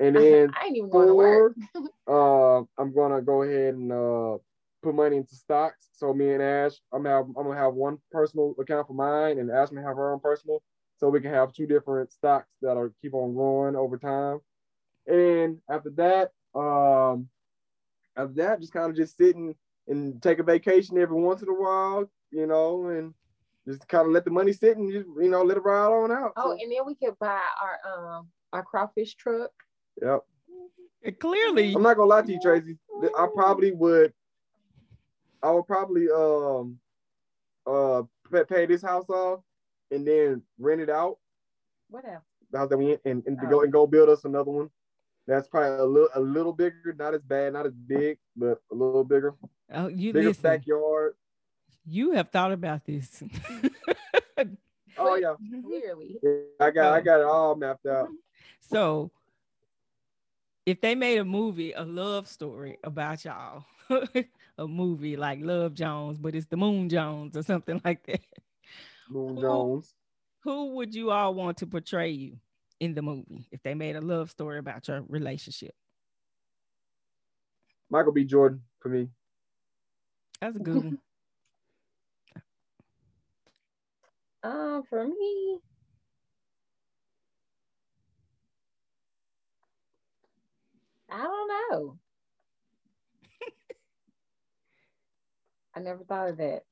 And 0.00 0.16
then 0.16 0.50
I 0.60 0.66
ain't 0.66 0.76
even 0.76 0.90
going 0.90 1.08
to 1.08 1.14
work. 1.14 1.56
uh, 2.08 2.58
I'm 2.80 2.94
gonna 2.94 3.22
go 3.22 3.42
ahead 3.42 3.74
and 3.74 3.92
uh 3.92 4.38
put 4.82 4.94
money 4.94 5.16
into 5.16 5.34
stocks. 5.34 5.88
So 5.92 6.12
me 6.12 6.32
and 6.32 6.42
Ash, 6.42 6.74
I'm 6.92 7.02
gonna 7.02 7.16
have 7.16 7.26
I'm 7.26 7.44
gonna 7.44 7.56
have 7.56 7.74
one 7.74 7.98
personal 8.10 8.54
account 8.58 8.86
for 8.86 8.94
mine, 8.94 9.38
and 9.38 9.50
Ash 9.50 9.70
may 9.70 9.82
have 9.82 9.96
her 9.96 10.12
own 10.12 10.20
personal, 10.20 10.62
so 10.96 11.08
we 11.08 11.20
can 11.20 11.32
have 11.32 11.52
two 11.52 11.66
different 11.66 12.12
stocks 12.12 12.48
that'll 12.62 12.90
keep 13.02 13.14
on 13.14 13.34
growing 13.34 13.76
over 13.76 13.98
time. 13.98 14.40
And 15.06 15.58
after 15.70 15.90
that, 15.90 16.32
um, 16.58 17.28
after 18.16 18.34
that, 18.34 18.60
just 18.60 18.72
kind 18.72 18.90
of 18.90 18.96
just 18.96 19.16
sitting 19.16 19.54
and 19.88 20.20
take 20.22 20.38
a 20.38 20.42
vacation 20.42 20.98
every 20.98 21.16
once 21.16 21.42
in 21.42 21.48
a 21.48 21.54
while, 21.54 22.10
you 22.30 22.46
know, 22.46 22.88
and 22.88 23.14
just 23.66 23.86
kind 23.88 24.06
of 24.06 24.12
let 24.12 24.24
the 24.24 24.30
money 24.30 24.52
sit 24.52 24.76
and 24.76 24.92
just 24.92 25.06
you 25.20 25.28
know 25.28 25.42
let 25.42 25.56
it 25.56 25.64
ride 25.64 25.92
on 25.92 26.12
out. 26.12 26.32
Oh, 26.36 26.50
So, 26.50 26.52
and 26.52 26.72
then 26.72 26.86
we 26.86 26.94
could 26.94 27.18
buy 27.18 27.40
our 27.62 28.16
um 28.16 28.28
our 28.52 28.62
crawfish 28.62 29.14
truck. 29.14 29.50
Yep. 30.02 30.20
And 31.02 31.18
clearly, 31.18 31.72
I'm 31.74 31.82
not 31.82 31.96
gonna 31.96 32.08
lie 32.08 32.22
to 32.22 32.32
you, 32.32 32.40
Tracy. 32.40 32.76
I 33.18 33.26
probably 33.34 33.72
would. 33.72 34.12
I 35.42 35.50
would 35.50 35.66
probably 35.66 36.08
um 36.10 36.78
uh 37.66 38.02
pay, 38.32 38.44
pay 38.44 38.66
this 38.66 38.82
house 38.82 39.08
off 39.08 39.40
and 39.90 40.06
then 40.06 40.42
rent 40.58 40.80
it 40.80 40.90
out. 40.90 41.18
Whatever. 41.90 42.22
The 42.50 42.58
house 42.58 42.68
that 42.70 42.78
we 42.78 42.92
in, 42.92 42.98
and, 43.04 43.22
and 43.26 43.38
Oh. 43.42 43.48
go 43.50 43.60
and 43.62 43.72
go 43.72 43.86
build 43.86 44.08
us 44.08 44.24
another 44.24 44.50
one. 44.50 44.70
That's 45.28 45.48
probably 45.48 45.78
a 45.78 45.84
little 45.84 46.08
a 46.14 46.20
little 46.20 46.52
bigger, 46.52 46.94
not 46.98 47.14
as 47.14 47.22
bad, 47.22 47.52
not 47.52 47.66
as 47.66 47.74
big, 47.74 48.18
but 48.36 48.58
a 48.72 48.74
little 48.74 49.04
bigger. 49.04 49.34
oh, 49.74 49.88
you 49.88 50.12
Bigger 50.12 50.28
listen. 50.28 50.42
backyard. 50.42 51.14
You 51.84 52.12
have 52.12 52.30
thought 52.30 52.50
about 52.52 52.84
this. 52.84 53.22
Oh 54.98 55.14
yeah, 55.20 55.34
Clearly. 55.62 56.16
I 56.60 56.70
got 56.70 56.92
I 56.94 57.00
got 57.00 57.20
it 57.20 57.26
all 57.26 57.54
mapped 57.54 57.86
out. 57.86 58.08
so, 58.60 59.10
if 60.66 60.80
they 60.80 60.94
made 60.96 61.18
a 61.18 61.24
movie, 61.24 61.72
a 61.72 61.84
love 61.84 62.26
story 62.26 62.78
about 62.82 63.24
y'all, 63.24 63.64
a 64.58 64.66
movie 64.66 65.16
like 65.16 65.38
Love 65.40 65.74
Jones, 65.74 66.18
but 66.18 66.34
it's 66.34 66.46
the 66.46 66.56
Moon 66.56 66.88
Jones 66.88 67.36
or 67.36 67.42
something 67.44 67.80
like 67.84 68.04
that, 68.06 68.20
Moon 69.08 69.36
Who- 69.36 69.40
Jones. 69.42 69.94
who 70.40 70.74
would 70.74 70.94
you 70.94 71.10
all 71.12 71.34
want 71.34 71.58
to 71.58 71.66
portray 71.66 72.10
you 72.10 72.38
in 72.80 72.94
the 72.94 73.02
movie 73.02 73.46
if 73.52 73.62
they 73.62 73.74
made 73.74 73.96
a 73.96 74.00
love 74.00 74.30
story 74.30 74.58
about 74.58 74.86
your 74.88 75.02
relationship? 75.08 75.74
Michael 77.88 78.12
B. 78.12 78.24
Jordan 78.24 78.60
for 78.80 78.88
me. 78.88 79.08
That's 80.40 80.56
a 80.56 80.58
good 80.58 80.74
one. 80.84 80.98
Um, 84.42 84.82
for 84.90 85.06
me, 85.06 85.58
I 91.10 91.22
don't 91.22 91.48
know. 91.70 91.98
I 95.76 95.80
never 95.80 96.04
thought 96.04 96.30
of 96.30 96.36
that. 96.38 96.62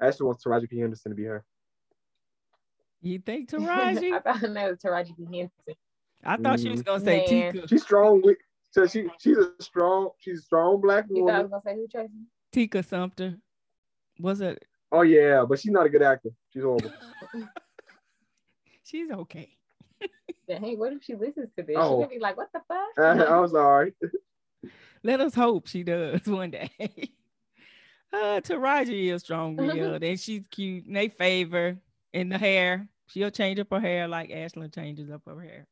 Ashley 0.00 0.26
wants 0.26 0.44
Taraji 0.44 0.68
P. 0.68 0.78
Henderson 0.78 1.10
to 1.10 1.16
be 1.16 1.24
her. 1.24 1.44
You 3.00 3.18
think 3.18 3.50
Taraji? 3.50 4.12
I 4.12 4.20
Taraji? 4.20 4.22
thought 4.22 4.42
it 4.42 4.70
was 4.70 4.78
Taraji 4.78 5.16
P. 5.16 5.24
Henson. 5.38 5.74
I 6.24 6.36
thought 6.36 6.60
she 6.60 6.68
was 6.68 6.82
gonna 6.82 7.04
say 7.04 7.24
Man. 7.28 7.52
Tika. 7.52 7.68
She's 7.68 7.82
strong 7.82 8.22
with 8.22 8.36
so 8.70 8.86
she 8.86 9.08
she's 9.18 9.36
a 9.38 9.50
strong 9.60 10.10
she's 10.18 10.40
a 10.40 10.42
strong 10.42 10.80
black 10.80 11.06
You 11.08 11.24
thought 11.26 11.34
I 11.34 11.38
woman. 11.42 11.50
was 11.50 11.62
gonna 11.64 11.72
say 11.76 11.76
who, 11.80 11.88
Tracy? 11.88 12.12
Tika 12.52 12.82
Sumter. 12.82 13.36
Was 14.20 14.40
it? 14.40 14.64
Oh 14.90 15.02
yeah, 15.02 15.44
but 15.48 15.58
she's 15.60 15.70
not 15.72 15.86
a 15.86 15.88
good 15.88 16.02
actor. 16.02 16.30
She's 16.52 16.62
horrible. 16.62 16.90
She's 18.84 19.10
okay. 19.10 19.57
Dang, 20.48 20.78
what 20.78 20.92
if 20.94 21.02
she 21.04 21.14
listens 21.14 21.50
to 21.56 21.62
this? 21.62 21.76
Oh. 21.78 21.82
She's 22.00 22.06
gonna 22.06 22.08
be 22.08 22.18
like, 22.18 22.36
what 22.36 22.48
the 22.52 22.60
fuck? 22.66 22.98
I'm 23.28 23.48
sorry. 23.48 23.92
Let 25.04 25.20
us 25.20 25.34
hope 25.34 25.68
she 25.68 25.82
does 25.82 26.22
one 26.26 26.50
day. 26.50 26.70
uh, 28.12 28.40
Taraji 28.40 29.12
is 29.12 29.22
strong 29.22 29.56
willed 29.56 30.02
and 30.02 30.18
she's 30.18 30.42
cute. 30.50 30.86
And 30.86 30.96
they 30.96 31.08
favor 31.08 31.76
in 32.12 32.30
the 32.30 32.38
hair. 32.38 32.88
She'll 33.06 33.30
change 33.30 33.58
up 33.58 33.68
her 33.70 33.80
hair 33.80 34.08
like 34.08 34.30
Ashlyn 34.30 34.74
changes 34.74 35.10
up 35.10 35.22
her 35.26 35.40
hair. 35.40 35.66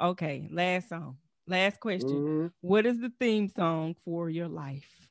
Okay, 0.00 0.48
last 0.52 0.90
song. 0.90 1.16
Last 1.46 1.80
question. 1.80 2.22
Mhm. 2.22 2.52
What 2.60 2.84
is 2.86 3.00
the 3.00 3.10
theme 3.18 3.48
song 3.48 3.96
for 4.04 4.28
your 4.28 4.48
life? 4.48 5.08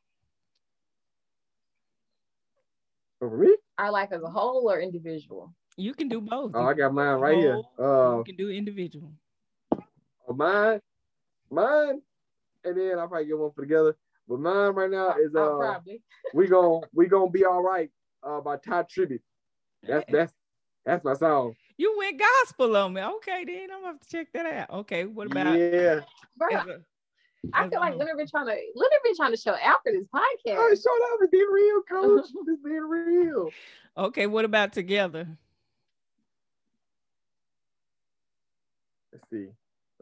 So 3.19 3.29
for 3.29 3.37
me, 3.37 3.55
Our 3.79 3.91
life 3.91 4.09
as 4.11 4.21
a 4.23 4.29
whole 4.29 4.69
or 4.71 4.79
individual? 4.79 5.53
You 5.77 5.93
can 5.93 6.09
do 6.09 6.19
both. 6.21 6.51
oh, 6.55 6.65
I 6.65 6.73
got 6.73 6.93
mine 6.93 7.19
right 7.19 7.35
do 7.35 7.41
here. 7.41 7.61
Uh, 7.79 8.17
you 8.17 8.23
can 8.25 8.35
do 8.35 8.49
individual. 8.49 9.11
oh, 9.73 10.33
mine, 10.33 10.81
mine, 11.51 12.01
and 12.63 12.77
then 12.77 12.97
I'll 12.99 13.07
probably 13.07 13.27
get 13.27 13.37
one 13.37 13.51
for 13.51 13.61
together. 13.61 13.95
But 14.27 14.39
mine 14.39 14.73
right 14.73 14.89
now 14.89 15.15
is 15.23 15.35
Uh, 15.35 15.39
uh, 15.53 15.57
probably. 15.57 16.01
we 16.33 16.47
gon' 16.47 16.81
we 16.93 17.05
gonna 17.07 17.29
be 17.31 17.45
all 17.45 17.61
right. 17.61 17.89
Uh, 18.23 18.41
by 18.41 18.57
Tye 18.57 18.83
Tribbett. 18.83 19.21
That's 19.83 20.05
that's 20.11 20.33
that's 20.85 21.03
my 21.05 21.13
song. 21.13 21.53
You 21.77 21.95
went 21.97 22.19
gospel 22.19 22.75
on 22.75 22.93
me. 22.93 23.01
Okay, 23.01 23.45
then 23.45 23.69
I'm 23.71 23.81
gonna 23.81 23.87
have 23.93 23.99
to 23.99 24.09
check 24.09 24.33
that 24.33 24.45
out. 24.47 24.69
Okay, 24.79 25.05
what 25.05 25.27
about 25.27 25.57
Yeah. 25.57 25.99
Bro, 26.35 26.47
as 26.51 26.67
a- 26.67 26.81
I 27.53 27.63
as 27.65 27.69
feel 27.69 27.77
a 27.77 27.81
like 27.81 27.91
whole? 27.91 27.99
Leonard 27.99 28.17
been 28.17 28.27
trying 28.27 28.47
to 28.47 28.57
Leonard 28.75 28.99
been 29.03 29.15
trying 29.15 29.31
to 29.31 29.37
show 29.37 29.53
out 29.63 29.77
for 29.83 29.91
this 29.91 30.07
Oh, 30.13 30.17
podcast. 30.17 30.69
shut 30.81 31.13
up! 31.13 31.19
It's 31.21 31.29
being 31.31 31.47
real, 31.51 31.81
coach. 31.83 32.25
It's 32.47 32.63
being 32.63 32.81
real. 32.89 33.49
okay, 33.95 34.25
what 34.27 34.43
about 34.43 34.73
together? 34.73 35.27
Let's 39.17 39.29
see. 39.31 39.47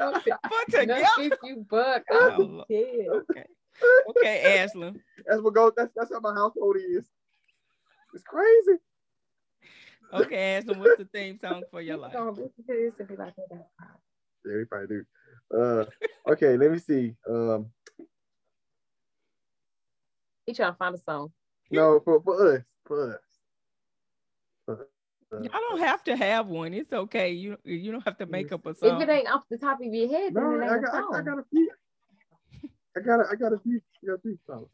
I'm 0.00 0.20
saying? 0.24 0.38
But 0.48 0.68
No 0.78 0.80
together. 0.80 1.06
shit, 1.16 1.38
you 1.42 1.66
buck. 1.68 2.02
Oh, 2.10 2.30
I'm 2.34 2.56
Lord. 2.56 2.68
dead. 2.68 3.06
Okay. 3.10 3.44
Okay, 4.08 4.66
Ashlyn. 4.74 5.00
that's 5.26 5.40
what 5.42 5.54
goes. 5.54 5.72
That's 5.76 5.92
that's 5.96 6.12
how 6.12 6.20
my 6.20 6.32
household 6.34 6.76
is. 6.76 7.06
It's 8.14 8.22
crazy. 8.24 8.78
Okay, 10.14 10.62
Ashlyn, 10.62 10.78
what's 10.78 10.96
the 10.96 11.04
theme 11.12 11.38
song 11.38 11.62
for 11.70 11.80
your 11.80 11.96
People 11.96 12.02
life? 12.08 12.12
gonna 12.14 12.30
listen 12.30 12.64
to 12.68 12.90
this 12.90 12.92
and 12.98 13.08
be 13.08 13.16
like, 13.16 13.34
"Oh. 13.38 13.66
Yeah, 14.46 14.56
we 14.56 14.64
probably 14.64 14.86
do. 14.88 15.04
Uh, 15.60 15.84
okay, 16.32 16.56
let 16.56 16.70
me 16.70 16.78
see. 16.78 17.14
Um, 17.28 17.66
He 20.46 20.54
trying 20.54 20.72
to 20.72 20.76
find 20.78 20.94
a 20.94 20.98
song. 20.98 21.32
No, 21.70 22.00
for, 22.04 22.22
for 22.22 22.56
us, 22.56 22.62
for 22.86 23.14
us. 23.14 23.20
For- 24.66 24.88
uh, 25.32 25.38
Y'all 25.40 25.60
don't 25.70 25.80
have 25.80 26.04
to 26.04 26.16
have 26.16 26.46
one. 26.48 26.74
It's 26.74 26.92
okay. 26.92 27.30
You 27.32 27.58
you 27.64 27.92
don't 27.92 28.04
have 28.04 28.18
to 28.18 28.26
make 28.26 28.52
up 28.52 28.66
a 28.66 28.74
song. 28.74 29.02
If 29.02 29.08
it 29.08 29.12
ain't 29.12 29.28
off 29.30 29.42
the 29.50 29.58
top 29.58 29.80
of 29.80 29.86
your 29.92 30.08
head, 30.08 30.34
then 30.34 30.44
No, 30.44 30.50
it 30.52 30.62
I 30.62 30.76
ain't 30.76 30.78
a 30.78 30.80
got, 30.82 30.94
I, 30.94 31.18
I 31.18 31.22
got 31.22 31.38
a 31.40 31.44
few. 31.50 31.70
I 32.96 33.00
got, 33.00 33.20
a, 33.20 33.24
I 33.30 33.34
got 33.36 33.52
a 33.52 33.58
few. 33.58 33.80
I 34.02 34.06
got 34.06 34.14
a 34.14 34.18
few 34.20 34.38
songs. 34.46 34.68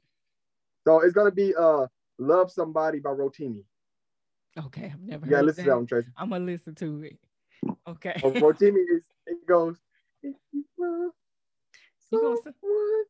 So 0.84 1.01
it's 1.03 1.14
gonna 1.14 1.32
be 1.32 1.55
uh, 1.57 1.86
"Love 2.18 2.51
Somebody" 2.53 3.01
by 3.01 3.11
Rotimi. 3.11 3.62
Okay, 4.66 4.93
I've 4.95 5.01
never 5.03 5.26
Yeah, 5.26 5.30
gotta 5.32 5.38
heard 5.38 5.47
listen 5.47 5.64
to 5.64 5.70
that 5.70 5.76
that. 5.76 5.78
one, 5.78 5.86
Tracy. 5.86 6.09
I'm 6.16 6.30
gonna 6.30 6.45
listen 6.45 6.74
to 6.76 7.03
it. 7.05 7.18
Okay. 7.88 8.20
Oh, 8.22 8.32
Rotimi 8.32 8.84
is 8.95 9.05
it 9.26 9.47
goes. 9.47 9.78
If 10.22 10.36
you 10.53 10.64
love 10.78 11.12
gonna 12.12 12.36
someone, 12.45 13.05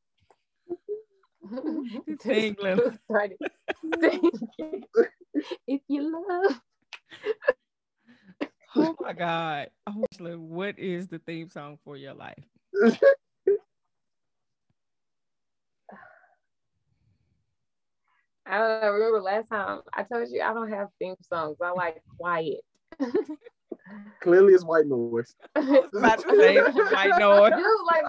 Sing, 2.21 2.57
Lil. 2.61 2.93
Started. 3.11 3.39
Sing. 4.01 4.31
if 5.67 5.81
you 5.89 6.13
love. 6.13 6.61
Oh 8.75 8.97
my 9.01 9.13
God. 9.13 9.69
Oh, 9.87 10.07
what 10.39 10.79
is 10.79 11.07
the 11.07 11.19
theme 11.19 11.51
song 11.51 11.79
for 11.85 11.95
your 11.99 12.15
life? 12.15 12.43
I 18.47 18.59
don't 18.59 18.81
know. 18.81 18.91
Remember 18.93 19.21
last 19.21 19.49
time 19.49 19.83
I 19.93 20.05
told 20.05 20.31
you 20.31 20.41
I 20.41 20.55
don't 20.55 20.71
have 20.71 20.89
theme 20.99 21.17
songs. 21.29 21.59
I 21.63 21.73
like 21.73 22.03
quiet. 22.19 22.61
Clearly, 24.21 24.55
it's 24.55 24.65
white 24.65 24.87
noise. 24.87 25.35
About 25.55 26.19
to 26.21 26.37
say 26.37 26.61
white 26.61 27.19
noise. 27.19 27.53
Dude, 27.53 27.65
like 27.87 28.05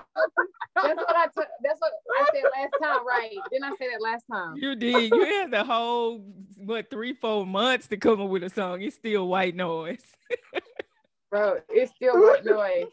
that's 0.75 0.97
what 0.97 1.15
I. 1.15 1.27
That's 1.63 1.79
what 1.79 1.93
I 2.19 2.25
said 2.33 2.43
last 2.55 2.73
time, 2.81 3.07
right? 3.07 3.35
Didn't 3.51 3.65
I 3.65 3.75
say 3.77 3.89
that 3.91 4.01
last 4.01 4.25
time? 4.31 4.55
You 4.55 4.75
did. 4.75 5.11
You 5.11 5.25
had 5.25 5.51
the 5.51 5.63
whole 5.63 6.25
what 6.57 6.89
three, 6.89 7.13
four 7.13 7.45
months 7.45 7.87
to 7.87 7.97
come 7.97 8.21
up 8.21 8.29
with 8.29 8.43
a 8.43 8.49
song. 8.49 8.81
It's 8.81 8.95
still 8.95 9.27
white 9.27 9.55
noise. 9.55 10.03
Bro, 11.31 11.59
it's 11.69 11.91
still 11.95 12.21
white 12.21 12.45
noise. 12.45 12.87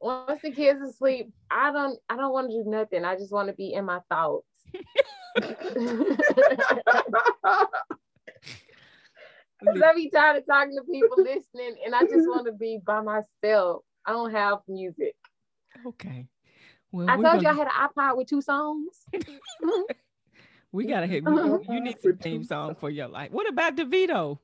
Once 0.00 0.42
the 0.42 0.50
kids 0.50 0.80
asleep, 0.82 1.30
I 1.50 1.72
don't 1.72 1.98
I 2.08 2.16
don't 2.16 2.32
want 2.32 2.50
to 2.50 2.62
do 2.62 2.68
nothing. 2.68 3.04
I 3.04 3.16
just 3.16 3.32
want 3.32 3.48
to 3.48 3.54
be 3.54 3.74
in 3.74 3.84
my 3.84 4.00
thoughts. 4.10 4.46
Cause 9.64 9.82
I 9.84 9.94
be 9.94 10.10
tired 10.10 10.38
of 10.38 10.46
talking 10.46 10.76
to 10.76 10.82
people 10.90 11.18
listening 11.22 11.76
and 11.84 11.94
I 11.94 12.02
just 12.04 12.26
want 12.28 12.46
to 12.46 12.52
be 12.52 12.80
by 12.84 13.00
myself. 13.02 13.82
I 14.06 14.12
don't 14.12 14.30
have 14.32 14.60
music. 14.68 15.14
Okay. 15.86 16.26
Well, 16.92 17.06
I 17.08 17.16
we're 17.16 17.22
told 17.22 17.42
you 17.42 17.48
I 17.48 17.52
had 17.52 17.68
an 17.68 17.88
iPod 17.88 18.16
with 18.16 18.28
two 18.28 18.40
songs. 18.42 19.06
we 20.72 20.86
gotta 20.86 21.06
hit. 21.06 21.24
You, 21.24 21.62
you 21.68 21.80
need 21.80 22.00
some 22.02 22.16
theme 22.16 22.44
song 22.44 22.74
for 22.74 22.90
your 22.90 23.08
life. 23.08 23.30
What 23.32 23.48
about 23.48 23.76
DeVito? 23.76 24.38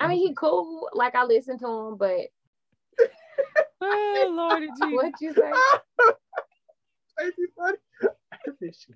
I 0.00 0.08
mean, 0.08 0.18
he 0.28 0.34
cool. 0.34 0.88
Like 0.94 1.14
I 1.14 1.24
listen 1.24 1.58
to 1.58 1.66
him, 1.66 1.96
but 1.96 2.20
oh 3.82 4.32
Lordy 4.34 4.70
Jesus. 4.72 4.92
what 4.94 5.20
you 5.20 5.34
say? 5.34 5.52
Ain't 7.20 7.34
you 7.38 7.48
funny? 7.56 7.76
And 8.60 8.74
she- 8.74 8.94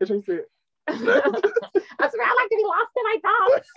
and 0.00 0.08
she 0.08 0.22
said, 0.26 0.44
I 2.00 2.08
swear 2.10 2.26
I 2.26 2.34
like 2.34 2.50
to 2.50 2.56
be 2.56 2.64
lost 2.64 2.92
in 2.96 3.04
my 3.04 3.18
thoughts. 3.22 3.68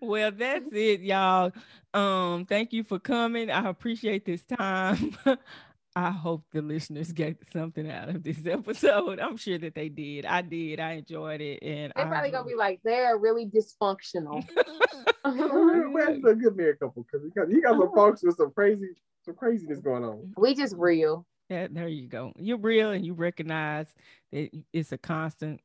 Well, 0.00 0.32
that's 0.32 0.66
it, 0.72 1.00
y'all. 1.00 1.52
Um, 1.94 2.44
thank 2.46 2.72
you 2.72 2.84
for 2.84 2.98
coming. 2.98 3.50
I 3.50 3.68
appreciate 3.68 4.24
this 4.26 4.42
time. 4.42 5.16
I 5.96 6.10
hope 6.10 6.44
the 6.52 6.60
listeners 6.60 7.12
get 7.12 7.38
something 7.52 7.88
out 7.88 8.08
of 8.08 8.22
this 8.24 8.38
episode. 8.46 9.20
I'm 9.20 9.36
sure 9.36 9.58
that 9.58 9.74
they 9.74 9.88
did. 9.88 10.26
I 10.26 10.42
did. 10.42 10.80
I 10.80 10.92
enjoyed 10.94 11.40
it, 11.40 11.62
and 11.62 11.92
They're 11.94 12.06
probably 12.06 12.30
gonna 12.30 12.48
be 12.48 12.56
like, 12.56 12.80
they're 12.84 13.16
really 13.16 13.46
dysfunctional. 13.46 14.44
well, 15.24 15.92
that's 15.94 16.24
a 16.24 16.34
good 16.34 16.56
married 16.56 16.80
couple 16.80 17.06
because 17.10 17.24
you 17.24 17.32
got, 17.62 17.72
got 17.72 17.80
some 17.80 17.94
folks 17.94 18.22
with 18.24 18.36
some 18.36 18.50
crazy, 18.50 18.88
some 19.24 19.36
craziness 19.36 19.78
going 19.78 20.04
on. 20.04 20.32
we 20.36 20.54
just 20.54 20.74
real. 20.76 21.26
There 21.50 21.88
you 21.88 22.08
go. 22.08 22.32
You're 22.36 22.58
real, 22.58 22.90
and 22.90 23.04
you 23.04 23.12
recognize 23.12 23.94
that 24.32 24.50
it's 24.72 24.92
a 24.92 24.98
constant 24.98 25.60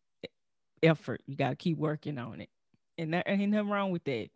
effort. 0.83 1.21
You 1.25 1.37
got 1.37 1.49
to 1.51 1.55
keep 1.55 1.77
working 1.77 2.17
on 2.17 2.41
it, 2.41 2.49
and 2.97 3.13
there 3.13 3.23
ain't 3.25 3.51
nothing 3.51 3.69
wrong 3.69 3.91
with 3.91 4.03
that. 4.05 4.29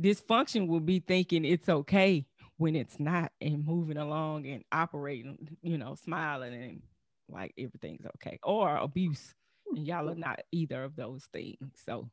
Dysfunction 0.00 0.66
will 0.66 0.80
be 0.80 1.00
thinking 1.00 1.44
it's 1.44 1.68
okay 1.68 2.26
when 2.56 2.74
it's 2.74 2.98
not, 2.98 3.32
and 3.40 3.66
moving 3.66 3.98
along 3.98 4.46
and 4.46 4.64
operating, 4.72 5.58
you 5.62 5.78
know, 5.78 5.94
smiling 5.94 6.54
and 6.54 6.82
like 7.28 7.52
everything's 7.58 8.06
okay, 8.16 8.38
or 8.42 8.76
abuse, 8.76 9.34
and 9.74 9.86
y'all 9.86 10.08
are 10.08 10.14
not 10.14 10.40
either 10.52 10.84
of 10.84 10.96
those 10.96 11.26
things. 11.32 11.58
So, 11.84 12.10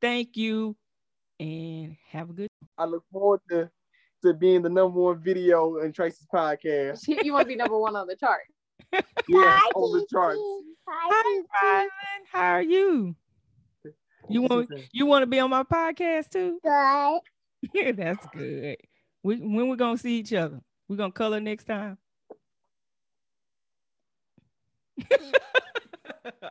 thank 0.00 0.36
you, 0.36 0.76
and 1.40 1.96
have 2.10 2.30
a 2.30 2.32
good. 2.32 2.48
I 2.78 2.86
look 2.86 3.04
forward 3.12 3.40
to 3.50 3.70
to 4.22 4.34
being 4.34 4.62
the 4.62 4.68
number 4.68 5.00
one 5.00 5.18
video 5.20 5.78
in 5.78 5.92
Tracy's 5.92 6.26
podcast. 6.32 7.02
You 7.24 7.32
want 7.32 7.44
to 7.44 7.48
be 7.48 7.56
number 7.56 7.78
one 7.78 7.96
on 7.96 8.06
the 8.06 8.16
chart. 8.16 8.42
Yes, 9.28 9.62
on 9.74 9.98
the 9.98 10.06
charts. 10.10 10.40
Hi, 10.88 11.42
Rylan. 11.62 11.88
How 12.30 12.40
are 12.40 12.62
you? 12.62 13.14
You 14.28 14.42
want 14.42 14.70
you 14.92 15.06
want 15.06 15.22
to 15.22 15.26
be 15.26 15.38
on 15.38 15.50
my 15.50 15.62
podcast 15.62 16.30
too? 16.30 16.58
Good. 16.62 17.20
Yeah, 17.72 17.92
that's 17.92 18.26
good. 18.34 18.76
We 19.22 19.36
when 19.36 19.68
we're 19.68 19.76
gonna 19.76 19.96
see 19.96 20.18
each 20.18 20.32
other? 20.32 20.60
We're 20.88 20.96
gonna 20.96 21.12
color 21.12 21.38
next 21.38 21.62
time. 21.64 21.96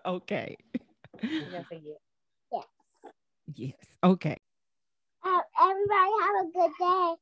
okay. 0.06 0.56
You 1.22 1.42
gotta 1.52 1.66
say 1.70 1.82
yeah. 1.84 2.62
Yes. 3.54 3.74
Okay. 4.02 4.38
Uh, 5.22 5.40
everybody 5.62 6.12
have 6.22 6.46
a 6.46 6.50
good 6.54 6.72
day. 6.80 7.16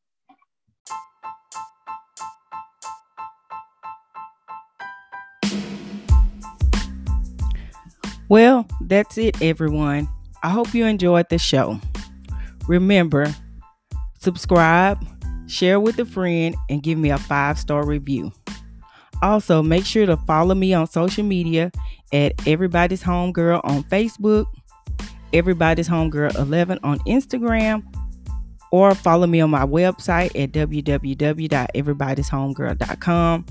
Well, 8.30 8.66
that's 8.82 9.18
it, 9.18 9.42
everyone. 9.42 10.08
I 10.44 10.50
hope 10.50 10.76
you 10.76 10.86
enjoyed 10.86 11.28
the 11.30 11.40
show. 11.40 11.80
Remember, 12.68 13.34
subscribe, 14.20 15.04
share 15.48 15.80
with 15.80 15.98
a 15.98 16.06
friend, 16.06 16.56
and 16.70 16.84
give 16.84 17.00
me 17.00 17.10
a 17.10 17.18
five 17.18 17.58
star 17.58 17.84
review. 17.84 18.32
Also, 19.24 19.64
make 19.64 19.84
sure 19.84 20.06
to 20.06 20.16
follow 20.16 20.54
me 20.54 20.76
on 20.76 20.86
social 20.86 21.24
media 21.24 21.72
at 22.14 22.34
Everybody's 22.48 23.02
Homegirl 23.02 23.62
on 23.64 23.82
Facebook, 23.86 24.46
Everybody's 25.34 25.90
Homegirl 25.90 26.38
11 26.38 26.78
on 26.84 27.00
Instagram, 27.00 27.82
or 28.72 28.94
follow 28.94 29.26
me 29.26 29.42
on 29.42 29.50
my 29.50 29.66
website 29.66 30.40
at 30.40 30.52
www.everybody'shomegirl.com. 30.52 33.46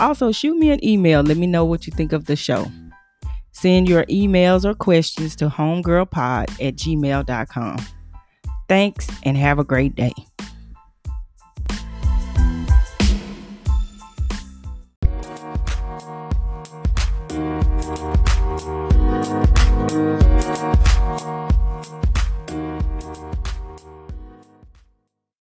Also, 0.00 0.32
shoot 0.32 0.56
me 0.56 0.70
an 0.70 0.82
email. 0.84 1.22
Let 1.22 1.38
me 1.38 1.46
know 1.46 1.64
what 1.64 1.86
you 1.86 1.94
think 1.94 2.12
of 2.12 2.26
the 2.26 2.36
show. 2.36 2.70
Send 3.52 3.88
your 3.88 4.04
emails 4.06 4.64
or 4.64 4.74
questions 4.74 5.36
to 5.36 5.48
homegirlpod 5.48 6.50
at 6.66 6.76
gmail.com. 6.76 7.76
Thanks 8.68 9.08
and 9.22 9.36
have 9.36 9.58
a 9.58 9.64
great 9.64 9.94
day. 9.94 10.12